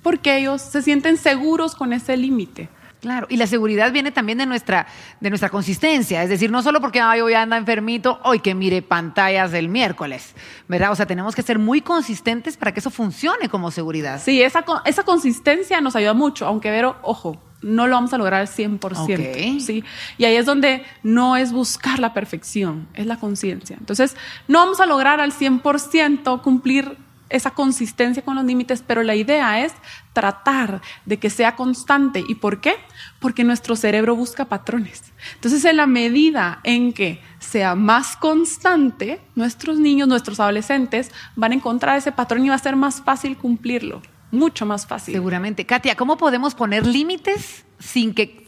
Porque 0.03 0.37
ellos 0.37 0.61
se 0.61 0.81
sienten 0.81 1.17
seguros 1.17 1.75
con 1.75 1.93
ese 1.93 2.15
límite. 2.15 2.69
Claro, 3.01 3.25
y 3.29 3.37
la 3.37 3.47
seguridad 3.47 3.91
viene 3.91 4.11
también 4.11 4.37
de 4.37 4.45
nuestra, 4.45 4.85
de 5.19 5.29
nuestra 5.29 5.49
consistencia, 5.49 6.21
es 6.21 6.29
decir, 6.29 6.51
no 6.51 6.61
solo 6.61 6.79
porque 6.79 7.01
ay, 7.01 7.21
hoy 7.21 7.33
anda 7.33 7.57
enfermito, 7.57 8.19
hoy 8.23 8.39
que 8.39 8.53
mire 8.53 8.83
pantallas 8.83 9.51
del 9.51 9.69
miércoles, 9.69 10.35
¿verdad? 10.67 10.91
O 10.91 10.95
sea, 10.95 11.07
tenemos 11.07 11.33
que 11.35 11.41
ser 11.41 11.57
muy 11.57 11.81
consistentes 11.81 12.57
para 12.57 12.73
que 12.73 12.79
eso 12.79 12.91
funcione 12.91 13.49
como 13.49 13.71
seguridad. 13.71 14.21
Sí, 14.23 14.43
esa, 14.43 14.63
esa 14.85 15.01
consistencia 15.01 15.81
nos 15.81 15.95
ayuda 15.95 16.13
mucho, 16.13 16.45
aunque 16.45 16.69
Vero, 16.69 16.95
ojo, 17.01 17.41
no 17.63 17.87
lo 17.87 17.95
vamos 17.95 18.13
a 18.13 18.19
lograr 18.19 18.41
al 18.41 18.47
100%. 18.47 18.79
Ok. 18.79 19.61
¿sí? 19.61 19.83
Y 20.19 20.25
ahí 20.25 20.35
es 20.35 20.45
donde 20.45 20.83
no 21.01 21.37
es 21.37 21.51
buscar 21.51 21.97
la 21.97 22.13
perfección, 22.13 22.87
es 22.93 23.07
la 23.07 23.17
conciencia. 23.17 23.77
Entonces, 23.79 24.15
no 24.47 24.59
vamos 24.59 24.79
a 24.79 24.85
lograr 24.85 25.19
al 25.21 25.31
100% 25.31 26.41
cumplir 26.41 26.97
esa 27.31 27.51
consistencia 27.51 28.23
con 28.23 28.35
los 28.35 28.45
límites, 28.45 28.83
pero 28.85 29.03
la 29.03 29.15
idea 29.15 29.63
es 29.63 29.73
tratar 30.13 30.81
de 31.05 31.17
que 31.17 31.29
sea 31.29 31.55
constante. 31.55 32.23
¿Y 32.27 32.35
por 32.35 32.61
qué? 32.61 32.75
Porque 33.19 33.43
nuestro 33.43 33.75
cerebro 33.75 34.15
busca 34.15 34.45
patrones. 34.45 35.03
Entonces, 35.35 35.65
en 35.65 35.77
la 35.77 35.87
medida 35.87 36.59
en 36.63 36.93
que 36.93 37.21
sea 37.39 37.75
más 37.75 38.17
constante, 38.17 39.19
nuestros 39.35 39.79
niños, 39.79 40.07
nuestros 40.07 40.39
adolescentes 40.39 41.11
van 41.35 41.51
a 41.51 41.55
encontrar 41.55 41.97
ese 41.97 42.11
patrón 42.11 42.45
y 42.45 42.49
va 42.49 42.55
a 42.55 42.59
ser 42.59 42.75
más 42.75 43.01
fácil 43.01 43.37
cumplirlo, 43.37 44.01
mucho 44.31 44.65
más 44.65 44.85
fácil. 44.85 45.13
Seguramente. 45.13 45.65
Katia, 45.65 45.95
¿cómo 45.95 46.17
podemos 46.17 46.55
poner 46.55 46.85
límites 46.85 47.65
sin 47.79 48.13
que 48.13 48.41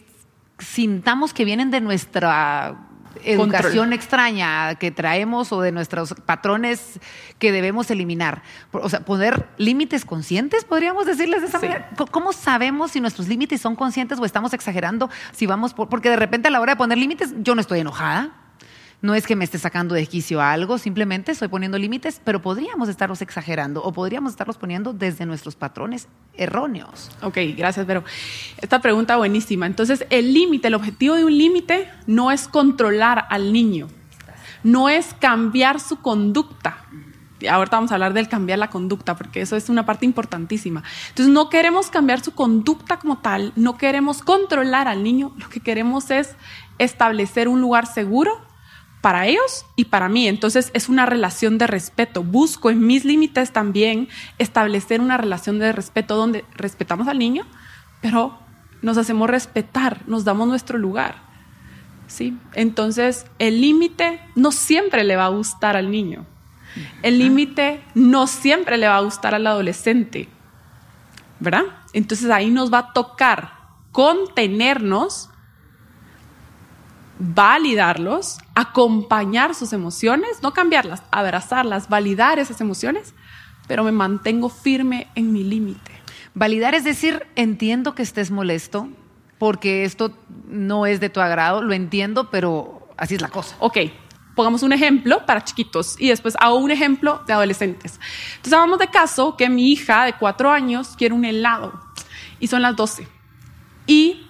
sintamos 0.59 1.33
que 1.33 1.45
vienen 1.45 1.71
de 1.71 1.81
nuestra 1.81 2.89
educación 3.23 3.73
Control. 3.89 3.93
extraña 3.93 4.75
que 4.75 4.91
traemos 4.91 5.51
o 5.51 5.61
de 5.61 5.71
nuestros 5.71 6.13
patrones 6.25 6.99
que 7.39 7.51
debemos 7.51 7.89
eliminar? 7.91 8.43
O 8.71 8.89
sea, 8.89 9.01
poner 9.01 9.47
límites 9.57 10.05
conscientes, 10.05 10.65
podríamos 10.65 11.05
decirles 11.05 11.41
de 11.41 11.47
esa 11.47 11.59
Sí. 11.59 11.67
manera. 11.67 11.89
¿Cómo 12.11 12.33
sabemos 12.33 12.91
si 12.91 13.01
nuestros 13.01 13.27
límites 13.27 13.61
son 13.61 13.75
conscientes 13.75 14.19
o 14.19 14.25
estamos 14.25 14.53
exagerando? 14.53 15.09
Si 15.31 15.45
vamos 15.45 15.73
por- 15.73 15.89
porque 15.89 16.09
de 16.09 16.15
repente 16.15 16.47
a 16.47 16.51
la 16.51 16.59
hora 16.61 16.73
de 16.73 16.77
poner 16.77 16.97
límites, 16.97 17.33
yo 17.39 17.55
no 17.55 17.61
estoy 17.61 17.79
enojada. 17.79 18.31
No 19.03 19.15
es 19.15 19.27
que 19.27 19.35
me 19.35 19.43
esté 19.43 19.59
sacando 19.59 19.95
de 19.95 20.07
quicio 20.07 20.41
algo, 20.41 20.77
simplemente 20.77 21.33
estoy 21.33 21.49
poniendo 21.49 21.77
límites, 21.77 22.21
pero 22.23 22.41
podríamos 22.41 22.87
estarlos 22.87 23.21
exagerando 23.21 23.83
o 23.83 23.91
podríamos 23.91 24.31
estarlos 24.31 24.57
poniendo 24.57 24.93
desde 24.93 25.25
nuestros 25.25 25.57
patrones 25.57 26.07
erróneos. 26.35 27.11
Ok, 27.21 27.37
gracias, 27.57 27.85
pero 27.85 28.05
esta 28.61 28.79
pregunta 28.79 29.17
buenísima. 29.17 29.65
Entonces, 29.65 30.05
el 30.09 30.33
límite, 30.33 30.69
el 30.69 30.75
objetivo 30.75 31.15
de 31.15 31.25
un 31.25 31.37
límite 31.37 31.89
no 32.07 32.31
es 32.31 32.47
controlar 32.47 33.25
al 33.29 33.51
niño, 33.51 33.89
no 34.63 34.87
es 34.87 35.13
cambiar 35.19 35.81
su 35.81 35.97
conducta. 35.97 36.85
Ahorita 37.51 37.75
vamos 37.75 37.91
a 37.91 37.95
hablar 37.95 38.13
del 38.13 38.29
cambiar 38.29 38.59
la 38.59 38.69
conducta, 38.69 39.17
porque 39.17 39.41
eso 39.41 39.57
es 39.57 39.67
una 39.67 39.85
parte 39.85 40.05
importantísima. 40.05 40.81
Entonces, 41.09 41.33
no 41.33 41.49
queremos 41.49 41.89
cambiar 41.89 42.23
su 42.23 42.33
conducta 42.33 42.99
como 42.99 43.17
tal, 43.17 43.51
no 43.57 43.75
queremos 43.75 44.21
controlar 44.21 44.87
al 44.87 45.03
niño, 45.03 45.33
lo 45.39 45.49
que 45.49 45.59
queremos 45.59 46.09
es 46.09 46.37
establecer 46.77 47.49
un 47.49 47.59
lugar 47.59 47.85
seguro 47.85 48.52
para 49.03 49.27
ellos 49.27 49.65
y 49.75 49.85
para 49.85 50.07
mí. 50.07 50.29
Entonces 50.29 50.71
es 50.73 50.87
una 50.87 51.05
relación 51.05 51.57
de 51.57 51.67
respeto. 51.67 52.23
Busco 52.23 52.69
en 52.69 52.87
mis 52.87 53.03
límites 53.03 53.51
también 53.51 54.07
establecer 54.37 55.01
una 55.01 55.17
relación 55.17 55.59
de 55.59 55.73
respeto 55.73 56.15
donde 56.15 56.45
respetamos 56.55 57.09
al 57.09 57.19
niño, 57.19 57.45
pero 58.01 58.39
nos 58.81 58.97
hacemos 58.97 59.29
respetar, 59.29 60.03
nos 60.07 60.23
damos 60.23 60.47
nuestro 60.47 60.77
lugar. 60.77 61.17
¿Sí? 62.07 62.37
Entonces 62.53 63.25
el 63.39 63.59
límite 63.59 64.21
no 64.35 64.53
siempre 64.53 65.03
le 65.03 65.17
va 65.17 65.25
a 65.25 65.35
gustar 65.35 65.75
al 65.75 65.91
niño. 65.91 66.25
El 67.01 67.19
límite 67.19 67.83
no 67.95 68.25
siempre 68.25 68.77
le 68.77 68.87
va 68.87 68.95
a 68.95 69.01
gustar 69.01 69.35
al 69.35 69.45
adolescente. 69.45 70.29
¿Verdad? 71.41 71.63
Entonces 71.91 72.31
ahí 72.31 72.49
nos 72.49 72.71
va 72.71 72.77
a 72.77 72.93
tocar 72.93 73.51
contenernos 73.91 75.29
validarlos, 77.23 78.39
acompañar 78.53 79.55
sus 79.55 79.71
emociones, 79.71 80.41
no 80.41 80.53
cambiarlas, 80.53 81.03
abrazarlas, 81.11 81.87
validar 81.87 82.37
esas 82.37 82.59
emociones, 82.59 83.13
pero 83.67 83.83
me 83.83 83.91
mantengo 83.91 84.49
firme 84.49 85.07
en 85.15 85.31
mi 85.31 85.43
límite. 85.43 85.91
Validar 86.33 86.75
es 86.75 86.83
decir, 86.83 87.25
entiendo 87.35 87.95
que 87.95 88.03
estés 88.03 88.29
molesto 88.29 88.89
porque 89.37 89.85
esto 89.85 90.17
no 90.47 90.85
es 90.85 90.99
de 90.99 91.09
tu 91.09 91.21
agrado, 91.21 91.61
lo 91.61 91.73
entiendo, 91.73 92.29
pero 92.29 92.89
así 92.97 93.15
es 93.15 93.21
la 93.21 93.29
cosa. 93.29 93.55
Ok, 93.59 93.77
pongamos 94.35 94.63
un 94.63 94.73
ejemplo 94.73 95.25
para 95.25 95.43
chiquitos 95.43 95.95
y 95.99 96.09
después 96.09 96.35
hago 96.39 96.57
un 96.57 96.71
ejemplo 96.71 97.23
de 97.25 97.33
adolescentes. 97.33 97.99
Entonces, 98.35 98.53
hagamos 98.53 98.79
de 98.79 98.87
caso 98.87 99.37
que 99.37 99.49
mi 99.49 99.71
hija 99.71 100.05
de 100.05 100.13
cuatro 100.13 100.51
años 100.51 100.95
quiere 100.97 101.13
un 101.13 101.23
helado 101.23 101.73
y 102.39 102.47
son 102.47 102.61
las 102.61 102.75
12 102.75 103.07
y 103.87 104.27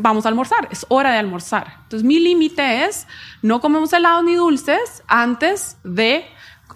vamos 0.00 0.26
a 0.26 0.28
almorzar, 0.28 0.68
es 0.70 0.86
hora 0.88 1.12
de 1.12 1.18
almorzar. 1.18 1.78
Entonces, 1.82 2.04
mi 2.04 2.18
límite 2.18 2.84
es 2.84 3.06
no 3.42 3.60
comemos 3.60 3.92
helado 3.92 4.22
ni 4.22 4.34
dulces 4.34 5.02
antes 5.06 5.76
de 5.84 6.24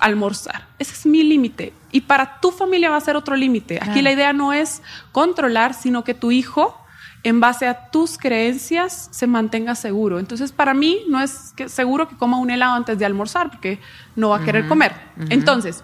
almorzar. 0.01 0.67
Ese 0.79 0.93
es 0.93 1.07
mi 1.07 1.23
límite. 1.23 1.73
Y 1.93 2.03
para 2.03 2.41
tu 2.41 2.51
familia 2.51 2.91
va 2.91 2.97
a 2.97 3.01
ser 3.01 3.17
otro 3.17 3.37
límite. 3.37 3.79
Aquí 3.81 4.03
la 4.03 4.13
idea 4.13 4.33
no 4.33 4.53
es 4.53 4.83
controlar, 5.13 5.75
sino 5.75 6.05
que 6.05 6.15
tu 6.15 6.31
hijo 6.31 6.79
en 7.23 7.41
base 7.41 7.67
a 7.67 7.91
tus 7.91 8.19
creencias 8.19 9.09
se 9.11 9.27
mantenga 9.27 9.75
seguro. 9.75 10.19
Entonces, 10.19 10.53
para 10.53 10.75
mí 10.75 11.01
no 11.09 11.21
es 11.21 11.53
que 11.57 11.69
seguro 11.69 12.07
que 12.07 12.17
coma 12.17 12.39
un 12.39 12.51
helado 12.51 12.75
antes 12.75 12.99
de 12.99 13.07
almorzar 13.07 13.51
porque 13.51 13.81
no 14.15 14.29
va 14.31 14.39
a 14.39 14.45
querer 14.45 14.69
comer. 14.69 14.93
Entonces, 15.31 15.83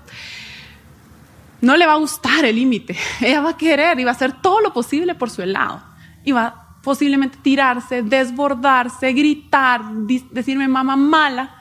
no 1.63 1.77
le 1.77 1.87
va 1.87 1.95
a 1.95 1.97
gustar 1.97 2.45
el 2.45 2.57
límite. 2.57 2.97
Ella 3.21 3.41
va 3.41 3.51
a 3.51 3.57
querer 3.57 3.99
y 3.99 4.05
va 4.05 4.11
a 4.11 4.15
hacer 4.15 4.41
todo 4.41 4.61
lo 4.61 4.73
posible 4.73 5.15
por 5.15 5.31
su 5.31 5.43
helado. 5.43 5.83
Y 6.25 6.33
va 6.33 6.60
posiblemente 6.83 7.39
tirarse, 7.41 8.03
desbordarse, 8.03 9.13
gritar, 9.13 9.83
decirme 10.31 10.69
mamá 10.69 10.97
mala. 10.97 11.57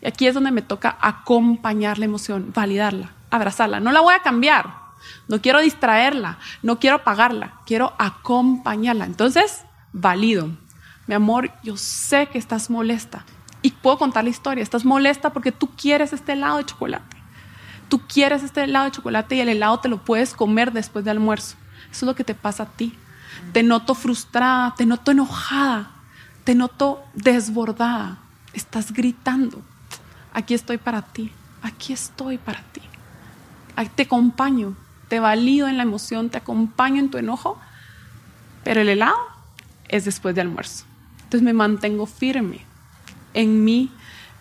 Y 0.00 0.06
aquí 0.06 0.26
es 0.26 0.34
donde 0.34 0.50
me 0.50 0.62
toca 0.62 0.96
acompañar 1.00 1.98
la 1.98 2.04
emoción, 2.04 2.52
validarla, 2.54 3.12
abrazarla. 3.30 3.80
No 3.80 3.92
la 3.92 4.00
voy 4.00 4.14
a 4.14 4.22
cambiar, 4.22 4.74
no 5.28 5.40
quiero 5.40 5.60
distraerla, 5.60 6.38
no 6.62 6.78
quiero 6.78 6.96
apagarla, 6.96 7.60
quiero 7.66 7.94
acompañarla. 7.98 9.06
Entonces, 9.06 9.64
valido. 9.92 10.50
Mi 11.06 11.14
amor, 11.14 11.50
yo 11.62 11.76
sé 11.76 12.26
que 12.26 12.38
estás 12.38 12.70
molesta 12.70 13.24
y 13.62 13.70
puedo 13.70 13.98
contar 13.98 14.24
la 14.24 14.30
historia. 14.30 14.62
Estás 14.62 14.84
molesta 14.84 15.32
porque 15.32 15.52
tú 15.52 15.70
quieres 15.76 16.12
este 16.12 16.32
helado 16.32 16.58
de 16.58 16.64
chocolate. 16.64 17.16
Tú 17.88 18.00
quieres 18.00 18.42
este 18.42 18.64
helado 18.64 18.86
de 18.86 18.90
chocolate 18.90 19.36
y 19.36 19.40
el 19.40 19.48
helado 19.48 19.80
te 19.80 19.88
lo 19.88 20.04
puedes 20.04 20.34
comer 20.34 20.72
después 20.72 21.04
de 21.04 21.10
almuerzo. 21.10 21.56
Eso 21.90 22.04
es 22.04 22.08
lo 22.08 22.14
que 22.14 22.24
te 22.24 22.34
pasa 22.34 22.64
a 22.64 22.66
ti. 22.66 22.96
Te 23.52 23.62
noto 23.62 23.94
frustrada, 23.94 24.74
te 24.76 24.86
noto 24.86 25.10
enojada, 25.10 25.90
te 26.44 26.54
noto 26.54 27.04
desbordada. 27.14 28.18
Estás 28.52 28.92
gritando. 28.92 29.62
Aquí 30.32 30.54
estoy 30.54 30.78
para 30.78 31.02
ti. 31.02 31.32
Aquí 31.62 31.92
estoy 31.92 32.38
para 32.38 32.62
ti. 32.72 32.80
Te 33.94 34.02
acompaño 34.02 34.76
te 35.08 35.20
valido 35.20 35.68
en 35.68 35.76
la 35.76 35.82
emoción, 35.82 36.30
te 36.30 36.38
acompaño 36.38 37.00
en 37.00 37.10
tu 37.10 37.18
enojo, 37.18 37.58
pero 38.62 38.80
el 38.80 38.88
helado 38.88 39.16
es 39.88 40.04
después 40.04 40.34
de 40.34 40.40
almuerzo. 40.40 40.86
Entonces 41.18 41.42
me 41.42 41.52
mantengo 41.52 42.06
firme 42.06 42.60
en 43.32 43.64
mi 43.64 43.92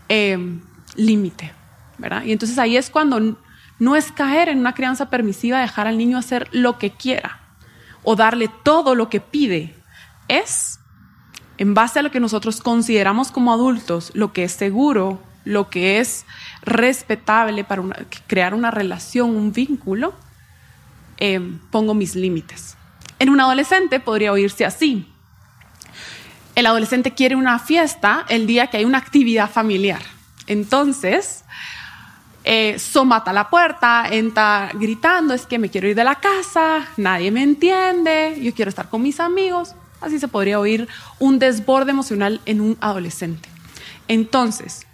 em, 0.10 0.62
límite, 0.95 1.54
¿verdad? 1.97 2.24
Y 2.24 2.32
entonces 2.32 2.58
ahí 2.58 2.78
es 2.78 2.89
cuando 2.89 3.38
no 3.80 3.95
es 3.95 4.12
caer 4.12 4.49
en 4.49 4.60
una 4.60 4.74
crianza 4.74 5.10
permisiva, 5.10 5.60
dejar 5.60 5.88
al 5.88 5.97
niño 5.97 6.18
hacer 6.18 6.47
lo 6.51 6.78
que 6.78 6.91
quiera 6.91 7.39
o 8.04 8.16
darle 8.16 8.49
todo 8.64 8.95
lo 8.95 9.10
que 9.10 9.20
pide. 9.22 9.76
Es 10.28 10.80
en 11.58 11.74
base 11.74 11.99
a 11.99 12.01
lo 12.01 12.12
que 12.12 12.20
nosotros 12.20 12.62
consideramos 12.62 13.32
como 13.32 13.54
adultos, 13.54 14.12
lo 14.14 14.34
que 14.34 14.43
es 14.43 14.54
seguro, 14.54 15.22
lo 15.45 15.70
que 15.70 15.99
es 15.99 16.26
respetable 16.64 17.64
para 17.64 17.84
crear 18.28 18.54
una 18.54 18.72
relación, 18.72 19.32
un 19.32 19.51
vínculo, 19.51 20.14
eh, 21.18 21.39
pongo 21.72 21.93
mis 21.93 22.16
límites. 22.16 22.76
En 23.20 23.30
un 23.30 23.39
adolescente 23.39 23.99
podría 23.99 24.32
oírse 24.32 24.66
así. 24.66 25.08
El 26.56 26.66
adolescente 26.66 27.14
quiere 27.14 27.36
una 27.36 27.60
fiesta 27.60 28.26
el 28.30 28.47
día 28.47 28.68
que 28.68 28.78
hay 28.78 28.86
una 28.86 28.97
actividad 28.99 29.49
familiar. 29.49 30.01
Entonces, 30.47 31.42
eh, 32.43 32.77
somata 32.79 33.33
la 33.33 33.49
puerta, 33.49 34.05
entra 34.09 34.71
gritando, 34.73 35.33
es 35.33 35.45
que 35.45 35.59
me 35.59 35.69
quiero 35.69 35.87
ir 35.87 35.95
de 35.95 36.03
la 36.03 36.15
casa, 36.15 36.87
nadie 36.97 37.31
me 37.31 37.43
entiende, 37.43 38.37
yo 38.41 38.53
quiero 38.53 38.69
estar 38.69 38.89
con 38.89 39.01
mis 39.01 39.19
amigos. 39.19 39.75
Así 40.01 40.19
se 40.19 40.27
podría 40.27 40.59
oír 40.59 40.87
un 41.19 41.39
desborde 41.39 41.91
emocional 41.91 42.41
en 42.45 42.59
un 42.59 42.77
adolescente. 42.81 43.47
Entonces, 44.07 44.85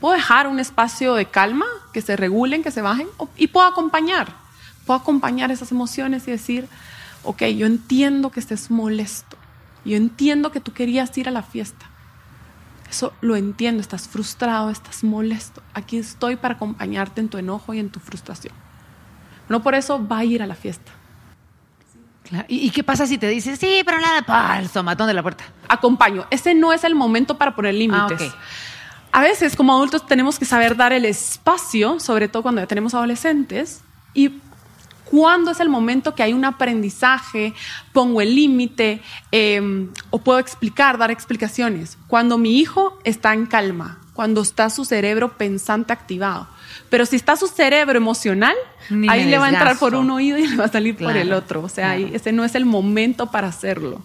puedo 0.00 0.14
dejar 0.14 0.46
un 0.46 0.60
espacio 0.60 1.14
de 1.14 1.24
calma, 1.26 1.66
que 1.92 2.02
se 2.02 2.16
regulen, 2.16 2.62
que 2.62 2.70
se 2.70 2.82
bajen, 2.82 3.08
y 3.36 3.46
puedo 3.46 3.66
acompañar 3.66 4.40
puedo 4.90 5.02
acompañar 5.02 5.52
esas 5.52 5.70
emociones 5.70 6.26
y 6.26 6.32
decir, 6.32 6.68
ok, 7.22 7.44
yo 7.44 7.66
entiendo 7.66 8.30
que 8.30 8.40
estés 8.40 8.72
molesto, 8.72 9.36
yo 9.84 9.96
entiendo 9.96 10.50
que 10.50 10.60
tú 10.60 10.72
querías 10.72 11.16
ir 11.16 11.28
a 11.28 11.30
la 11.30 11.44
fiesta. 11.44 11.86
Eso 12.90 13.12
lo 13.20 13.36
entiendo, 13.36 13.80
estás 13.80 14.08
frustrado, 14.08 14.68
estás 14.68 15.04
molesto. 15.04 15.62
Aquí 15.74 15.96
estoy 15.96 16.34
para 16.34 16.54
acompañarte 16.54 17.20
en 17.20 17.28
tu 17.28 17.38
enojo 17.38 17.72
y 17.72 17.78
en 17.78 17.88
tu 17.88 18.00
frustración. 18.00 18.52
No 19.48 19.62
por 19.62 19.76
eso 19.76 20.06
va 20.06 20.18
a 20.18 20.24
ir 20.24 20.42
a 20.42 20.46
la 20.46 20.56
fiesta. 20.56 20.92
¿Y, 22.46 22.70
qué 22.70 22.84
pasa 22.84 23.06
si 23.06 23.18
te 23.18 23.28
dices, 23.28 23.58
sí, 23.58 23.82
pero 23.84 23.98
nada, 24.00 24.22
falso, 24.22 24.82
matón 24.82 25.08
de 25.08 25.14
la 25.14 25.22
puerta? 25.22 25.44
Acompaño. 25.68 26.26
Ese 26.30 26.54
no 26.54 26.72
es 26.72 26.84
el 26.84 26.94
momento 26.94 27.38
para 27.38 27.56
poner 27.56 27.74
límites. 27.74 28.22
Ah, 28.22 29.18
a 29.18 29.20
veces 29.20 29.56
como 29.56 29.72
adultos 29.72 30.06
tenemos 30.06 30.38
que 30.38 30.44
saber 30.44 30.76
dar 30.76 30.92
el 30.92 31.04
espacio, 31.04 31.98
sobre 31.98 32.28
todo 32.28 32.42
cuando 32.42 32.60
ya 32.60 32.68
tenemos 32.68 32.94
adolescentes, 32.94 33.82
y 34.14 34.40
cuándo 35.10 35.50
es 35.50 35.60
el 35.60 35.68
momento 35.68 36.14
que 36.14 36.22
hay 36.22 36.32
un 36.32 36.44
aprendizaje, 36.44 37.52
pongo 37.92 38.20
el 38.20 38.34
límite 38.34 39.02
em, 39.32 39.90
o 40.10 40.18
puedo 40.18 40.38
explicar, 40.38 40.98
dar 40.98 41.10
explicaciones. 41.10 41.98
Cuando 42.06 42.38
mi 42.38 42.58
hijo 42.58 42.98
está 43.04 43.34
en 43.34 43.46
calma, 43.46 43.98
cuando 44.12 44.40
está 44.42 44.70
su 44.70 44.84
cerebro 44.84 45.36
pensante 45.36 45.92
activado. 45.92 46.46
Pero 46.88 47.06
si 47.06 47.16
está 47.16 47.36
su 47.36 47.48
cerebro 47.48 47.96
emocional, 47.96 48.54
ahí 49.08 49.24
le 49.24 49.38
va 49.38 49.46
a 49.46 49.48
entrar 49.48 49.78
por 49.78 49.94
un 49.94 50.10
oído 50.10 50.38
y 50.38 50.46
le 50.46 50.56
va 50.56 50.66
a 50.66 50.68
salir 50.68 50.96
por 50.96 51.16
el 51.16 51.32
otro. 51.32 51.62
O 51.62 51.68
sea, 51.68 51.96
ese 51.96 52.32
no 52.32 52.44
es 52.44 52.54
el 52.54 52.64
momento 52.64 53.30
para 53.30 53.48
hacerlo, 53.48 54.02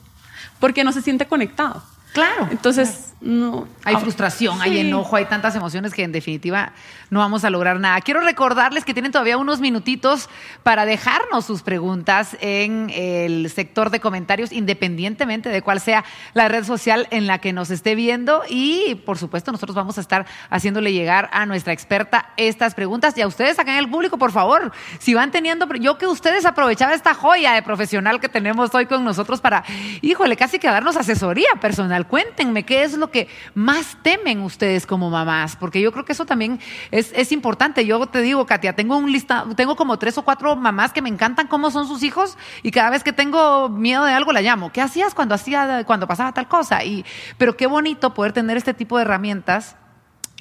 porque 0.60 0.84
no 0.84 0.92
se 0.92 1.02
siente 1.02 1.28
conectado. 1.28 1.84
Claro. 2.14 2.48
Entonces, 2.50 3.14
no. 3.22 3.68
Hay 3.84 3.96
frustración, 3.96 4.62
hay 4.62 4.80
enojo, 4.80 5.16
hay 5.16 5.26
tantas 5.26 5.56
emociones 5.56 5.94
que 5.94 6.04
en 6.04 6.12
definitiva 6.12 6.74
no 7.10 7.20
vamos 7.20 7.44
a 7.44 7.50
lograr 7.50 7.80
nada. 7.80 8.00
Quiero 8.02 8.22
recordarles 8.22 8.86
que 8.86 8.94
tienen 8.94 9.12
todavía 9.12 9.38
unos 9.38 9.60
minutitos 9.60 10.30
para 10.64 10.86
dejarnos 10.86 11.46
sus 11.46 11.62
preguntas 11.62 12.38
en 12.42 12.92
el 12.94 13.50
sector 13.50 13.90
de 13.90 14.00
comentarios, 14.00 14.52
independientemente 14.52 15.50
de 15.50 15.62
cuál 15.62 15.80
sea 15.80 16.04
la 16.34 16.48
red 16.48 16.66
social 16.66 17.08
en 17.12 17.26
la 17.26 17.40
que 17.40 17.54
nos 17.54 17.72
esté 17.72 17.96
viendo. 17.96 18.44
Y 18.50 18.96
por 19.06 19.18
supuesto, 19.18 19.52
nosotros 19.52 19.76
vamos 19.76 19.98
a 19.98 20.02
estar 20.02 20.26
haciéndole 20.50 20.92
llegar 20.94 21.30
a 21.32 21.46
nuestra 21.46 21.74
experta 21.74 22.34
estas 22.38 22.76
preguntas. 22.76 23.18
Y 23.18 23.22
a 23.22 23.28
ustedes 23.28 23.58
acá 23.60 23.72
en 23.72 23.80
el 23.80 23.90
público, 23.90 24.18
por 24.18 24.32
favor, 24.32 24.72
si 25.00 25.14
van 25.14 25.32
teniendo, 25.32 25.68
yo 25.76 25.98
que 25.98 26.08
ustedes 26.08 26.46
aprovechaban 26.46 26.94
esta 26.94 27.14
joya 27.14 27.54
de 27.54 27.62
profesional 27.62 28.20
que 28.20 28.30
tenemos 28.30 28.74
hoy 28.76 28.86
con 28.86 29.04
nosotros 29.04 29.42
para, 29.42 29.64
híjole, 30.02 30.36
casi 30.36 30.60
que 30.60 30.68
darnos 30.68 30.98
asesoría 30.98 31.50
personal 31.62 32.06
Cuéntenme 32.08 32.64
qué 32.64 32.84
es 32.84 32.94
lo 32.98 33.05
que 33.12 33.28
más 33.54 33.98
temen 34.02 34.42
ustedes 34.42 34.86
como 34.86 35.10
mamás, 35.10 35.56
porque 35.56 35.82
yo 35.82 35.92
creo 35.92 36.06
que 36.06 36.14
eso 36.14 36.26
también 36.26 36.60
es, 36.92 37.32
importante. 37.32 37.86
Yo 37.86 38.06
te 38.08 38.22
digo, 38.22 38.46
Katia, 38.46 38.76
tengo 38.76 38.98
un 38.98 39.12
lista, 39.12 39.46
tengo 39.56 39.76
como 39.76 39.98
tres 39.98 40.18
o 40.18 40.24
cuatro 40.24 40.56
mamás 40.56 40.94
que 40.94 41.02
me 41.02 41.10
encantan 41.10 41.48
cómo 41.48 41.72
son 41.72 41.88
sus 41.88 42.04
hijos 42.04 42.38
y 42.64 42.72
cada 42.72 42.90
vez 42.90 43.04
que 43.04 43.14
tengo 43.14 43.70
miedo 43.70 44.04
de 44.06 44.14
algo 44.14 44.32
la 44.32 44.42
llamo. 44.42 44.72
¿Qué 44.72 44.82
hacías 44.82 45.14
cuando 45.14 45.36
hacía, 45.36 45.84
cuando 45.86 46.08
pasaba 46.08 46.34
tal 46.34 46.48
cosa? 46.48 46.84
Y, 46.84 47.06
pero 47.38 47.58
qué 47.58 47.68
bonito 47.68 48.14
poder 48.14 48.34
tener 48.34 48.58
este 48.58 48.74
tipo 48.74 48.98
de 48.98 49.04
herramientas 49.04 49.76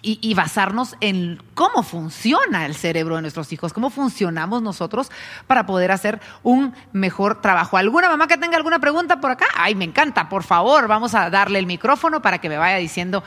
y, 0.04 0.34
basarnos 0.34 0.96
en 1.00 1.40
cómo 1.54 1.82
funciona 1.82 2.66
el 2.66 2.74
cerebro 2.74 3.16
de 3.16 3.22
nuestros 3.22 3.52
hijos, 3.52 3.72
cómo 3.72 3.88
funcionamos 3.88 4.60
nosotros 4.60 5.10
para 5.46 5.64
poder 5.64 5.90
hacer 5.90 6.20
un 6.42 6.74
mejor 6.92 7.40
trabajo. 7.40 7.78
¿Alguna 7.78 8.10
mamá 8.10 8.26
que 8.26 8.36
tenga 8.36 8.56
alguna 8.56 8.78
pregunta 8.78 9.20
por 9.20 9.30
acá? 9.30 9.46
Ay, 9.56 9.74
me 9.74 9.84
encanta, 9.84 10.28
por 10.28 10.42
favor, 10.42 10.88
vamos 10.88 11.14
a 11.14 11.30
darle 11.30 11.58
el 11.58 11.66
micrófono 11.66 12.20
para 12.20 12.38
que 12.38 12.50
me 12.50 12.58
vaya 12.58 12.76
diciendo 12.76 13.24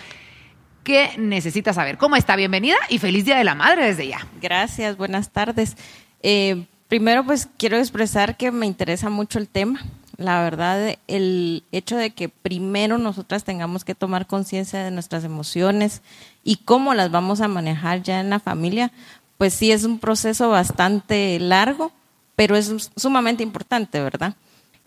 qué 0.84 1.16
necesita 1.18 1.74
saber. 1.74 1.98
¿Cómo 1.98 2.16
está? 2.16 2.36
Bienvenida 2.36 2.78
y 2.90 3.00
feliz 3.00 3.26
Día 3.26 3.38
de 3.38 3.44
la 3.44 3.56
Madre 3.56 3.86
desde 3.86 4.08
ya. 4.08 4.28
Gracias, 4.40 4.96
buenas 4.98 5.32
tardes. 5.32 5.76
Eh, 6.22 6.66
primero, 6.88 7.26
pues 7.26 7.50
quiero 7.58 7.78
expresar 7.78 8.38
que 8.38 8.52
me 8.52 8.68
interesa 8.68 9.10
mucho 9.10 9.40
el 9.40 9.48
tema. 9.48 9.82
La 10.18 10.42
verdad, 10.42 10.98
el 11.08 11.64
hecho 11.72 11.96
de 11.96 12.10
que 12.10 12.28
primero 12.28 12.98
nosotras 12.98 13.44
tengamos 13.44 13.86
que 13.86 13.94
tomar 13.94 14.26
conciencia 14.26 14.84
de 14.84 14.90
nuestras 14.90 15.24
emociones 15.24 16.02
y 16.48 16.56
cómo 16.56 16.94
las 16.94 17.12
vamos 17.12 17.42
a 17.42 17.50
manejar 17.50 18.04
ya 18.04 18.22
en 18.22 18.30
la 18.30 18.40
familia, 18.40 18.94
pues 19.38 19.54
sí 19.54 19.74
es 19.74 19.84
un 19.84 20.00
proceso 20.00 20.48
bastante 20.48 21.38
largo, 21.42 21.92
pero 22.38 22.56
es 22.56 22.90
sumamente 22.96 23.44
importante, 23.44 24.02
¿verdad? 24.02 24.34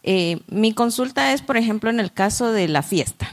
Eh, 0.03 0.41
mi 0.49 0.73
consulta 0.73 1.35
es, 1.35 1.43
por 1.43 1.59
ejemplo, 1.59 1.91
en 1.91 2.01
el 2.01 2.13
caso 2.13 2.51
de 2.51 2.67
la 2.67 2.81
fiesta. 2.81 3.31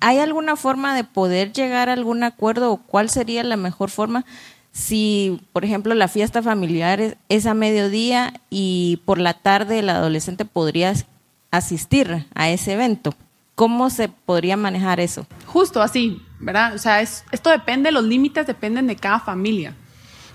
¿Hay 0.00 0.18
alguna 0.18 0.56
forma 0.56 0.96
de 0.96 1.04
poder 1.04 1.52
llegar 1.52 1.88
a 1.88 1.92
algún 1.92 2.24
acuerdo 2.24 2.72
o 2.72 2.78
cuál 2.78 3.10
sería 3.10 3.44
la 3.44 3.56
mejor 3.56 3.90
forma? 3.90 4.24
Si, 4.72 5.40
por 5.52 5.64
ejemplo, 5.64 5.94
la 5.94 6.08
fiesta 6.08 6.42
familiar 6.42 7.00
es, 7.00 7.16
es 7.28 7.46
a 7.46 7.54
mediodía 7.54 8.40
y 8.50 9.00
por 9.04 9.20
la 9.20 9.34
tarde 9.34 9.78
el 9.78 9.88
adolescente 9.88 10.46
podría 10.46 10.94
asistir 11.52 12.26
a 12.34 12.50
ese 12.50 12.72
evento, 12.72 13.14
¿cómo 13.56 13.90
se 13.90 14.08
podría 14.08 14.56
manejar 14.56 15.00
eso? 15.00 15.26
Justo 15.46 15.82
así, 15.82 16.22
¿verdad? 16.38 16.74
O 16.74 16.78
sea, 16.78 17.00
es- 17.00 17.24
esto 17.32 17.50
depende, 17.50 17.90
los 17.90 18.04
límites 18.04 18.46
dependen 18.46 18.86
de 18.86 18.94
cada 18.94 19.18
familia, 19.18 19.74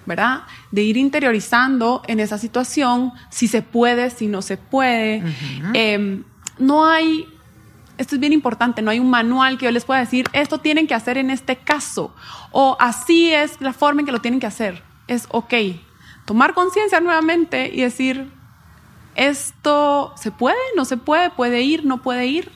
¿verdad? 0.06 0.42
De 0.72 0.82
ir 0.82 0.98
interiorizando 0.98 2.02
en 2.08 2.20
esa 2.20 2.38
situación, 2.38 3.14
si 3.30 3.48
se 3.48 3.62
puede, 3.62 4.10
si 4.10 4.28
no 4.28 4.42
se 4.42 4.58
puede. 4.58 5.24
Eh, 5.74 6.24
no 6.58 6.86
hay, 6.86 7.26
esto 7.98 8.16
es 8.16 8.20
bien 8.22 8.34
importante, 8.34 8.82
no 8.82 8.92
hay 8.92 9.00
un 9.00 9.10
manual 9.10 9.58
que 9.58 9.66
yo 9.66 9.72
les 9.72 9.86
pueda 9.86 10.00
decir, 10.02 10.28
esto 10.34 10.58
tienen 10.58 10.88
que 10.88 10.96
hacer 10.96 11.18
en 11.18 11.30
este 11.30 11.56
caso, 11.58 12.14
o 12.52 12.76
así 12.80 13.32
es 13.34 13.62
la 13.62 13.72
forma 13.74 14.02
en 14.02 14.06
que 14.08 14.12
lo 14.12 14.20
tienen 14.20 14.40
que 14.40 14.48
hacer. 14.48 14.84
Es 15.08 15.28
ok, 15.30 15.54
tomar 16.26 16.54
conciencia 16.54 17.00
nuevamente 17.00 17.70
y 17.74 17.82
decir, 17.82 18.32
esto 19.16 20.14
se 20.18 20.32
puede, 20.32 20.58
no 20.76 20.86
se 20.86 20.98
puede, 20.98 21.30
puede 21.30 21.62
ir, 21.62 21.86
no 21.86 22.02
puede 22.02 22.26
ir. 22.28 22.52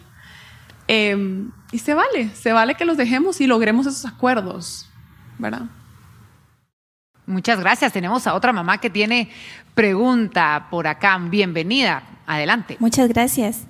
Eh, 0.88 1.48
y 1.72 1.80
se 1.80 1.94
vale, 1.94 2.30
se 2.36 2.54
vale 2.54 2.76
que 2.76 2.86
los 2.86 2.98
dejemos 2.98 3.42
y 3.42 3.48
logremos 3.48 3.86
esos 3.88 4.06
acuerdos, 4.06 4.90
¿verdad? 5.38 5.64
Muchas 7.26 7.60
gracias. 7.60 7.92
Tenemos 7.92 8.28
a 8.28 8.36
otra 8.36 8.54
mamá 8.54 8.80
que 8.80 8.90
tiene 8.90 9.30
pregunta 9.74 10.68
por 10.70 10.88
acá. 10.88 11.18
Bienvenida. 11.18 12.04
Adelante. 12.28 12.78
Muchas 12.80 13.10
gracias. 13.10 13.64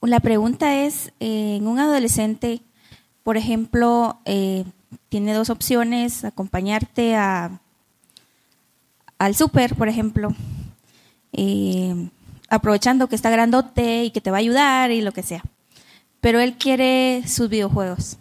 La 0.00 0.20
pregunta 0.20 0.84
es, 0.84 1.12
eh, 1.20 1.56
en 1.56 1.66
un 1.66 1.78
adolescente, 1.78 2.62
por 3.22 3.36
ejemplo, 3.36 4.20
eh, 4.24 4.64
tiene 5.08 5.34
dos 5.34 5.50
opciones, 5.50 6.24
acompañarte 6.24 7.16
a, 7.16 7.60
al 9.18 9.34
súper, 9.34 9.74
por 9.74 9.88
ejemplo, 9.88 10.34
eh, 11.32 12.08
aprovechando 12.48 13.08
que 13.08 13.16
está 13.16 13.30
grandote 13.30 14.04
y 14.04 14.10
que 14.10 14.20
te 14.20 14.30
va 14.30 14.38
a 14.38 14.40
ayudar 14.40 14.90
y 14.92 15.02
lo 15.02 15.12
que 15.12 15.22
sea. 15.22 15.42
Pero 16.20 16.40
él 16.40 16.56
quiere 16.56 17.22
sus 17.26 17.48
videojuegos. 17.48 18.18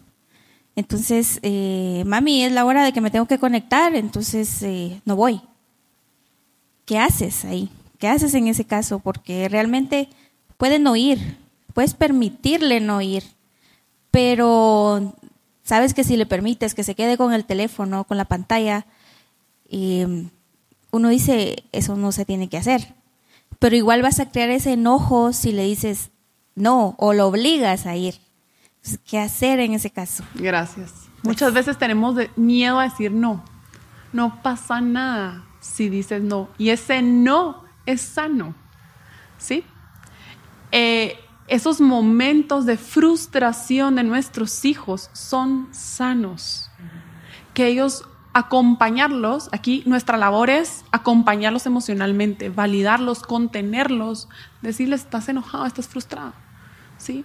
Entonces, 0.75 1.39
eh, 1.41 2.03
mami, 2.05 2.43
es 2.43 2.51
la 2.51 2.63
hora 2.63 2.83
de 2.83 2.93
que 2.93 3.01
me 3.01 3.09
tengo 3.09 3.25
que 3.25 3.39
conectar, 3.39 3.95
entonces 3.95 4.61
eh, 4.61 5.01
no 5.05 5.15
voy. 5.15 5.41
¿Qué 6.85 6.99
haces 6.99 7.45
ahí? 7.45 7.69
¿Qué 7.97 8.07
haces 8.07 8.35
en 8.35 8.47
ese 8.47 8.65
caso? 8.65 8.99
Porque 8.99 9.49
realmente 9.49 10.07
puede 10.57 10.77
no 10.77 10.95
ir, 10.95 11.37
puedes 11.73 11.95
permitirle 11.95 12.79
no 12.79 13.01
ir, 13.01 13.23
pero 14.11 15.15
sabes 15.63 15.95
que 15.95 16.03
si 16.03 16.15
le 16.15 16.27
permites 16.27 16.75
que 16.75 16.83
se 16.83 16.93
quede 16.93 17.17
con 17.17 17.33
el 17.33 17.45
teléfono, 17.45 18.03
con 18.03 18.17
la 18.17 18.25
pantalla, 18.25 18.85
eh, 19.69 20.27
uno 20.91 21.09
dice, 21.09 21.63
eso 21.71 21.95
no 21.95 22.11
se 22.11 22.25
tiene 22.25 22.49
que 22.49 22.57
hacer. 22.57 22.93
Pero 23.59 23.75
igual 23.75 24.01
vas 24.01 24.19
a 24.19 24.29
crear 24.29 24.49
ese 24.49 24.73
enojo 24.73 25.33
si 25.33 25.51
le 25.51 25.63
dices 25.63 26.11
no 26.57 26.95
o 26.97 27.13
lo 27.13 27.27
obligas 27.27 27.85
a 27.85 27.95
ir. 27.95 28.15
¿Qué 29.05 29.19
hacer 29.19 29.59
en 29.59 29.73
ese 29.73 29.91
caso? 29.91 30.23
Gracias. 30.33 31.07
Muchas 31.23 31.53
veces 31.53 31.77
tenemos 31.77 32.15
miedo 32.35 32.79
a 32.79 32.83
decir 32.83 33.11
no. 33.11 33.43
No 34.11 34.41
pasa 34.41 34.81
nada 34.81 35.45
si 35.59 35.89
dices 35.89 36.21
no. 36.21 36.49
Y 36.57 36.69
ese 36.69 37.01
no 37.01 37.63
es 37.85 38.01
sano. 38.01 38.55
¿Sí? 39.37 39.63
Eh, 40.71 41.17
esos 41.47 41.79
momentos 41.79 42.65
de 42.65 42.77
frustración 42.77 43.95
de 43.95 44.03
nuestros 44.03 44.65
hijos 44.65 45.09
son 45.13 45.67
sanos. 45.71 46.69
Que 47.53 47.67
ellos 47.67 48.03
acompañarlos, 48.33 49.49
aquí 49.51 49.83
nuestra 49.85 50.17
labor 50.17 50.49
es 50.49 50.85
acompañarlos 50.91 51.65
emocionalmente, 51.65 52.49
validarlos, 52.49 53.23
contenerlos, 53.23 54.29
decirles, 54.61 55.01
estás 55.01 55.27
enojado, 55.27 55.65
estás 55.65 55.87
frustrado. 55.87 56.33
¿Sí? 56.97 57.23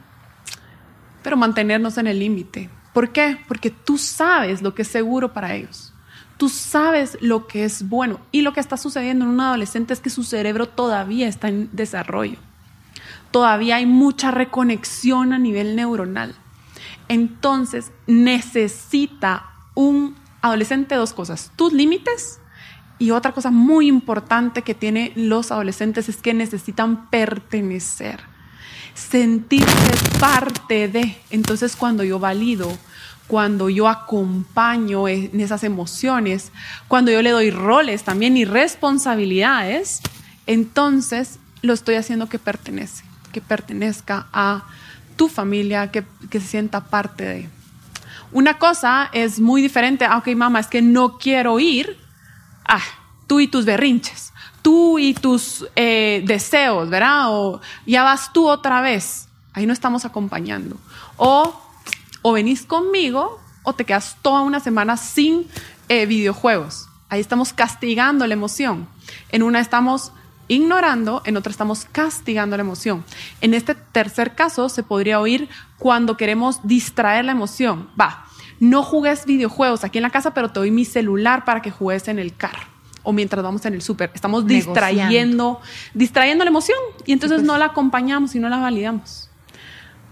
pero 1.23 1.37
mantenernos 1.37 1.99
en 1.99 2.07
el 2.07 2.19
límite. 2.19 2.69
¿Por 2.93 3.11
qué? 3.11 3.39
Porque 3.49 3.71
tú 3.71 3.97
sabes 3.97 4.61
lo 4.63 4.75
que 4.75 4.83
es 4.83 4.89
seguro 4.89 5.33
para 5.33 5.55
ellos. 5.55 5.93
Tú 6.37 6.49
sabes 6.49 7.17
lo 7.21 7.47
que 7.47 7.65
es 7.65 7.89
bueno. 7.89 8.21
Y 8.33 8.43
lo 8.43 8.53
que 8.53 8.61
está 8.61 8.77
sucediendo 8.77 9.25
en 9.25 9.31
un 9.31 9.41
adolescente 9.41 9.93
es 9.93 10.01
que 10.01 10.11
su 10.11 10.25
cerebro 10.25 10.69
todavía 10.69 11.29
está 11.29 11.49
en 11.49 11.71
desarrollo. 11.73 12.39
Todavía 13.31 13.77
hay 13.77 13.87
mucha 13.87 14.31
reconexión 14.31 15.33
a 15.33 15.39
nivel 15.39 15.77
neuronal. 15.77 16.35
Entonces 17.09 17.93
necesita 18.07 19.51
un 19.75 20.17
adolescente 20.43 20.97
dos 20.97 21.13
cosas. 21.13 21.53
Tus 21.57 21.73
límites 21.73 22.41
y 22.99 23.11
otra 23.13 23.33
cosa 23.33 23.51
muy 23.51 23.87
importante 23.87 24.63
que 24.63 24.75
tienen 24.75 25.13
los 25.15 25.51
adolescentes 25.51 26.09
es 26.09 26.17
que 26.17 26.35
necesitan 26.35 27.09
pertenecer 27.09 28.32
sentirse 28.95 30.19
parte 30.19 30.89
de. 30.89 31.17
Entonces 31.31 31.77
cuando 31.77 32.05
yo 32.05 32.19
valido, 32.19 32.71
cuando 33.27 33.69
yo 33.69 33.89
acompaño 33.89 35.09
en 35.09 35.41
esas 35.41 35.65
emociones, 35.65 36.53
cuando 36.89 37.11
yo 37.11 37.23
le 37.23 37.31
doy 37.31 37.51
roles 37.51 38.05
también 38.05 38.37
y 38.37 38.45
responsabilidades, 38.45 40.01
entonces 40.47 41.39
lo 41.63 41.73
estoy 41.73 41.95
haciendo 41.95 42.29
que 42.29 42.39
pertenece, 42.39 43.05
que 43.33 43.41
pertenezca 43.41 44.27
a 44.33 44.65
tu 45.17 45.29
familia, 45.29 45.91
que, 45.91 46.05
que 46.31 46.41
se 46.41 46.47
sienta 46.47 46.85
parte 46.85 47.25
de. 47.25 47.49
Una 48.33 48.59
cosa 48.59 49.11
es 49.13 49.41
muy 49.41 49.61
diferente, 49.61 50.05
ah, 50.05 50.19
ok 50.19 50.29
mamá, 50.35 50.61
es 50.61 50.67
que 50.67 50.83
no 50.83 51.19
quiero 51.19 51.61
ir, 51.61 51.99
ah, 52.67 52.83
tú 53.27 53.41
y 53.41 53.47
tus 53.47 53.65
berrinches 53.65 54.32
tú 54.63 54.99
y 54.99 55.13
tus 55.15 55.67
eh, 55.77 56.23
deseos, 56.25 56.89
¿verdad? 56.89 57.27
O 57.29 57.61
ya 57.85 58.03
vas 58.03 58.33
tú 58.33 58.49
otra 58.49 58.81
vez. 58.81 59.29
Ahí 59.53 59.67
no 59.67 59.73
estamos 59.73 60.05
acompañando. 60.05 60.77
O, 61.17 61.61
o 62.23 62.33
venís 62.33 62.65
conmigo 62.65 63.41
o 63.65 63.75
te 63.75 63.85
quedas 63.85 64.17
toda 64.23 64.41
una 64.43 64.61
semana 64.61 64.97
sin 64.97 65.47
eh, 65.89 66.07
videojuegos. 66.07 66.89
Ahí 67.09 67.21
estamos 67.21 67.53
castigando 67.53 68.27
la 68.27 68.35
emoción. 68.35 68.89
En 69.31 69.43
una 69.43 69.61
estamos 69.61 70.13
ignorando, 70.49 71.23
en 71.25 71.37
otra 71.37 71.51
estamos 71.51 71.85
castigando 71.85 72.57
la 72.57 72.63
emoción. 72.63 73.05
En 73.41 73.55
este 73.55 73.75
tercer 73.75 74.35
caso 74.35 74.69
se 74.69 74.83
podría 74.83 75.21
oír 75.21 75.49
cuando 75.79 76.17
queremos 76.17 76.61
distraer 76.63 77.27
la 77.27 77.33
emoción. 77.33 77.91
Va, 78.01 78.25
no 78.61 78.83
jugues 78.83 79.27
videojuegos 79.27 79.85
aquí 79.85 79.99
en 79.99 80.03
la 80.03 80.11
casa, 80.11 80.33
pero 80.35 80.51
te 80.51 80.61
doy 80.61 80.71
mi 80.71 80.85
celular 80.85 81.45
para 81.45 81.61
que 81.61 81.71
juegues 81.71 82.09
en 82.09 82.19
el 82.19 82.35
carro 82.35 82.72
o 83.03 83.13
mientras 83.13 83.43
vamos 83.43 83.65
en 83.67 83.75
el 83.75 83.83
súper. 83.83 84.11
Estamos 84.15 84.47
distrayendo, 84.47 85.61
distrayendo 85.95 86.45
la 86.45 86.51
emoción 86.51 86.79
y 87.05 87.13
entonces 87.13 87.39
Sí, 87.41 87.45
pues. 87.45 87.53
no 87.53 87.59
la 87.59 87.67
acompañamos 87.67 88.35
y 88.35 88.39
no 88.39 88.49
la 88.49 88.59
validamos. 88.59 89.31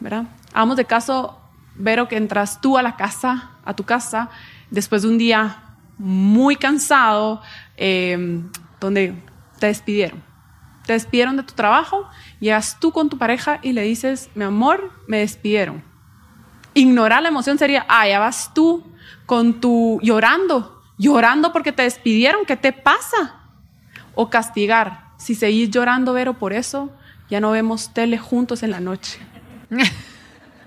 ¿Verdad? 0.01 0.25
Hagamos 0.53 0.77
de 0.77 0.85
caso, 0.85 1.39
Vero, 1.77 2.09
que 2.09 2.17
entras 2.17 2.61
tú 2.61 2.77
a 2.79 2.83
la 2.83 2.97
casa, 2.97 3.53
a 3.65 3.75
tu 3.75 3.85
casa, 3.85 4.31
después 4.71 5.03
de 5.03 5.09
un 5.09 5.19
día 5.19 5.77
muy 5.99 6.57
cansado, 6.57 7.43
eh, 7.77 8.43
donde 8.81 9.15
te 9.59 9.67
despidieron. 9.67 10.23
Te 10.87 10.95
despidieron 10.95 11.37
de 11.37 11.43
tu 11.43 11.55
trabajo, 11.55 12.09
llegas 12.41 12.79
tú 12.81 12.91
con 12.91 13.11
tu 13.11 13.19
pareja 13.19 13.61
y 13.63 13.73
le 13.73 13.83
dices, 13.83 14.31
mi 14.35 14.45
amor, 14.45 14.91
me 15.07 15.19
despidieron. 15.19 15.85
Ignorar 16.75 17.23
la 17.23 17.29
emoción 17.29 17.59
sería, 17.59 17.85
ah, 17.89 18.09
ya 18.09 18.19
vas 18.19 18.53
tú 18.55 18.85
con 19.27 19.61
tu 19.61 20.01
llorando, 20.03 20.80
llorando 21.01 21.53
porque 21.53 21.73
te 21.73 21.83
despidieron, 21.83 22.45
¿qué 22.45 22.57
te 22.57 22.73
pasa? 22.73 23.41
O 24.15 24.29
castigar, 24.29 25.09
si 25.17 25.35
seguís 25.35 25.71
llorando, 25.71 26.13
Vero, 26.13 26.35
por 26.35 26.53
eso, 26.53 26.91
ya 27.31 27.41
no 27.41 27.51
vemos 27.51 27.93
tele 27.95 28.19
juntos 28.19 28.63
en 28.63 28.71
la 28.71 28.81
noche. 28.81 29.19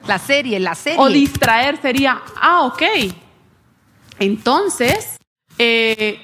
La 0.05 0.19
serie, 0.19 0.59
la 0.59 0.75
serie. 0.75 0.99
O 0.99 1.07
distraer 1.07 1.81
sería, 1.81 2.21
ah, 2.35 2.63
ok. 2.63 2.81
Entonces, 4.19 5.17
eh, 5.57 6.19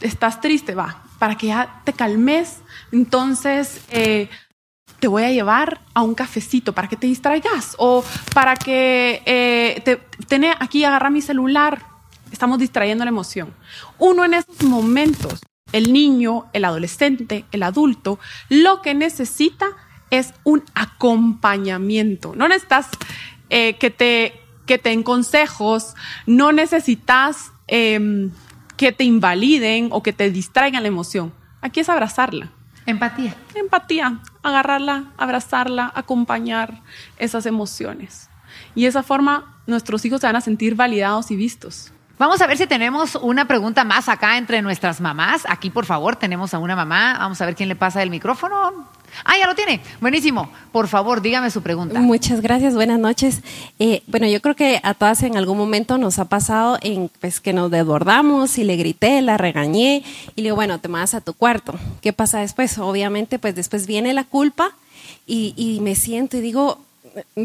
estás 0.00 0.40
triste, 0.40 0.74
va, 0.74 1.04
para 1.20 1.36
que 1.36 1.46
ya 1.46 1.80
te 1.84 1.92
calmes, 1.92 2.60
entonces 2.90 3.82
eh, 3.90 4.28
te 4.98 5.06
voy 5.06 5.22
a 5.22 5.30
llevar 5.30 5.80
a 5.94 6.02
un 6.02 6.14
cafecito 6.14 6.72
para 6.72 6.88
que 6.88 6.96
te 6.96 7.06
distraigas 7.06 7.76
o 7.78 8.04
para 8.34 8.56
que 8.56 9.22
eh, 9.26 9.80
te, 9.84 9.96
tener 10.26 10.56
aquí, 10.58 10.84
agarra 10.84 11.10
mi 11.10 11.22
celular. 11.22 11.93
Estamos 12.34 12.58
distrayendo 12.58 13.04
la 13.04 13.10
emoción. 13.10 13.54
Uno 13.96 14.24
en 14.24 14.34
esos 14.34 14.64
momentos, 14.64 15.40
el 15.70 15.92
niño, 15.92 16.46
el 16.52 16.64
adolescente, 16.64 17.44
el 17.52 17.62
adulto, 17.62 18.18
lo 18.48 18.82
que 18.82 18.92
necesita 18.92 19.66
es 20.10 20.34
un 20.42 20.64
acompañamiento. 20.74 22.34
No 22.34 22.48
necesitas 22.48 22.88
eh, 23.50 23.74
que, 23.74 23.90
te, 23.90 24.34
que 24.66 24.78
te 24.78 24.88
den 24.88 25.04
consejos, 25.04 25.94
no 26.26 26.50
necesitas 26.50 27.52
eh, 27.68 28.30
que 28.76 28.90
te 28.90 29.04
invaliden 29.04 29.90
o 29.92 30.02
que 30.02 30.12
te 30.12 30.28
distraigan 30.32 30.82
la 30.82 30.88
emoción. 30.88 31.32
Aquí 31.60 31.78
es 31.78 31.88
abrazarla. 31.88 32.50
Empatía. 32.84 33.36
Empatía, 33.54 34.20
agarrarla, 34.42 35.12
abrazarla, 35.16 35.92
acompañar 35.94 36.82
esas 37.16 37.46
emociones. 37.46 38.28
Y 38.74 38.82
de 38.82 38.88
esa 38.88 39.04
forma 39.04 39.62
nuestros 39.68 40.04
hijos 40.04 40.20
se 40.20 40.26
van 40.26 40.34
a 40.34 40.40
sentir 40.40 40.74
validados 40.74 41.30
y 41.30 41.36
vistos. 41.36 41.93
Vamos 42.16 42.40
a 42.40 42.46
ver 42.46 42.56
si 42.56 42.66
tenemos 42.68 43.16
una 43.16 43.46
pregunta 43.46 43.82
más 43.82 44.08
acá 44.08 44.38
entre 44.38 44.62
nuestras 44.62 45.00
mamás. 45.00 45.42
Aquí, 45.48 45.68
por 45.68 45.84
favor, 45.84 46.14
tenemos 46.14 46.54
a 46.54 46.60
una 46.60 46.76
mamá. 46.76 47.16
Vamos 47.18 47.40
a 47.40 47.46
ver 47.46 47.56
quién 47.56 47.68
le 47.68 47.74
pasa 47.74 48.04
el 48.04 48.10
micrófono. 48.10 48.86
Ah, 49.24 49.34
ya 49.38 49.48
lo 49.48 49.54
tiene. 49.56 49.80
Buenísimo. 50.00 50.48
Por 50.70 50.86
favor, 50.86 51.20
dígame 51.20 51.50
su 51.50 51.60
pregunta. 51.62 51.98
Muchas 52.00 52.40
gracias. 52.40 52.74
Buenas 52.74 53.00
noches. 53.00 53.42
Eh, 53.80 54.04
bueno, 54.06 54.28
yo 54.28 54.40
creo 54.40 54.54
que 54.54 54.80
a 54.84 54.94
todas 54.94 55.24
en 55.24 55.36
algún 55.36 55.58
momento 55.58 55.98
nos 55.98 56.20
ha 56.20 56.26
pasado 56.26 56.78
en 56.82 57.10
pues, 57.20 57.40
que 57.40 57.52
nos 57.52 57.70
desbordamos 57.70 58.58
y 58.58 58.64
le 58.64 58.76
grité, 58.76 59.20
la 59.20 59.36
regañé 59.36 60.04
y 60.36 60.40
le 60.40 60.44
digo, 60.44 60.56
bueno, 60.56 60.78
te 60.78 60.86
vas 60.86 61.14
a 61.14 61.20
tu 61.20 61.32
cuarto. 61.32 61.74
¿Qué 62.00 62.12
pasa 62.12 62.40
después? 62.40 62.78
Obviamente, 62.78 63.40
pues 63.40 63.56
después 63.56 63.88
viene 63.88 64.12
la 64.12 64.22
culpa 64.24 64.70
y, 65.26 65.52
y 65.56 65.80
me 65.80 65.96
siento 65.96 66.36
y 66.36 66.40
digo, 66.40 66.78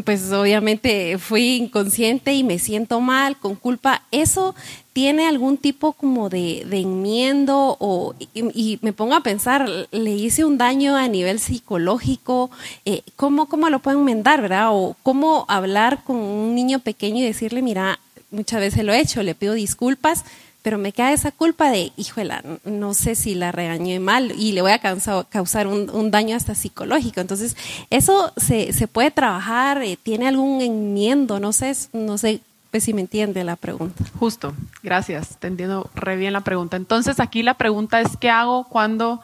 pues 0.04 0.32
obviamente 0.32 1.18
fui 1.18 1.56
inconsciente 1.56 2.32
y 2.34 2.44
me 2.44 2.58
siento 2.58 3.00
mal, 3.00 3.36
con 3.36 3.54
culpa. 3.54 4.02
¿Eso 4.10 4.54
tiene 4.92 5.26
algún 5.26 5.56
tipo 5.56 5.92
como 5.92 6.28
de, 6.28 6.64
de 6.68 6.80
enmiendo? 6.80 7.76
O, 7.80 8.14
y, 8.34 8.78
me 8.82 8.92
pongo 8.92 9.14
a 9.14 9.22
pensar, 9.22 9.68
le 9.90 10.10
hice 10.10 10.44
un 10.44 10.58
daño 10.58 10.96
a 10.96 11.08
nivel 11.08 11.40
psicológico, 11.40 12.50
eh, 12.84 13.02
¿cómo, 13.16 13.46
¿cómo 13.46 13.70
lo 13.70 13.80
puedo 13.80 13.98
enmendar, 13.98 14.42
verdad? 14.42 14.68
O 14.72 14.96
cómo 15.02 15.44
hablar 15.48 16.04
con 16.04 16.16
un 16.16 16.54
niño 16.54 16.80
pequeño 16.80 17.18
y 17.18 17.26
decirle, 17.26 17.62
mira, 17.62 17.98
muchas 18.30 18.60
veces 18.60 18.84
lo 18.84 18.92
he 18.92 19.00
hecho, 19.00 19.22
le 19.22 19.34
pido 19.34 19.54
disculpas, 19.54 20.24
pero 20.62 20.78
me 20.78 20.92
queda 20.92 21.12
esa 21.12 21.32
culpa 21.32 21.70
de, 21.70 21.92
híjola, 21.96 22.42
no 22.64 22.92
sé 22.94 23.14
si 23.14 23.34
la 23.34 23.50
regañé 23.50 23.98
mal 23.98 24.32
y 24.36 24.52
le 24.52 24.62
voy 24.62 24.72
a 24.72 24.78
causar, 24.78 25.66
un, 25.66 26.10
daño 26.10 26.36
hasta 26.36 26.54
psicológico. 26.54 27.20
Entonces, 27.20 27.56
eso 27.88 28.32
se, 28.36 28.72
puede 28.88 29.10
trabajar, 29.10 29.82
eh, 29.82 29.96
tiene 30.02 30.28
algún 30.28 30.60
enmiendo, 30.60 31.40
no 31.40 31.52
sé, 31.52 31.74
no 31.92 32.18
sé 32.18 32.40
pues, 32.70 32.84
si 32.84 32.92
me 32.92 33.00
entiende 33.00 33.42
la 33.42 33.56
pregunta. 33.56 34.04
Justo, 34.18 34.52
gracias, 34.82 35.38
te 35.38 35.46
entiendo 35.46 35.90
re 35.94 36.16
bien 36.16 36.32
la 36.32 36.42
pregunta. 36.42 36.76
Entonces, 36.76 37.20
aquí 37.20 37.42
la 37.42 37.54
pregunta 37.54 38.00
es, 38.00 38.16
¿qué 38.18 38.28
hago 38.28 38.64
cuando 38.64 39.20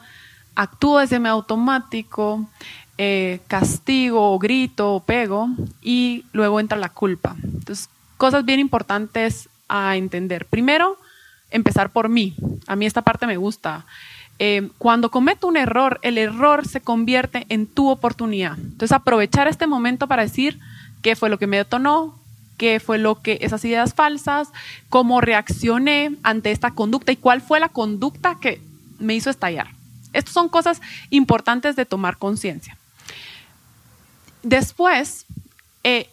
actúo 0.55 0.99
desde 0.99 1.19
mi 1.19 1.29
automático, 1.29 2.47
eh, 2.97 3.41
castigo 3.47 4.33
o 4.33 4.39
grito 4.39 4.95
o 4.95 4.99
pego 5.01 5.49
y 5.83 6.25
luego 6.31 6.59
entra 6.59 6.77
la 6.79 6.89
culpa? 6.89 7.35
Entonces, 7.43 7.89
cosas 8.17 8.43
bien 8.43 8.59
importantes 8.59 9.49
a 9.69 9.95
entender. 9.97 10.45
Primero, 10.45 10.97
empezar 11.51 11.91
por 11.91 12.09
mí. 12.09 12.35
A 12.67 12.75
mí 12.75 12.85
esta 12.85 13.01
parte 13.01 13.27
me 13.27 13.37
gusta. 13.37 13.85
Eh, 14.39 14.69
cuando 14.77 15.09
cometo 15.09 15.47
un 15.47 15.57
error, 15.57 15.99
el 16.03 16.17
error 16.17 16.67
se 16.67 16.81
convierte 16.81 17.45
en 17.49 17.65
tu 17.65 17.89
oportunidad. 17.89 18.57
Entonces, 18.57 18.91
aprovechar 18.91 19.47
este 19.47 19.65
momento 19.65 20.07
para 20.07 20.23
decir 20.23 20.59
qué 21.01 21.15
fue 21.15 21.29
lo 21.29 21.39
que 21.39 21.47
me 21.47 21.57
detonó, 21.57 22.19
qué 22.57 22.79
fue 22.79 22.97
lo 22.97 23.21
que 23.21 23.39
esas 23.41 23.63
ideas 23.65 23.93
falsas, 23.93 24.49
cómo 24.89 25.21
reaccioné 25.21 26.15
ante 26.23 26.51
esta 26.51 26.71
conducta 26.71 27.11
y 27.11 27.15
cuál 27.15 27.41
fue 27.41 27.59
la 27.59 27.69
conducta 27.69 28.37
que 28.39 28.61
me 28.99 29.15
hizo 29.15 29.29
estallar. 29.29 29.69
Estas 30.13 30.33
son 30.33 30.49
cosas 30.49 30.81
importantes 31.09 31.75
de 31.75 31.85
tomar 31.85 32.17
conciencia. 32.17 32.77
Después, 34.43 35.25
eh, 35.83 36.09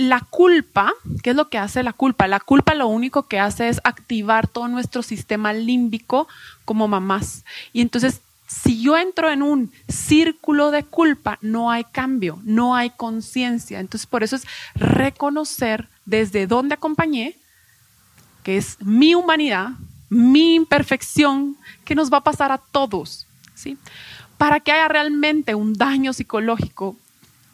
la 0.00 0.20
culpa, 0.20 0.94
¿qué 1.22 1.30
es 1.30 1.36
lo 1.36 1.48
que 1.48 1.58
hace 1.58 1.82
la 1.82 1.92
culpa? 1.92 2.26
La 2.26 2.40
culpa 2.40 2.74
lo 2.74 2.88
único 2.88 3.24
que 3.24 3.38
hace 3.38 3.68
es 3.68 3.80
activar 3.84 4.48
todo 4.48 4.66
nuestro 4.66 5.02
sistema 5.02 5.52
límbico 5.52 6.26
como 6.64 6.88
mamás. 6.88 7.44
Y 7.72 7.82
entonces, 7.82 8.20
si 8.46 8.80
yo 8.80 8.96
entro 8.96 9.30
en 9.30 9.42
un 9.42 9.70
círculo 9.88 10.70
de 10.70 10.84
culpa, 10.84 11.38
no 11.42 11.70
hay 11.70 11.84
cambio, 11.84 12.40
no 12.44 12.74
hay 12.74 12.90
conciencia. 12.90 13.78
Entonces, 13.78 14.06
por 14.06 14.22
eso 14.22 14.36
es 14.36 14.46
reconocer 14.74 15.88
desde 16.06 16.46
dónde 16.46 16.74
acompañé, 16.74 17.36
que 18.42 18.56
es 18.56 18.78
mi 18.80 19.14
humanidad, 19.14 19.72
mi 20.08 20.54
imperfección, 20.54 21.56
que 21.84 21.94
nos 21.94 22.10
va 22.10 22.18
a 22.18 22.24
pasar 22.24 22.52
a 22.52 22.58
todos. 22.58 23.26
¿sí? 23.54 23.76
Para 24.38 24.60
que 24.60 24.72
haya 24.72 24.88
realmente 24.88 25.54
un 25.54 25.74
daño 25.74 26.14
psicológico 26.14 26.96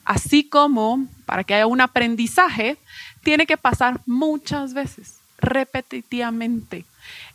así 0.05 0.45
como 0.45 1.07
para 1.27 1.45
que 1.45 1.55
haya 1.55 1.67
un 1.67 1.81
aprendizaje, 1.81 2.79
tiene 3.23 3.47
que 3.47 3.57
pasar 3.57 4.01
muchas 4.07 4.73
veces, 4.73 5.17
repetitivamente. 5.39 6.87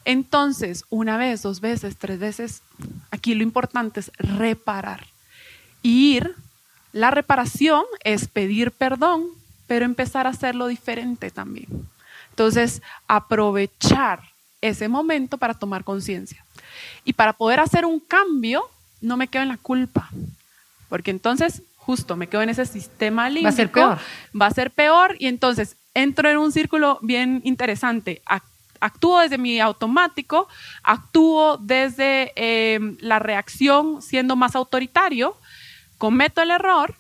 Entonces, 0.05 0.85
una 0.89 1.17
vez, 1.17 1.43
dos 1.43 1.59
veces, 1.59 1.97
tres 1.97 2.19
veces, 2.19 2.63
aquí 3.11 3.35
lo 3.35 3.43
importante 3.43 3.99
es 3.99 4.11
reparar. 4.17 5.05
ir, 5.83 6.35
la 6.93 7.09
reparación 7.11 7.83
es 8.03 8.27
pedir 8.27 8.71
perdón, 8.71 9.27
pero 9.67 9.85
empezar 9.85 10.27
a 10.27 10.31
hacerlo 10.31 10.67
diferente 10.67 11.31
también. 11.31 11.67
Entonces, 12.29 12.81
aprovechar 13.07 14.21
ese 14.61 14.87
momento 14.87 15.37
para 15.37 15.53
tomar 15.53 15.83
conciencia. 15.83 16.45
Y 17.03 17.13
para 17.13 17.33
poder 17.33 17.59
hacer 17.59 17.85
un 17.85 17.99
cambio, 17.99 18.63
no 19.01 19.17
me 19.17 19.27
quedo 19.27 19.43
en 19.43 19.49
la 19.49 19.57
culpa, 19.57 20.09
porque 20.87 21.11
entonces 21.11 21.63
justo 21.91 22.15
me 22.15 22.27
quedo 22.27 22.41
en 22.41 22.49
ese 22.49 22.65
sistema 22.65 23.29
límbico. 23.29 23.45
Va 23.45 23.49
a 23.49 23.51
ser 23.51 23.69
peor. 23.69 23.97
Va 24.41 24.45
a 24.45 24.51
ser 24.51 24.71
peor 24.71 25.15
y 25.19 25.27
entonces 25.27 25.75
entro 25.93 26.29
en 26.29 26.37
un 26.37 26.53
círculo 26.53 26.99
bien 27.01 27.41
interesante. 27.43 28.21
Actúo 28.79 29.19
desde 29.19 29.37
mi 29.37 29.59
automático, 29.59 30.47
actúo 30.83 31.57
desde 31.57 32.31
em, 32.37 32.95
la 33.01 33.19
reacción 33.19 34.01
siendo 34.01 34.37
más 34.37 34.55
autoritario, 34.55 35.35
cometo 35.97 36.41
el 36.41 36.51
error, 36.51 36.95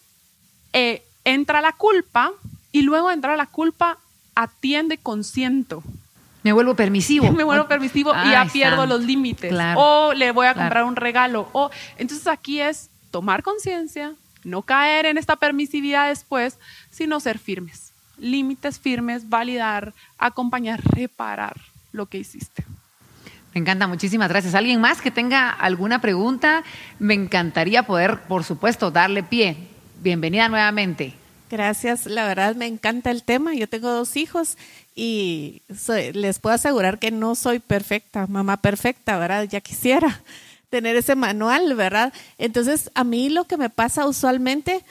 eh, 0.73 1.03
entra 1.23 1.61
la 1.61 1.71
culpa 1.71 2.33
y 2.73 2.81
luego 2.81 3.11
entra 3.11 3.37
la 3.37 3.45
culpa, 3.45 3.97
atiende 4.35 4.97
consiento. 4.97 5.83
Me 6.43 6.51
vuelvo 6.51 6.75
permisivo. 6.75 7.31
Me 7.39 7.45
vuelvo 7.45 7.65
permisivo 7.69 8.11
y 8.25 8.31
ya 8.31 8.45
pierdo 8.45 8.85
los 8.85 9.01
límites. 9.01 9.53
o 9.77 10.11
le 10.13 10.33
voy 10.33 10.47
a 10.47 10.53
comprar 10.53 10.83
un 10.83 10.97
regalo. 10.97 11.47
O, 11.53 11.71
entonces 11.97 12.27
aquí 12.27 12.59
es 12.59 12.89
tomar 13.11 13.43
conciencia, 13.43 14.15
no 14.43 14.61
caer 14.61 15.05
en 15.05 15.17
esta 15.17 15.35
permisividad 15.35 16.09
después, 16.09 16.57
sino 16.89 17.19
ser 17.19 17.39
firmes. 17.39 17.91
Límites 18.17 18.79
firmes, 18.79 19.29
validar, 19.29 19.93
acompañar, 20.17 20.81
reparar 20.93 21.55
lo 21.91 22.05
que 22.05 22.19
hiciste. 22.19 22.63
Me 23.53 23.59
encanta, 23.59 23.87
muchísimas 23.87 24.29
gracias. 24.29 24.55
¿Alguien 24.55 24.79
más 24.79 25.01
que 25.01 25.11
tenga 25.11 25.49
alguna 25.49 25.99
pregunta? 25.99 26.63
Me 26.99 27.13
encantaría 27.13 27.83
poder, 27.83 28.21
por 28.21 28.43
supuesto, 28.43 28.91
darle 28.91 29.23
pie. 29.23 29.57
Bienvenida 30.01 30.47
nuevamente. 30.47 31.15
Gracias, 31.49 32.05
la 32.05 32.25
verdad 32.25 32.55
me 32.55 32.65
encanta 32.65 33.11
el 33.11 33.23
tema. 33.23 33.53
Yo 33.53 33.67
tengo 33.67 33.89
dos 33.89 34.15
hijos 34.15 34.57
y 34.95 35.63
les 36.13 36.39
puedo 36.39 36.55
asegurar 36.55 36.97
que 36.97 37.11
no 37.11 37.35
soy 37.35 37.59
perfecta, 37.59 38.25
mamá 38.27 38.55
perfecta, 38.57 39.17
¿verdad? 39.17 39.43
Ya 39.43 39.59
quisiera 39.59 40.21
tener 40.71 40.95
ese 40.95 41.15
manual, 41.15 41.75
¿verdad? 41.75 42.11
Entonces, 42.39 42.89
a 42.95 43.03
mí 43.03 43.29
lo 43.29 43.43
que 43.43 43.57
me 43.57 43.69
pasa 43.69 44.07
usualmente 44.07 44.83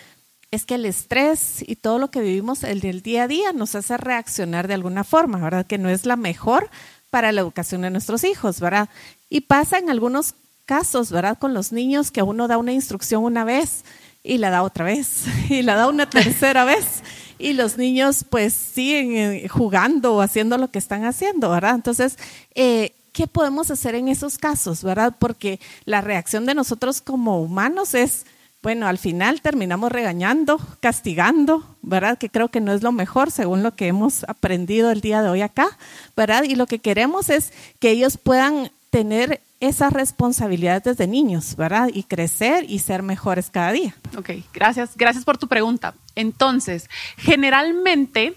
es 0.52 0.66
que 0.66 0.74
el 0.74 0.84
estrés 0.84 1.64
y 1.66 1.76
todo 1.76 1.98
lo 1.98 2.10
que 2.10 2.20
vivimos 2.20 2.62
el 2.62 2.80
del 2.80 3.02
día 3.02 3.24
a 3.24 3.28
día 3.28 3.52
nos 3.52 3.74
hace 3.74 3.96
reaccionar 3.96 4.68
de 4.68 4.74
alguna 4.74 5.04
forma, 5.04 5.38
¿verdad? 5.38 5.66
Que 5.66 5.78
no 5.78 5.88
es 5.88 6.06
la 6.06 6.16
mejor 6.16 6.70
para 7.08 7.32
la 7.32 7.40
educación 7.40 7.80
de 7.80 7.90
nuestros 7.90 8.22
hijos, 8.24 8.60
¿verdad? 8.60 8.88
Y 9.30 9.42
pasa 9.42 9.78
en 9.78 9.90
algunos 9.90 10.34
casos, 10.66 11.10
¿verdad? 11.10 11.38
Con 11.38 11.54
los 11.54 11.72
niños 11.72 12.10
que 12.10 12.22
uno 12.22 12.46
da 12.46 12.58
una 12.58 12.72
instrucción 12.72 13.24
una 13.24 13.44
vez 13.44 13.84
y 14.22 14.38
la 14.38 14.50
da 14.50 14.62
otra 14.62 14.84
vez 14.84 15.24
y 15.48 15.62
la 15.62 15.76
da 15.76 15.88
una 15.88 16.10
tercera 16.10 16.64
vez 16.64 17.02
y 17.38 17.54
los 17.54 17.78
niños 17.78 18.26
pues 18.28 18.52
siguen 18.52 19.16
eh, 19.16 19.48
jugando 19.48 20.14
o 20.14 20.20
haciendo 20.20 20.58
lo 20.58 20.70
que 20.70 20.78
están 20.78 21.06
haciendo, 21.06 21.48
¿verdad? 21.50 21.74
Entonces, 21.74 22.18
eh, 22.54 22.92
¿qué 23.20 23.26
podemos 23.26 23.70
hacer 23.70 23.96
en 23.96 24.08
esos 24.08 24.38
casos, 24.38 24.82
verdad? 24.82 25.14
Porque 25.18 25.60
la 25.84 26.00
reacción 26.00 26.46
de 26.46 26.54
nosotros 26.54 27.02
como 27.02 27.42
humanos 27.42 27.92
es, 27.92 28.24
bueno, 28.62 28.86
al 28.86 28.96
final 28.96 29.42
terminamos 29.42 29.92
regañando, 29.92 30.58
castigando, 30.80 31.76
¿verdad? 31.82 32.16
Que 32.16 32.30
creo 32.30 32.48
que 32.48 32.62
no 32.62 32.72
es 32.72 32.82
lo 32.82 32.92
mejor 32.92 33.30
según 33.30 33.62
lo 33.62 33.76
que 33.76 33.88
hemos 33.88 34.24
aprendido 34.24 34.90
el 34.90 35.02
día 35.02 35.20
de 35.20 35.28
hoy 35.28 35.42
acá, 35.42 35.68
¿verdad? 36.16 36.44
Y 36.44 36.54
lo 36.54 36.66
que 36.66 36.78
queremos 36.78 37.28
es 37.28 37.52
que 37.78 37.90
ellos 37.90 38.16
puedan 38.16 38.70
tener 38.88 39.42
esas 39.60 39.92
responsabilidades 39.92 40.84
desde 40.84 41.06
niños, 41.06 41.56
¿verdad? 41.56 41.90
Y 41.92 42.04
crecer 42.04 42.64
y 42.70 42.78
ser 42.78 43.02
mejores 43.02 43.50
cada 43.50 43.72
día. 43.72 43.94
Ok, 44.16 44.30
gracias, 44.54 44.96
gracias 44.96 45.26
por 45.26 45.36
tu 45.36 45.46
pregunta. 45.46 45.92
Entonces, 46.14 46.88
generalmente 47.18 48.34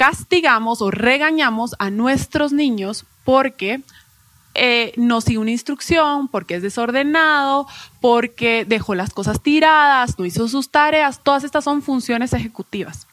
castigamos 0.00 0.80
o 0.80 0.90
regañamos 0.90 1.76
a 1.78 1.90
nuestros 1.90 2.54
niños 2.54 3.04
porque 3.22 3.82
eh, 4.54 4.94
no 4.96 5.20
sigue 5.20 5.36
una 5.36 5.50
instrucción, 5.50 6.28
porque 6.28 6.54
es 6.54 6.62
desordenado, 6.62 7.66
porque 8.00 8.64
dejó 8.66 8.94
las 8.94 9.12
cosas 9.12 9.42
tiradas, 9.42 10.18
no 10.18 10.24
hizo 10.24 10.48
sus 10.48 10.70
tareas. 10.70 11.20
Todas 11.22 11.44
estas 11.44 11.64
son 11.64 11.82
funciones 11.82 12.32
ejecutivas 12.32 13.06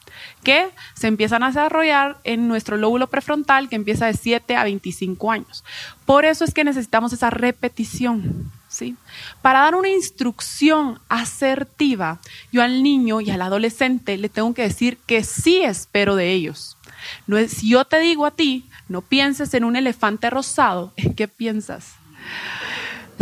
que 0.43 0.69
se 0.93 1.07
empiezan 1.07 1.43
a 1.43 1.47
desarrollar 1.47 2.19
en 2.23 2.47
nuestro 2.47 2.77
lóbulo 2.77 3.07
prefrontal 3.07 3.67
que 3.67 3.75
empieza 3.75 4.05
de 4.05 4.13
7 4.13 4.55
a 4.55 4.63
25 4.63 5.29
años. 5.29 5.65
Por 6.05 6.23
eso 6.23 6.45
es 6.45 6.53
que 6.53 6.63
necesitamos 6.63 7.11
esa 7.11 7.29
repetición. 7.29 8.49
¿sí? 8.69 8.95
Para 9.41 9.59
dar 9.59 9.75
una 9.75 9.89
instrucción 9.89 10.99
asertiva, 11.09 12.19
yo 12.51 12.63
al 12.63 12.83
niño 12.83 13.21
y 13.21 13.29
al 13.29 13.41
adolescente 13.41 14.17
le 14.17 14.29
tengo 14.29 14.53
que 14.53 14.63
decir 14.63 14.97
que 15.05 15.23
sí 15.23 15.63
espero 15.63 16.15
de 16.15 16.31
ellos. 16.31 16.76
No 17.25 17.37
es, 17.37 17.51
si 17.51 17.69
yo 17.69 17.85
te 17.85 17.99
digo 17.99 18.25
a 18.25 18.31
ti, 18.31 18.65
no 18.89 19.01
pienses 19.01 19.53
en 19.53 19.63
un 19.63 19.75
elefante 19.75 20.29
rosado, 20.29 20.93
¿en 20.97 21.13
qué 21.13 21.27
piensas? 21.27 21.93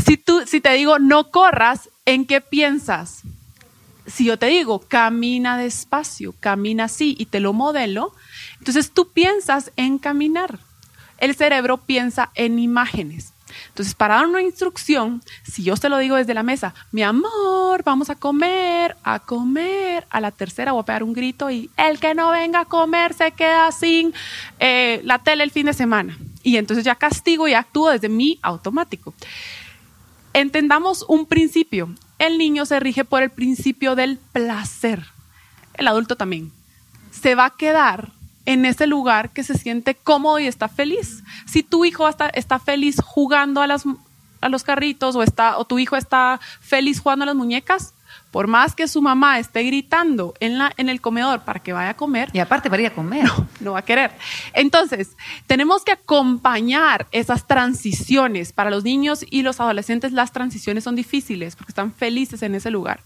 Si, 0.05 0.17
tú, 0.17 0.43
si 0.45 0.61
te 0.61 0.73
digo 0.73 0.99
no 0.99 1.31
corras, 1.31 1.89
¿en 2.05 2.25
qué 2.25 2.41
piensas? 2.41 3.21
Si 4.07 4.25
yo 4.25 4.37
te 4.37 4.47
digo 4.47 4.79
camina 4.79 5.57
despacio, 5.57 6.35
camina 6.39 6.85
así 6.85 7.15
y 7.17 7.25
te 7.25 7.39
lo 7.39 7.53
modelo, 7.53 8.13
entonces 8.59 8.91
tú 8.91 9.11
piensas 9.11 9.71
en 9.77 9.97
caminar. 9.97 10.59
El 11.17 11.35
cerebro 11.35 11.77
piensa 11.77 12.31
en 12.35 12.59
imágenes. 12.59 13.34
Entonces, 13.69 13.95
para 13.95 14.15
dar 14.15 14.27
una 14.27 14.41
instrucción, 14.41 15.21
si 15.43 15.63
yo 15.63 15.75
se 15.75 15.89
lo 15.89 15.97
digo 15.97 16.15
desde 16.15 16.33
la 16.33 16.43
mesa, 16.43 16.73
mi 16.91 17.03
amor, 17.03 17.83
vamos 17.83 18.09
a 18.09 18.15
comer, 18.15 18.95
a 19.03 19.19
comer, 19.19 20.05
a 20.09 20.21
la 20.21 20.31
tercera 20.31 20.71
voy 20.71 20.81
a 20.81 20.85
pegar 20.85 21.03
un 21.03 21.13
grito 21.13 21.49
y 21.49 21.69
el 21.77 21.99
que 21.99 22.15
no 22.15 22.31
venga 22.31 22.61
a 22.61 22.65
comer 22.65 23.13
se 23.13 23.31
queda 23.31 23.71
sin 23.71 24.13
eh, 24.59 25.01
la 25.03 25.19
tele 25.19 25.43
el 25.43 25.51
fin 25.51 25.65
de 25.65 25.73
semana. 25.73 26.17
Y 26.43 26.57
entonces 26.57 26.85
ya 26.85 26.95
castigo 26.95 27.47
y 27.47 27.53
actúo 27.53 27.89
desde 27.89 28.09
mi 28.09 28.39
automático. 28.41 29.13
Entendamos 30.33 31.05
un 31.07 31.25
principio. 31.25 31.93
El 32.19 32.37
niño 32.37 32.65
se 32.65 32.79
rige 32.79 33.05
por 33.05 33.23
el 33.23 33.29
principio 33.29 33.95
del 33.95 34.17
placer. 34.17 35.05
El 35.73 35.87
adulto 35.87 36.15
también. 36.15 36.51
Se 37.11 37.35
va 37.35 37.45
a 37.45 37.55
quedar 37.55 38.11
en 38.45 38.65
ese 38.65 38.87
lugar 38.87 39.31
que 39.31 39.43
se 39.43 39.57
siente 39.57 39.95
cómodo 39.95 40.39
y 40.39 40.47
está 40.47 40.67
feliz. 40.67 41.23
Si 41.45 41.63
tu 41.63 41.85
hijo 41.85 42.07
está, 42.07 42.29
está 42.29 42.59
feliz 42.59 42.97
jugando 43.03 43.61
a, 43.61 43.67
las, 43.67 43.83
a 44.41 44.49
los 44.49 44.63
carritos 44.63 45.15
o, 45.15 45.23
está, 45.23 45.57
o 45.57 45.65
tu 45.65 45.79
hijo 45.79 45.95
está 45.95 46.39
feliz 46.61 46.99
jugando 46.99 47.23
a 47.23 47.25
las 47.27 47.35
muñecas, 47.35 47.93
por 48.31 48.47
más 48.47 48.75
que 48.75 48.87
su 48.87 49.01
mamá 49.01 49.39
esté 49.39 49.63
gritando 49.63 50.33
en, 50.39 50.57
la, 50.57 50.71
en 50.77 50.89
el 50.89 50.99
comedor 50.99 51.41
para 51.41 51.61
que 51.61 51.73
vaya 51.73 51.91
a 51.91 51.93
comer. 51.95 52.29
Y 52.33 52.39
aparte 52.39 52.69
para 52.69 52.81
ir 52.81 52.87
a 52.89 52.93
comer. 52.93 53.23
No, 53.25 53.47
no 53.61 53.71
va 53.73 53.79
a 53.79 53.85
querer. 53.85 54.11
Entonces, 54.53 55.15
tenemos 55.47 55.83
que 55.83 55.93
acompañar 55.93 57.07
esas 57.11 57.47
transiciones. 57.47 58.51
Para 58.51 58.69
los 58.69 58.83
niños 58.83 59.25
y 59.29 59.41
los 59.41 59.59
adolescentes 59.59 60.11
las 60.11 60.33
transiciones 60.33 60.83
son 60.83 60.95
difíciles 60.95 61.55
porque 61.55 61.71
están 61.71 61.93
felices 61.93 62.43
en 62.43 62.55
ese 62.55 62.71
lugar. 62.71 63.01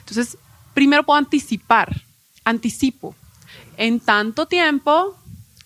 Entonces, 0.00 0.36
primero 0.74 1.02
puedo 1.02 1.18
anticipar, 1.18 2.02
anticipo 2.44 3.14
en 3.78 4.00
tanto 4.00 4.46
tiempo 4.46 5.16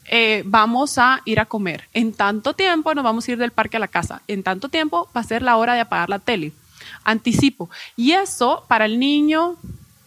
eh, 0.07 0.43
vamos 0.47 0.99
a 0.99 1.21
ir 1.25 1.39
a 1.39 1.47
comer, 1.47 1.89
en 1.93 2.13
tanto 2.13 2.55
tiempo 2.55 2.95
nos 2.95 3.05
vamos 3.05 3.29
a 3.29 3.33
ir 3.33 3.39
del 3.39 3.53
parque 3.53 3.77
a 3.77 3.81
la 3.81 3.89
casa, 3.89 4.23
en 4.27 4.43
tanto 4.43 4.69
tiempo 4.69 5.09
va 5.15 5.21
a 5.21 5.25
ser 5.25 5.43
la 5.43 5.57
hora 5.57 5.75
de 5.75 5.81
apagar 5.81 6.09
la 6.09 6.19
tele. 6.19 6.53
Anticipo. 7.05 7.69
Y 7.97 8.13
eso 8.13 8.65
para 8.69 8.87
el 8.87 8.99
niño, 8.99 9.57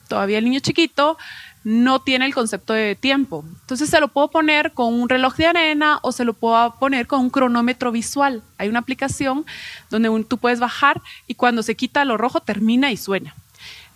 todavía 0.08 0.39
el 0.39 0.45
niño 0.45 0.60
chiquito, 0.60 1.18
no 1.64 2.02
tiene 2.02 2.26
el 2.26 2.34
concepto 2.34 2.74
de 2.74 2.95
tiempo. 2.95 3.45
Entonces 3.62 3.89
se 3.89 3.99
lo 3.99 4.08
puedo 4.08 4.30
poner 4.30 4.74
con 4.74 4.93
un 4.93 5.10
reloj 5.10 5.36
de 5.36 5.47
arena 5.47 5.99
o 6.02 6.12
se 6.12 6.26
lo 6.26 6.34
puedo 6.34 6.76
poner 6.80 7.08
con 7.08 7.20
un 7.20 7.30
cronómetro 7.30 7.91
visual. 7.91 8.41
Hay 8.58 8.70
una 8.70 8.80
aplicación 8.80 9.45
donde 9.89 10.10
tú 10.24 10.38
puedes 10.38 10.60
bajar 10.60 11.02
y 11.28 11.36
cuando 11.36 11.62
se 11.62 11.76
quita 11.76 12.06
lo 12.06 12.18
rojo 12.18 12.39
termina 12.39 12.91
y 12.91 12.97
suena. 12.97 13.36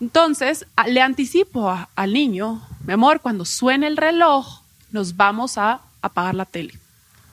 Entonces, 0.01 0.65
le 0.87 1.01
anticipo 1.01 1.73
al 1.95 2.13
niño, 2.13 2.61
mi 2.85 2.93
amor, 2.93 3.21
cuando 3.21 3.45
suene 3.45 3.87
el 3.87 3.97
reloj, 3.97 4.61
nos 4.91 5.15
vamos 5.15 5.57
a 5.57 5.81
apagar 6.01 6.35
la 6.35 6.45
tele. 6.45 6.73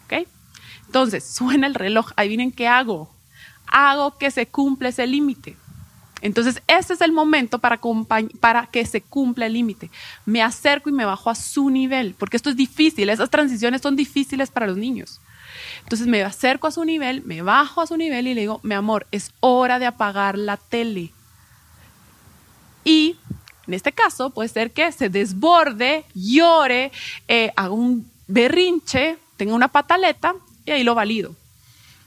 ¿Ok? 0.04 0.28
Entonces, 0.86 1.24
suena 1.34 1.66
el 1.66 1.74
reloj, 1.74 2.12
adivinen 2.16 2.52
qué 2.52 2.68
hago. 2.68 3.10
Hago 3.66 4.18
que 4.18 4.30
se 4.30 4.46
cumpla 4.46 4.90
ese 4.90 5.06
límite. 5.06 5.56
Entonces, 6.20 6.62
ese 6.68 6.94
es 6.94 7.00
el 7.00 7.10
momento 7.10 7.58
para, 7.58 7.80
para 8.38 8.66
que 8.66 8.86
se 8.86 9.00
cumpla 9.00 9.46
el 9.46 9.54
límite. 9.54 9.90
Me 10.24 10.40
acerco 10.40 10.88
y 10.88 10.92
me 10.92 11.04
bajo 11.04 11.30
a 11.30 11.34
su 11.34 11.68
nivel, 11.68 12.14
porque 12.16 12.36
esto 12.36 12.48
es 12.48 12.56
difícil, 12.56 13.10
esas 13.10 13.28
transiciones 13.28 13.82
son 13.82 13.96
difíciles 13.96 14.50
para 14.50 14.68
los 14.68 14.76
niños. 14.76 15.20
Entonces 15.82 16.06
me 16.06 16.22
acerco 16.22 16.68
a 16.68 16.70
su 16.70 16.84
nivel, 16.84 17.24
me 17.24 17.42
bajo 17.42 17.80
a 17.80 17.88
su 17.88 17.96
nivel 17.96 18.28
y 18.28 18.34
le 18.34 18.42
digo, 18.42 18.60
mi 18.62 18.74
amor, 18.74 19.08
es 19.10 19.32
hora 19.40 19.80
de 19.80 19.86
apagar 19.86 20.38
la 20.38 20.56
tele. 20.56 21.12
Y 22.84 23.16
en 23.66 23.74
este 23.74 23.92
caso 23.92 24.30
puede 24.30 24.48
ser 24.48 24.72
que 24.72 24.90
se 24.92 25.08
desborde, 25.08 26.04
llore, 26.14 26.92
eh, 27.28 27.52
haga 27.56 27.70
un 27.70 28.10
berrinche, 28.26 29.18
tenga 29.36 29.54
una 29.54 29.68
pataleta 29.68 30.34
y 30.64 30.70
ahí 30.70 30.84
lo 30.84 30.94
valido. 30.94 31.34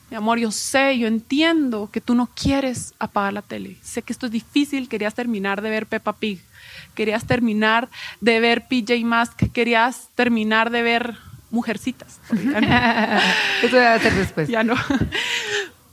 Mi 0.09 0.17
amor, 0.17 0.37
yo 0.37 0.51
sé, 0.51 0.97
yo 0.99 1.07
entiendo 1.07 1.89
que 1.91 2.01
tú 2.01 2.13
no 2.13 2.27
quieres 2.27 2.93
apagar 2.99 3.33
la 3.33 3.41
tele. 3.41 3.77
Sé 3.81 4.01
que 4.01 4.13
esto 4.13 4.27
es 4.27 4.31
difícil, 4.31 4.87
querías 4.87 5.15
terminar 5.15 5.61
de 5.61 5.69
ver 5.69 5.87
Peppa 5.87 6.13
Pig, 6.13 6.39
querías 6.93 7.25
terminar 7.25 7.89
de 8.21 8.39
ver 8.39 8.67
PJ 8.67 9.03
Mask, 9.03 9.51
querías 9.51 10.09
terminar 10.15 10.69
de 10.69 10.83
ver 10.83 11.17
Mujercitas. 11.51 12.19
Eso 13.63 13.77
debe 13.77 13.99
ser 13.99 14.13
después. 14.13 14.49
Ya 14.49 14.63
no. 14.63 14.75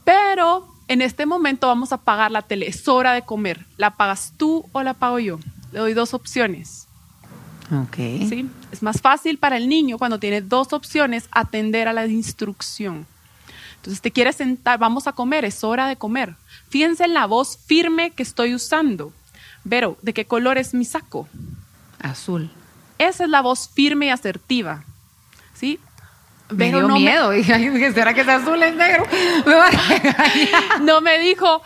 Pero 0.03 0.72
en 0.93 1.01
este 1.01 1.25
momento 1.25 1.67
vamos 1.67 1.91
a 1.91 1.95
apagar 1.95 2.31
la 2.31 2.43
tele, 2.43 2.67
es 2.67 2.87
hora 2.87 3.13
de 3.13 3.23
comer. 3.23 3.65
¿La 3.77 3.97
pagas 3.97 4.33
tú 4.37 4.69
o 4.71 4.83
la 4.83 4.93
pago 4.93 5.19
yo? 5.19 5.39
Le 5.71 5.79
doy 5.79 5.93
dos 5.93 6.13
opciones. 6.13 6.87
Ok. 7.71 7.95
¿Sí? 7.95 8.47
Es 8.71 8.83
más 8.83 9.01
fácil 9.01 9.39
para 9.39 9.57
el 9.57 9.67
niño 9.67 9.97
cuando 9.97 10.19
tiene 10.19 10.41
dos 10.41 10.71
opciones 10.71 11.27
atender 11.31 11.87
a 11.87 11.93
la 11.93 12.05
instrucción. 12.05 13.07
Entonces, 13.77 14.01
te 14.01 14.11
quieres 14.11 14.35
sentar, 14.35 14.77
vamos 14.79 15.07
a 15.07 15.13
comer, 15.13 15.43
es 15.45 15.63
hora 15.63 15.87
de 15.87 15.97
comer. 15.97 16.35
Fíjense 16.69 17.03
en 17.03 17.13
la 17.13 17.25
voz 17.25 17.57
firme 17.57 18.11
que 18.11 18.23
estoy 18.23 18.53
usando. 18.53 19.11
Vero, 19.63 19.97
¿de 20.03 20.13
qué 20.13 20.25
color 20.25 20.57
es 20.57 20.73
mi 20.73 20.85
saco? 20.85 21.27
Azul. 21.99 22.51
Esa 22.99 23.23
es 23.23 23.29
la 23.29 23.41
voz 23.41 23.67
firme 23.67 24.05
y 24.05 24.09
asertiva. 24.09 24.85
¿Sí? 25.55 25.79
Me 26.55 26.69
dio 26.69 26.87
no 26.87 26.95
miedo. 26.95 27.29
Me... 27.29 27.37
Dije, 27.37 27.93
¿será 27.93 28.13
que 28.13 28.21
es 28.21 28.27
azul 28.27 28.61
es 28.61 28.75
negro? 28.75 29.05
No 30.81 31.01
me 31.01 31.19
dijo, 31.19 31.61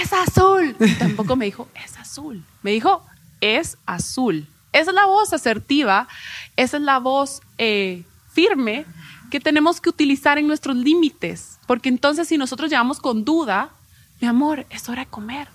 es 0.00 0.12
azul. 0.12 0.76
Tampoco 0.98 1.36
me 1.36 1.46
dijo, 1.46 1.68
es 1.74 1.96
azul. 1.98 2.44
Me 2.62 2.72
dijo, 2.72 3.04
es 3.40 3.76
azul. 3.86 4.46
Esa 4.72 4.90
es 4.90 4.94
la 4.94 5.06
voz 5.06 5.32
asertiva, 5.32 6.08
esa 6.56 6.76
es 6.76 6.82
la 6.82 6.98
voz 6.98 7.40
eh, 7.56 8.04
firme 8.32 8.84
que 9.30 9.40
tenemos 9.40 9.80
que 9.80 9.88
utilizar 9.88 10.38
en 10.38 10.46
nuestros 10.46 10.76
límites. 10.76 11.58
Porque 11.66 11.88
entonces 11.88 12.28
si 12.28 12.38
nosotros 12.38 12.70
llevamos 12.70 13.00
con 13.00 13.24
duda, 13.24 13.70
mi 14.20 14.28
amor, 14.28 14.66
es 14.70 14.88
hora 14.88 15.04
de 15.04 15.10
comer. 15.10 15.48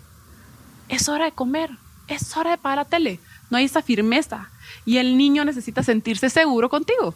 Es 0.89 1.09
hora 1.09 1.25
de 1.25 1.31
comer. 1.31 1.71
Es 2.07 2.35
hora 2.35 2.51
de 2.51 2.57
pagar 2.57 2.79
la 2.79 2.85
tele. 2.85 3.19
No 3.49 3.57
hay 3.57 3.65
esa 3.65 3.81
firmeza. 3.81 4.49
Y 4.85 4.97
el 4.97 5.17
niño 5.17 5.45
necesita 5.45 5.83
sentirse 5.83 6.29
seguro 6.29 6.69
contigo 6.69 7.15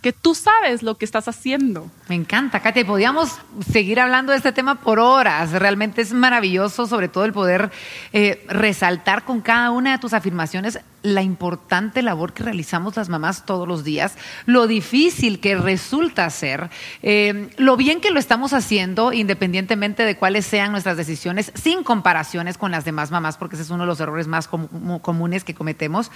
que 0.00 0.12
tú 0.12 0.34
sabes 0.34 0.82
lo 0.82 0.96
que 0.96 1.04
estás 1.04 1.28
haciendo. 1.28 1.90
Me 2.08 2.14
encanta, 2.14 2.60
Katia. 2.60 2.86
Podíamos 2.86 3.38
seguir 3.70 3.98
hablando 4.00 4.32
de 4.32 4.38
este 4.38 4.52
tema 4.52 4.76
por 4.76 4.98
horas. 4.98 5.52
Realmente 5.52 6.02
es 6.02 6.12
maravilloso, 6.12 6.86
sobre 6.86 7.08
todo 7.08 7.24
el 7.24 7.32
poder 7.32 7.70
eh, 8.12 8.44
resaltar 8.48 9.24
con 9.24 9.40
cada 9.40 9.70
una 9.70 9.92
de 9.92 9.98
tus 9.98 10.12
afirmaciones 10.12 10.78
la 11.02 11.22
importante 11.22 12.02
labor 12.02 12.32
que 12.32 12.42
realizamos 12.42 12.96
las 12.96 13.08
mamás 13.08 13.44
todos 13.46 13.68
los 13.68 13.84
días, 13.84 14.16
lo 14.46 14.66
difícil 14.66 15.40
que 15.40 15.56
resulta 15.56 16.28
ser, 16.30 16.70
eh, 17.02 17.50
lo 17.56 17.76
bien 17.76 18.00
que 18.00 18.10
lo 18.10 18.18
estamos 18.18 18.52
haciendo, 18.52 19.12
independientemente 19.12 20.04
de 20.04 20.16
cuáles 20.16 20.46
sean 20.46 20.72
nuestras 20.72 20.96
decisiones, 20.96 21.52
sin 21.54 21.84
comparaciones 21.84 22.58
con 22.58 22.70
las 22.70 22.84
demás 22.84 23.10
mamás, 23.10 23.36
porque 23.36 23.56
ese 23.56 23.62
es 23.62 23.70
uno 23.70 23.84
de 23.84 23.88
los 23.88 24.00
errores 24.00 24.26
más 24.26 24.48
comunes 24.48 25.44
que 25.44 25.54
cometemos. 25.54 26.10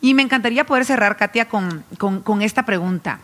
Y 0.00 0.14
me 0.14 0.22
encantaría 0.22 0.64
poder 0.64 0.84
cerrar, 0.84 1.16
Katia, 1.16 1.48
con, 1.48 1.84
con 1.98 2.42
esta 2.42 2.64
pregunta. 2.64 3.20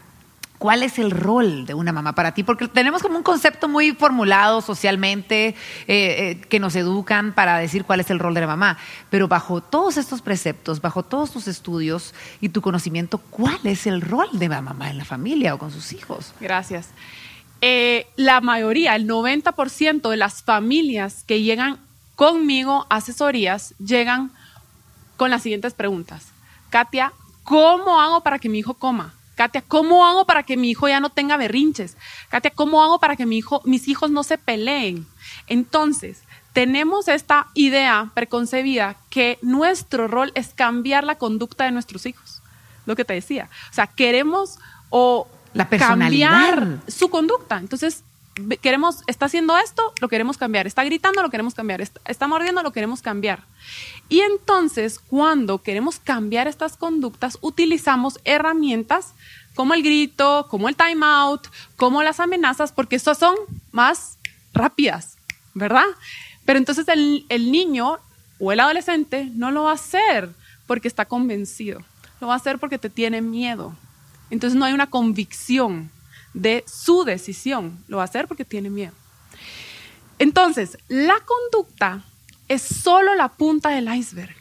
¿Cuál 0.61 0.83
es 0.83 0.99
el 0.99 1.11
rol 1.11 1.65
de 1.65 1.73
una 1.73 1.91
mamá 1.91 2.15
para 2.15 2.35
ti? 2.35 2.43
Porque 2.43 2.69
tenemos 2.69 3.01
como 3.01 3.17
un 3.17 3.23
concepto 3.23 3.67
muy 3.67 3.93
formulado 3.93 4.61
socialmente 4.61 5.47
eh, 5.47 5.55
eh, 5.89 6.41
que 6.51 6.61
nos 6.61 6.77
educan 6.77 7.33
para 7.33 7.57
decir 7.57 7.87
cuál 7.87 8.01
es 8.01 8.11
el 8.11 8.19
rol 8.19 8.35
de 8.35 8.43
la 8.43 8.47
mamá. 8.47 8.77
Pero 9.09 9.27
bajo 9.27 9.63
todos 9.63 9.97
estos 9.97 10.21
preceptos, 10.21 10.83
bajo 10.83 11.03
todos 11.03 11.31
tus 11.31 11.49
estudios 11.49 12.13
y 12.43 12.51
tu 12.51 12.61
conocimiento, 12.61 13.17
¿cuál 13.31 13.59
es 13.65 13.87
el 13.87 14.03
rol 14.03 14.29
de 14.35 14.51
la 14.51 14.61
mamá 14.61 14.91
en 14.91 14.99
la 14.99 15.07
familia 15.07 15.55
o 15.55 15.59
con 15.59 15.71
sus 15.71 15.95
hijos? 15.95 16.35
Gracias. 16.43 16.91
Eh, 17.63 18.07
la 18.17 18.43
mayoría, 18.43 18.95
el 18.97 19.09
90% 19.09 20.11
de 20.11 20.17
las 20.19 20.43
familias 20.43 21.25
que 21.27 21.41
llegan 21.41 21.79
conmigo 22.17 22.87
a 22.91 22.97
asesorías 22.97 23.75
llegan 23.79 24.31
con 25.17 25.31
las 25.31 25.41
siguientes 25.41 25.73
preguntas. 25.73 26.27
Katia, 26.69 27.15
¿cómo 27.45 27.99
hago 27.99 28.21
para 28.23 28.39
que 28.39 28.51
mi 28.51 28.59
hijo 28.59 28.75
coma? 28.75 29.15
Katia, 29.41 29.63
¿cómo 29.67 30.07
hago 30.07 30.27
para 30.27 30.43
que 30.43 30.59
mi 30.59 30.69
hijo 30.69 30.87
ya 30.87 31.01
no 31.01 31.09
tenga 31.09 31.39
berrinches? 31.39 31.97
Katia, 32.29 32.51
¿cómo 32.51 32.83
hago 32.83 33.01
para 33.01 33.17
que 33.17 33.25
mi 33.25 33.39
hijo, 33.39 33.63
mis 33.65 33.89
hijos 33.89 34.11
no 34.11 34.23
se 34.23 34.37
peleen? 34.37 35.07
Entonces, 35.47 36.25
tenemos 36.53 37.09
esta 37.09 37.47
idea 37.55 38.11
preconcebida 38.13 38.97
que 39.09 39.39
nuestro 39.41 40.09
rol 40.09 40.31
es 40.35 40.49
cambiar 40.49 41.05
la 41.05 41.15
conducta 41.15 41.65
de 41.65 41.71
nuestros 41.71 42.05
hijos. 42.05 42.43
Lo 42.85 42.97
que 42.97 43.07
te 43.07 43.15
decía. 43.15 43.49
O 43.71 43.73
sea, 43.73 43.87
queremos 43.87 44.59
o 44.91 45.27
la 45.55 45.67
cambiar 45.71 46.81
su 46.87 47.09
conducta. 47.09 47.57
Entonces, 47.57 48.05
queremos, 48.61 49.03
está 49.07 49.27
haciendo 49.27 49.57
esto, 49.59 49.93
lo 50.01 50.09
queremos 50.09 50.39
cambiar, 50.39 50.67
está 50.67 50.85
gritando, 50.85 51.23
lo 51.23 51.31
queremos 51.31 51.55
cambiar, 51.55 51.81
está, 51.81 52.29
mordiendo, 52.29 52.63
lo 52.63 52.73
queremos 52.73 53.03
cambiar. 53.03 53.45
Y 54.09 54.21
entonces, 54.21 54.99
cuando 54.99 55.63
queremos 55.63 55.99
cambiar 55.99 56.49
estas 56.49 56.77
conductas, 56.77 57.39
utilizamos 57.41 58.19
herramientas 58.25 59.15
como 59.55 59.75
el 59.75 59.83
grito, 59.83 60.47
como 60.49 60.69
el 60.69 60.77
time 60.77 61.05
out, 61.05 61.49
como 61.77 62.03
las 62.03 62.21
amenazas, 62.21 62.73
porque 62.73 62.97
estas 62.97 63.19
son 63.19 63.35
más 63.73 64.19
rápidas, 64.53 65.17
¿verdad? 65.55 65.87
Pero 66.45 66.59
entonces 66.59 66.89
el, 66.89 67.27
el 67.29 67.53
niño 67.53 67.99
o 68.39 68.53
el 68.53 68.61
adolescente 68.61 69.31
no 69.35 69.51
lo 69.51 69.65
va 69.65 69.73
a 69.73 69.75
hacer 69.75 70.31
porque 70.67 70.89
está 70.89 71.05
convencido, 71.05 71.83
lo 72.21 72.29
va 72.29 72.35
a 72.35 72.37
hacer 72.37 72.59
porque 72.59 72.79
te 72.79 72.91
tiene 72.91 73.21
miedo. 73.21 73.75
Entonces 74.31 74.59
no 74.59 74.65
hay 74.65 74.73
una 74.73 74.89
convicción 74.89 75.91
de 76.35 76.65
su 76.67 77.05
decisión, 77.05 77.83
lo 77.89 77.99
va 77.99 78.05
a 78.05 78.07
hacer 78.07 78.29
porque 78.29 78.45
tiene 78.45 78.71
miedo. 78.71 78.93
Entonces, 80.19 80.79
la 80.89 81.19
conducta 81.21 82.05
es 82.49 82.63
solo 82.63 83.15
la 83.15 83.29
punta 83.29 83.71
del 83.71 83.93
iceberg. 83.95 84.35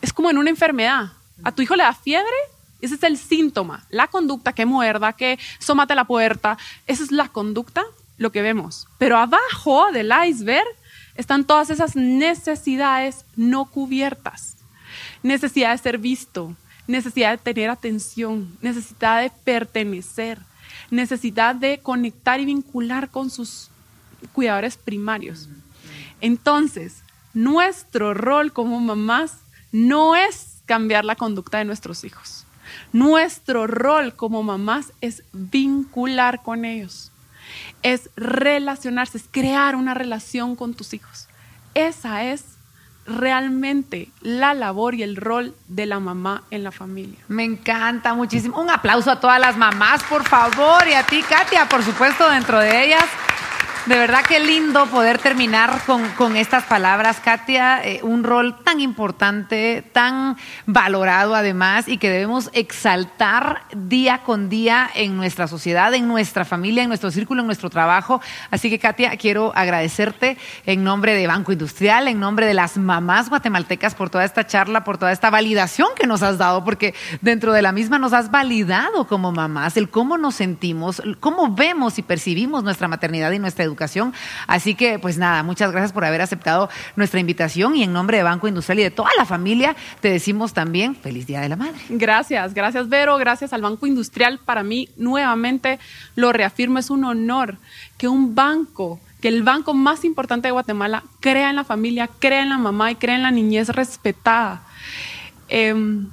Es 0.00 0.12
como 0.12 0.30
en 0.30 0.38
una 0.38 0.50
enfermedad. 0.50 1.12
A 1.42 1.52
tu 1.52 1.62
hijo 1.62 1.76
le 1.76 1.82
da 1.82 1.92
fiebre, 1.92 2.32
ese 2.80 2.94
es 2.94 3.02
el 3.02 3.18
síntoma. 3.18 3.84
La 3.90 4.08
conducta 4.08 4.52
que 4.52 4.66
muerda, 4.66 5.12
que 5.12 5.38
sómate 5.58 5.94
la 5.94 6.04
puerta, 6.04 6.58
esa 6.86 7.02
es 7.02 7.10
la 7.10 7.28
conducta, 7.28 7.84
lo 8.18 8.30
que 8.32 8.42
vemos. 8.42 8.86
Pero 8.98 9.16
abajo 9.16 9.90
del 9.92 10.12
iceberg 10.26 10.68
están 11.14 11.44
todas 11.44 11.70
esas 11.70 11.96
necesidades 11.96 13.24
no 13.36 13.66
cubiertas. 13.66 14.56
Necesidad 15.22 15.72
de 15.72 15.78
ser 15.78 15.98
visto, 15.98 16.54
necesidad 16.86 17.32
de 17.32 17.38
tener 17.38 17.70
atención, 17.70 18.56
necesidad 18.60 19.22
de 19.22 19.30
pertenecer, 19.30 20.38
necesidad 20.90 21.54
de 21.54 21.78
conectar 21.78 22.40
y 22.40 22.44
vincular 22.44 23.10
con 23.10 23.30
sus 23.30 23.70
cuidadores 24.32 24.76
primarios. 24.76 25.48
Entonces, 26.20 27.02
nuestro 27.34 28.14
rol 28.14 28.52
como 28.52 28.80
mamás 28.80 29.38
no 29.72 30.14
es 30.14 30.62
cambiar 30.66 31.04
la 31.04 31.16
conducta 31.16 31.58
de 31.58 31.64
nuestros 31.64 32.04
hijos. 32.04 32.46
Nuestro 32.92 33.66
rol 33.66 34.14
como 34.14 34.42
mamás 34.42 34.92
es 35.00 35.22
vincular 35.32 36.42
con 36.42 36.64
ellos, 36.64 37.12
es 37.82 38.08
relacionarse, 38.16 39.18
es 39.18 39.24
crear 39.30 39.76
una 39.76 39.94
relación 39.94 40.56
con 40.56 40.74
tus 40.74 40.94
hijos. 40.94 41.28
Esa 41.74 42.24
es 42.24 42.53
realmente 43.06 44.08
la 44.20 44.54
labor 44.54 44.94
y 44.94 45.02
el 45.02 45.16
rol 45.16 45.54
de 45.68 45.86
la 45.86 46.00
mamá 46.00 46.44
en 46.50 46.64
la 46.64 46.72
familia. 46.72 47.18
Me 47.28 47.44
encanta 47.44 48.14
muchísimo. 48.14 48.58
Un 48.60 48.70
aplauso 48.70 49.10
a 49.10 49.20
todas 49.20 49.40
las 49.40 49.56
mamás, 49.56 50.02
por 50.04 50.24
favor, 50.24 50.86
y 50.88 50.94
a 50.94 51.04
ti, 51.04 51.22
Katia, 51.22 51.68
por 51.68 51.82
supuesto, 51.82 52.28
dentro 52.30 52.58
de 52.58 52.84
ellas. 52.84 53.04
De 53.86 53.98
verdad 53.98 54.24
que 54.24 54.40
lindo 54.40 54.86
poder 54.86 55.18
terminar 55.18 55.82
con, 55.84 56.08
con 56.16 56.38
estas 56.38 56.64
palabras, 56.64 57.20
Katia, 57.20 57.84
eh, 57.84 58.00
un 58.02 58.24
rol 58.24 58.56
tan 58.64 58.80
importante, 58.80 59.84
tan 59.92 60.38
valorado 60.64 61.34
además 61.34 61.86
y 61.86 61.98
que 61.98 62.08
debemos 62.08 62.48
exaltar 62.54 63.64
día 63.76 64.22
con 64.24 64.48
día 64.48 64.88
en 64.94 65.18
nuestra 65.18 65.48
sociedad, 65.48 65.92
en 65.92 66.08
nuestra 66.08 66.46
familia, 66.46 66.82
en 66.82 66.88
nuestro 66.88 67.10
círculo, 67.10 67.42
en 67.42 67.46
nuestro 67.46 67.68
trabajo. 67.68 68.22
Así 68.50 68.70
que, 68.70 68.78
Katia, 68.78 69.18
quiero 69.18 69.52
agradecerte 69.54 70.38
en 70.64 70.82
nombre 70.82 71.12
de 71.12 71.26
Banco 71.26 71.52
Industrial, 71.52 72.08
en 72.08 72.18
nombre 72.18 72.46
de 72.46 72.54
las 72.54 72.78
mamás 72.78 73.28
guatemaltecas 73.28 73.94
por 73.94 74.08
toda 74.08 74.24
esta 74.24 74.46
charla, 74.46 74.82
por 74.82 74.96
toda 74.96 75.12
esta 75.12 75.28
validación 75.28 75.88
que 75.94 76.06
nos 76.06 76.22
has 76.22 76.38
dado, 76.38 76.64
porque 76.64 76.94
dentro 77.20 77.52
de 77.52 77.60
la 77.60 77.72
misma 77.72 77.98
nos 77.98 78.14
has 78.14 78.30
validado 78.30 79.06
como 79.06 79.30
mamás 79.30 79.76
el 79.76 79.90
cómo 79.90 80.16
nos 80.16 80.36
sentimos, 80.36 81.02
cómo 81.20 81.54
vemos 81.54 81.98
y 81.98 82.02
percibimos 82.02 82.64
nuestra 82.64 82.88
maternidad 82.88 83.30
y 83.32 83.38
nuestra 83.38 83.62
educación. 83.62 83.73
Así 84.46 84.74
que, 84.74 84.98
pues 84.98 85.18
nada, 85.18 85.42
muchas 85.42 85.70
gracias 85.70 85.92
por 85.92 86.04
haber 86.04 86.20
aceptado 86.20 86.68
nuestra 86.96 87.20
invitación 87.20 87.76
y 87.76 87.82
en 87.82 87.92
nombre 87.92 88.16
de 88.16 88.22
Banco 88.22 88.48
Industrial 88.48 88.78
y 88.78 88.82
de 88.82 88.90
toda 88.90 89.10
la 89.16 89.24
familia 89.24 89.76
te 90.00 90.08
decimos 90.08 90.52
también 90.52 90.94
feliz 90.96 91.26
Día 91.26 91.40
de 91.40 91.48
la 91.48 91.56
Madre. 91.56 91.80
Gracias, 91.88 92.54
gracias 92.54 92.88
Vero, 92.88 93.16
gracias 93.16 93.52
al 93.52 93.62
Banco 93.62 93.86
Industrial. 93.86 94.38
Para 94.44 94.62
mí, 94.62 94.88
nuevamente, 94.96 95.78
lo 96.16 96.32
reafirmo, 96.32 96.78
es 96.78 96.90
un 96.90 97.04
honor 97.04 97.58
que 97.98 98.08
un 98.08 98.34
banco, 98.34 99.00
que 99.20 99.28
el 99.28 99.42
banco 99.42 99.74
más 99.74 100.04
importante 100.04 100.48
de 100.48 100.52
Guatemala 100.52 101.04
crea 101.20 101.50
en 101.50 101.56
la 101.56 101.64
familia, 101.64 102.08
crea 102.18 102.42
en 102.42 102.50
la 102.50 102.58
mamá 102.58 102.90
y 102.90 102.96
crea 102.96 103.16
en 103.16 103.22
la 103.22 103.30
niñez 103.30 103.68
respetada. 103.68 104.62
Em, 105.48 106.08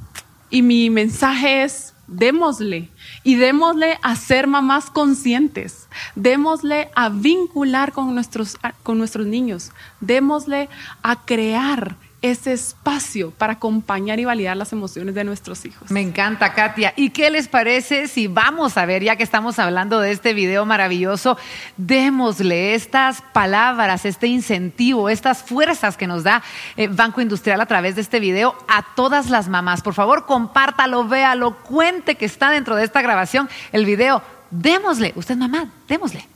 y 0.49 0.61
mi 0.61 0.89
mensaje 0.89 1.63
es, 1.63 1.93
démosle 2.11 2.89
y 3.23 3.35
démosle 3.35 3.97
a 4.03 4.15
ser 4.15 4.45
mamás 4.45 4.89
conscientes, 4.89 5.87
démosle 6.15 6.89
a 6.95 7.09
vincular 7.09 7.93
con 7.93 8.13
nuestros, 8.13 8.57
con 8.83 8.97
nuestros 8.97 9.25
niños, 9.25 9.71
démosle 10.01 10.69
a 11.01 11.25
crear 11.25 11.95
ese 12.21 12.53
espacio 12.53 13.31
para 13.31 13.53
acompañar 13.53 14.19
y 14.19 14.25
validar 14.25 14.55
las 14.55 14.71
emociones 14.73 15.15
de 15.15 15.23
nuestros 15.23 15.65
hijos. 15.65 15.89
Me 15.89 16.01
encanta, 16.01 16.53
Katia. 16.53 16.93
¿Y 16.95 17.09
qué 17.09 17.31
les 17.31 17.47
parece 17.47 18.07
si 18.07 18.27
vamos 18.27 18.77
a 18.77 18.85
ver, 18.85 19.03
ya 19.03 19.15
que 19.15 19.23
estamos 19.23 19.57
hablando 19.57 19.99
de 19.99 20.11
este 20.11 20.33
video 20.33 20.65
maravilloso, 20.65 21.37
démosle 21.77 22.75
estas 22.75 23.21
palabras, 23.33 24.05
este 24.05 24.27
incentivo, 24.27 25.09
estas 25.09 25.41
fuerzas 25.41 25.97
que 25.97 26.07
nos 26.07 26.23
da 26.23 26.43
eh, 26.77 26.87
Banco 26.87 27.21
Industrial 27.21 27.59
a 27.59 27.65
través 27.65 27.95
de 27.95 28.01
este 28.01 28.19
video 28.19 28.55
a 28.67 28.83
todas 28.95 29.29
las 29.29 29.47
mamás? 29.47 29.81
Por 29.81 29.95
favor, 29.95 30.25
compártalo, 30.25 31.07
véalo, 31.07 31.57
cuente 31.63 32.15
que 32.15 32.25
está 32.25 32.51
dentro 32.51 32.75
de 32.75 32.83
esta 32.83 33.01
grabación 33.01 33.49
el 33.71 33.85
video. 33.85 34.21
Démosle, 34.51 35.13
usted 35.15 35.37
mamá, 35.37 35.71
démosle. 35.87 36.27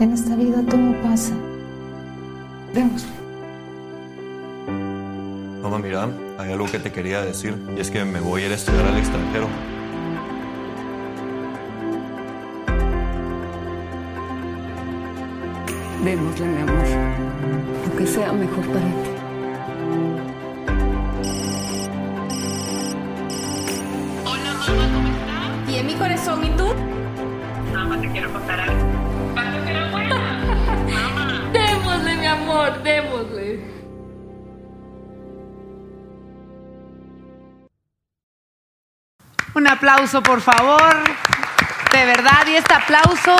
En 0.00 0.12
esta 0.12 0.36
vida 0.36 0.62
todo 0.62 0.94
pasa. 1.02 1.34
Démosle. 2.72 3.10
Mamá, 5.60 5.78
mira, 5.80 6.08
hay 6.38 6.52
algo 6.52 6.66
que 6.66 6.78
te 6.78 6.92
quería 6.92 7.22
decir 7.22 7.56
y 7.76 7.80
es 7.80 7.90
que 7.90 8.04
me 8.04 8.20
voy 8.20 8.42
a 8.42 8.46
ir 8.46 8.52
a 8.52 8.54
estudiar 8.54 8.86
al 8.86 8.96
extranjero. 8.96 9.48
Démosle, 16.04 16.46
mi 16.46 16.62
amor. 16.62 16.84
Lo 17.88 17.96
que 17.96 18.06
sea 18.06 18.32
mejor 18.32 18.66
para 18.68 18.86
ti. 18.86 19.10
Hola 24.24 24.54
mamá, 24.54 24.90
¿cómo 24.94 25.08
estás? 25.08 25.68
¿Y 25.68 25.78
en 25.78 25.86
mi 25.86 25.94
corazón 25.94 26.44
y 26.44 26.50
tú? 26.50 26.68
Mamá, 27.74 28.00
te 28.00 28.08
quiero 28.12 28.32
contar 28.32 28.60
algo. 28.60 28.97
Un 39.54 39.66
aplauso, 39.66 40.22
por 40.22 40.40
favor. 40.40 40.94
De 41.92 42.04
verdad, 42.06 42.46
y 42.46 42.54
este 42.54 42.74
aplauso 42.74 43.36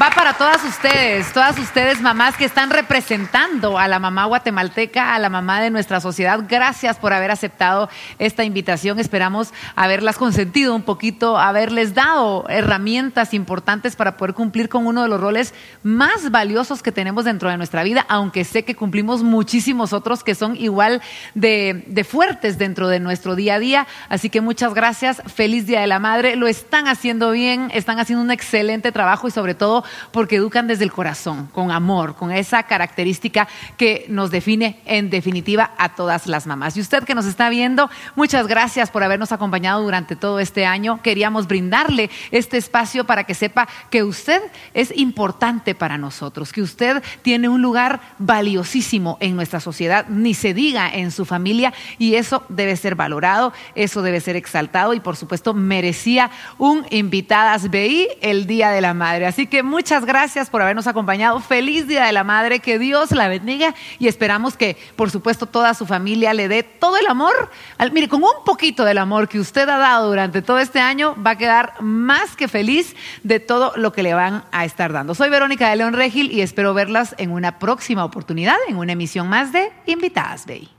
va 0.00 0.10
para 0.10 0.34
todas 0.34 0.64
ustedes, 0.64 1.32
todas 1.32 1.56
ustedes 1.58 2.00
mamás 2.00 2.36
que 2.36 2.44
están 2.44 2.70
representando 2.70 3.78
a 3.78 3.86
la 3.86 4.00
mamá 4.00 4.24
guatemalteca, 4.24 5.14
a 5.14 5.18
la 5.20 5.28
mamá 5.28 5.60
de 5.60 5.70
nuestra 5.70 6.00
sociedad. 6.00 6.40
Gracias 6.48 6.96
por 6.98 7.12
haber 7.12 7.30
aceptado 7.30 7.88
esta 8.18 8.42
invitación. 8.42 8.98
Esperamos 8.98 9.52
haberlas 9.76 10.16
consentido 10.16 10.74
un 10.74 10.82
poquito, 10.82 11.38
haberles 11.38 11.94
dado 11.94 12.44
herramientas 12.48 13.34
importantes 13.34 13.94
para 13.94 14.16
poder 14.16 14.34
cumplir 14.34 14.68
con 14.68 14.86
uno 14.86 15.02
de 15.02 15.08
los 15.08 15.20
roles 15.20 15.54
más 15.84 16.30
valiosos 16.30 16.82
que 16.82 16.90
tenemos 16.90 17.24
dentro 17.24 17.48
de 17.48 17.56
nuestra 17.56 17.84
vida, 17.84 18.04
aunque 18.08 18.44
sé 18.44 18.64
que 18.64 18.74
cumplimos 18.74 19.22
muchísimos 19.22 19.92
otros 19.92 20.24
que 20.24 20.34
son 20.34 20.56
igual 20.56 21.02
de, 21.34 21.84
de 21.86 22.04
fuertes 22.04 22.58
dentro 22.58 22.88
de 22.88 22.98
nuestro 22.98 23.36
día 23.36 23.54
a 23.54 23.58
día. 23.60 23.86
Así 24.08 24.28
que 24.28 24.40
muchas 24.40 24.74
gracias. 24.74 25.22
Feliz 25.26 25.66
Día 25.66 25.82
de 25.82 25.86
la 25.86 26.00
Madre. 26.00 26.34
Lo 26.34 26.48
están 26.48 26.88
haciendo 26.88 27.30
bien, 27.30 27.70
están 27.72 28.00
haciendo 28.00 28.24
un 28.24 28.32
excelente 28.32 28.90
trabajo 28.90 29.28
y 29.28 29.30
sobre 29.30 29.54
todo 29.54 29.83
porque 30.10 30.36
educan 30.36 30.66
desde 30.66 30.84
el 30.84 30.92
corazón, 30.92 31.48
con 31.52 31.70
amor, 31.70 32.14
con 32.16 32.30
esa 32.30 32.62
característica 32.64 33.48
que 33.76 34.06
nos 34.08 34.30
define 34.30 34.80
en 34.84 35.10
definitiva 35.10 35.72
a 35.78 35.94
todas 35.94 36.26
las 36.26 36.46
mamás. 36.46 36.76
Y 36.76 36.80
usted 36.80 37.04
que 37.04 37.14
nos 37.14 37.26
está 37.26 37.48
viendo, 37.48 37.90
muchas 38.14 38.46
gracias 38.46 38.90
por 38.90 39.02
habernos 39.02 39.32
acompañado 39.32 39.82
durante 39.82 40.16
todo 40.16 40.40
este 40.40 40.66
año. 40.66 41.00
Queríamos 41.02 41.46
brindarle 41.46 42.10
este 42.30 42.56
espacio 42.56 43.04
para 43.04 43.24
que 43.24 43.34
sepa 43.34 43.68
que 43.90 44.02
usted 44.02 44.40
es 44.72 44.96
importante 44.96 45.74
para 45.74 45.98
nosotros, 45.98 46.52
que 46.52 46.62
usted 46.62 47.02
tiene 47.22 47.48
un 47.48 47.62
lugar 47.62 48.00
valiosísimo 48.18 49.16
en 49.20 49.36
nuestra 49.36 49.60
sociedad, 49.60 50.06
ni 50.08 50.34
se 50.34 50.54
diga 50.54 50.88
en 50.92 51.10
su 51.10 51.24
familia, 51.24 51.72
y 51.98 52.14
eso 52.14 52.44
debe 52.48 52.76
ser 52.76 52.94
valorado, 52.94 53.52
eso 53.74 54.02
debe 54.02 54.20
ser 54.20 54.36
exaltado 54.36 54.94
y 54.94 55.00
por 55.00 55.16
supuesto 55.16 55.54
merecía 55.54 56.30
un 56.58 56.86
invitadas 56.90 57.70
BI 57.70 58.08
el 58.20 58.46
Día 58.46 58.70
de 58.70 58.80
la 58.80 58.94
Madre. 58.94 59.26
Así 59.26 59.46
que 59.46 59.62
muchas 59.74 60.04
gracias 60.04 60.50
por 60.50 60.62
habernos 60.62 60.86
acompañado. 60.86 61.40
Feliz 61.40 61.88
Día 61.88 62.04
de 62.04 62.12
la 62.12 62.22
Madre, 62.22 62.60
que 62.60 62.78
Dios 62.78 63.10
la 63.10 63.26
bendiga 63.26 63.74
y 63.98 64.06
esperamos 64.06 64.56
que 64.56 64.76
por 64.94 65.10
supuesto 65.10 65.46
toda 65.46 65.74
su 65.74 65.84
familia 65.84 66.32
le 66.32 66.46
dé 66.46 66.62
todo 66.62 66.96
el 66.96 67.08
amor. 67.08 67.50
Mire, 67.92 68.08
con 68.08 68.22
un 68.22 68.44
poquito 68.46 68.84
del 68.84 68.98
amor 68.98 69.28
que 69.28 69.40
usted 69.40 69.68
ha 69.68 69.76
dado 69.76 70.10
durante 70.10 70.42
todo 70.42 70.60
este 70.60 70.78
año, 70.78 71.16
va 71.20 71.32
a 71.32 71.38
quedar 71.38 71.74
más 71.80 72.36
que 72.36 72.46
feliz 72.46 72.94
de 73.24 73.40
todo 73.40 73.72
lo 73.74 73.92
que 73.92 74.04
le 74.04 74.14
van 74.14 74.44
a 74.52 74.64
estar 74.64 74.92
dando. 74.92 75.12
Soy 75.16 75.28
Verónica 75.28 75.68
de 75.68 75.74
León 75.74 75.94
Regil 75.94 76.30
y 76.30 76.42
espero 76.42 76.72
verlas 76.72 77.16
en 77.18 77.32
una 77.32 77.58
próxima 77.58 78.04
oportunidad, 78.04 78.56
en 78.68 78.76
una 78.76 78.92
emisión 78.92 79.28
más 79.28 79.50
de 79.52 79.72
Invitadas 79.86 80.46
Bay. 80.46 80.70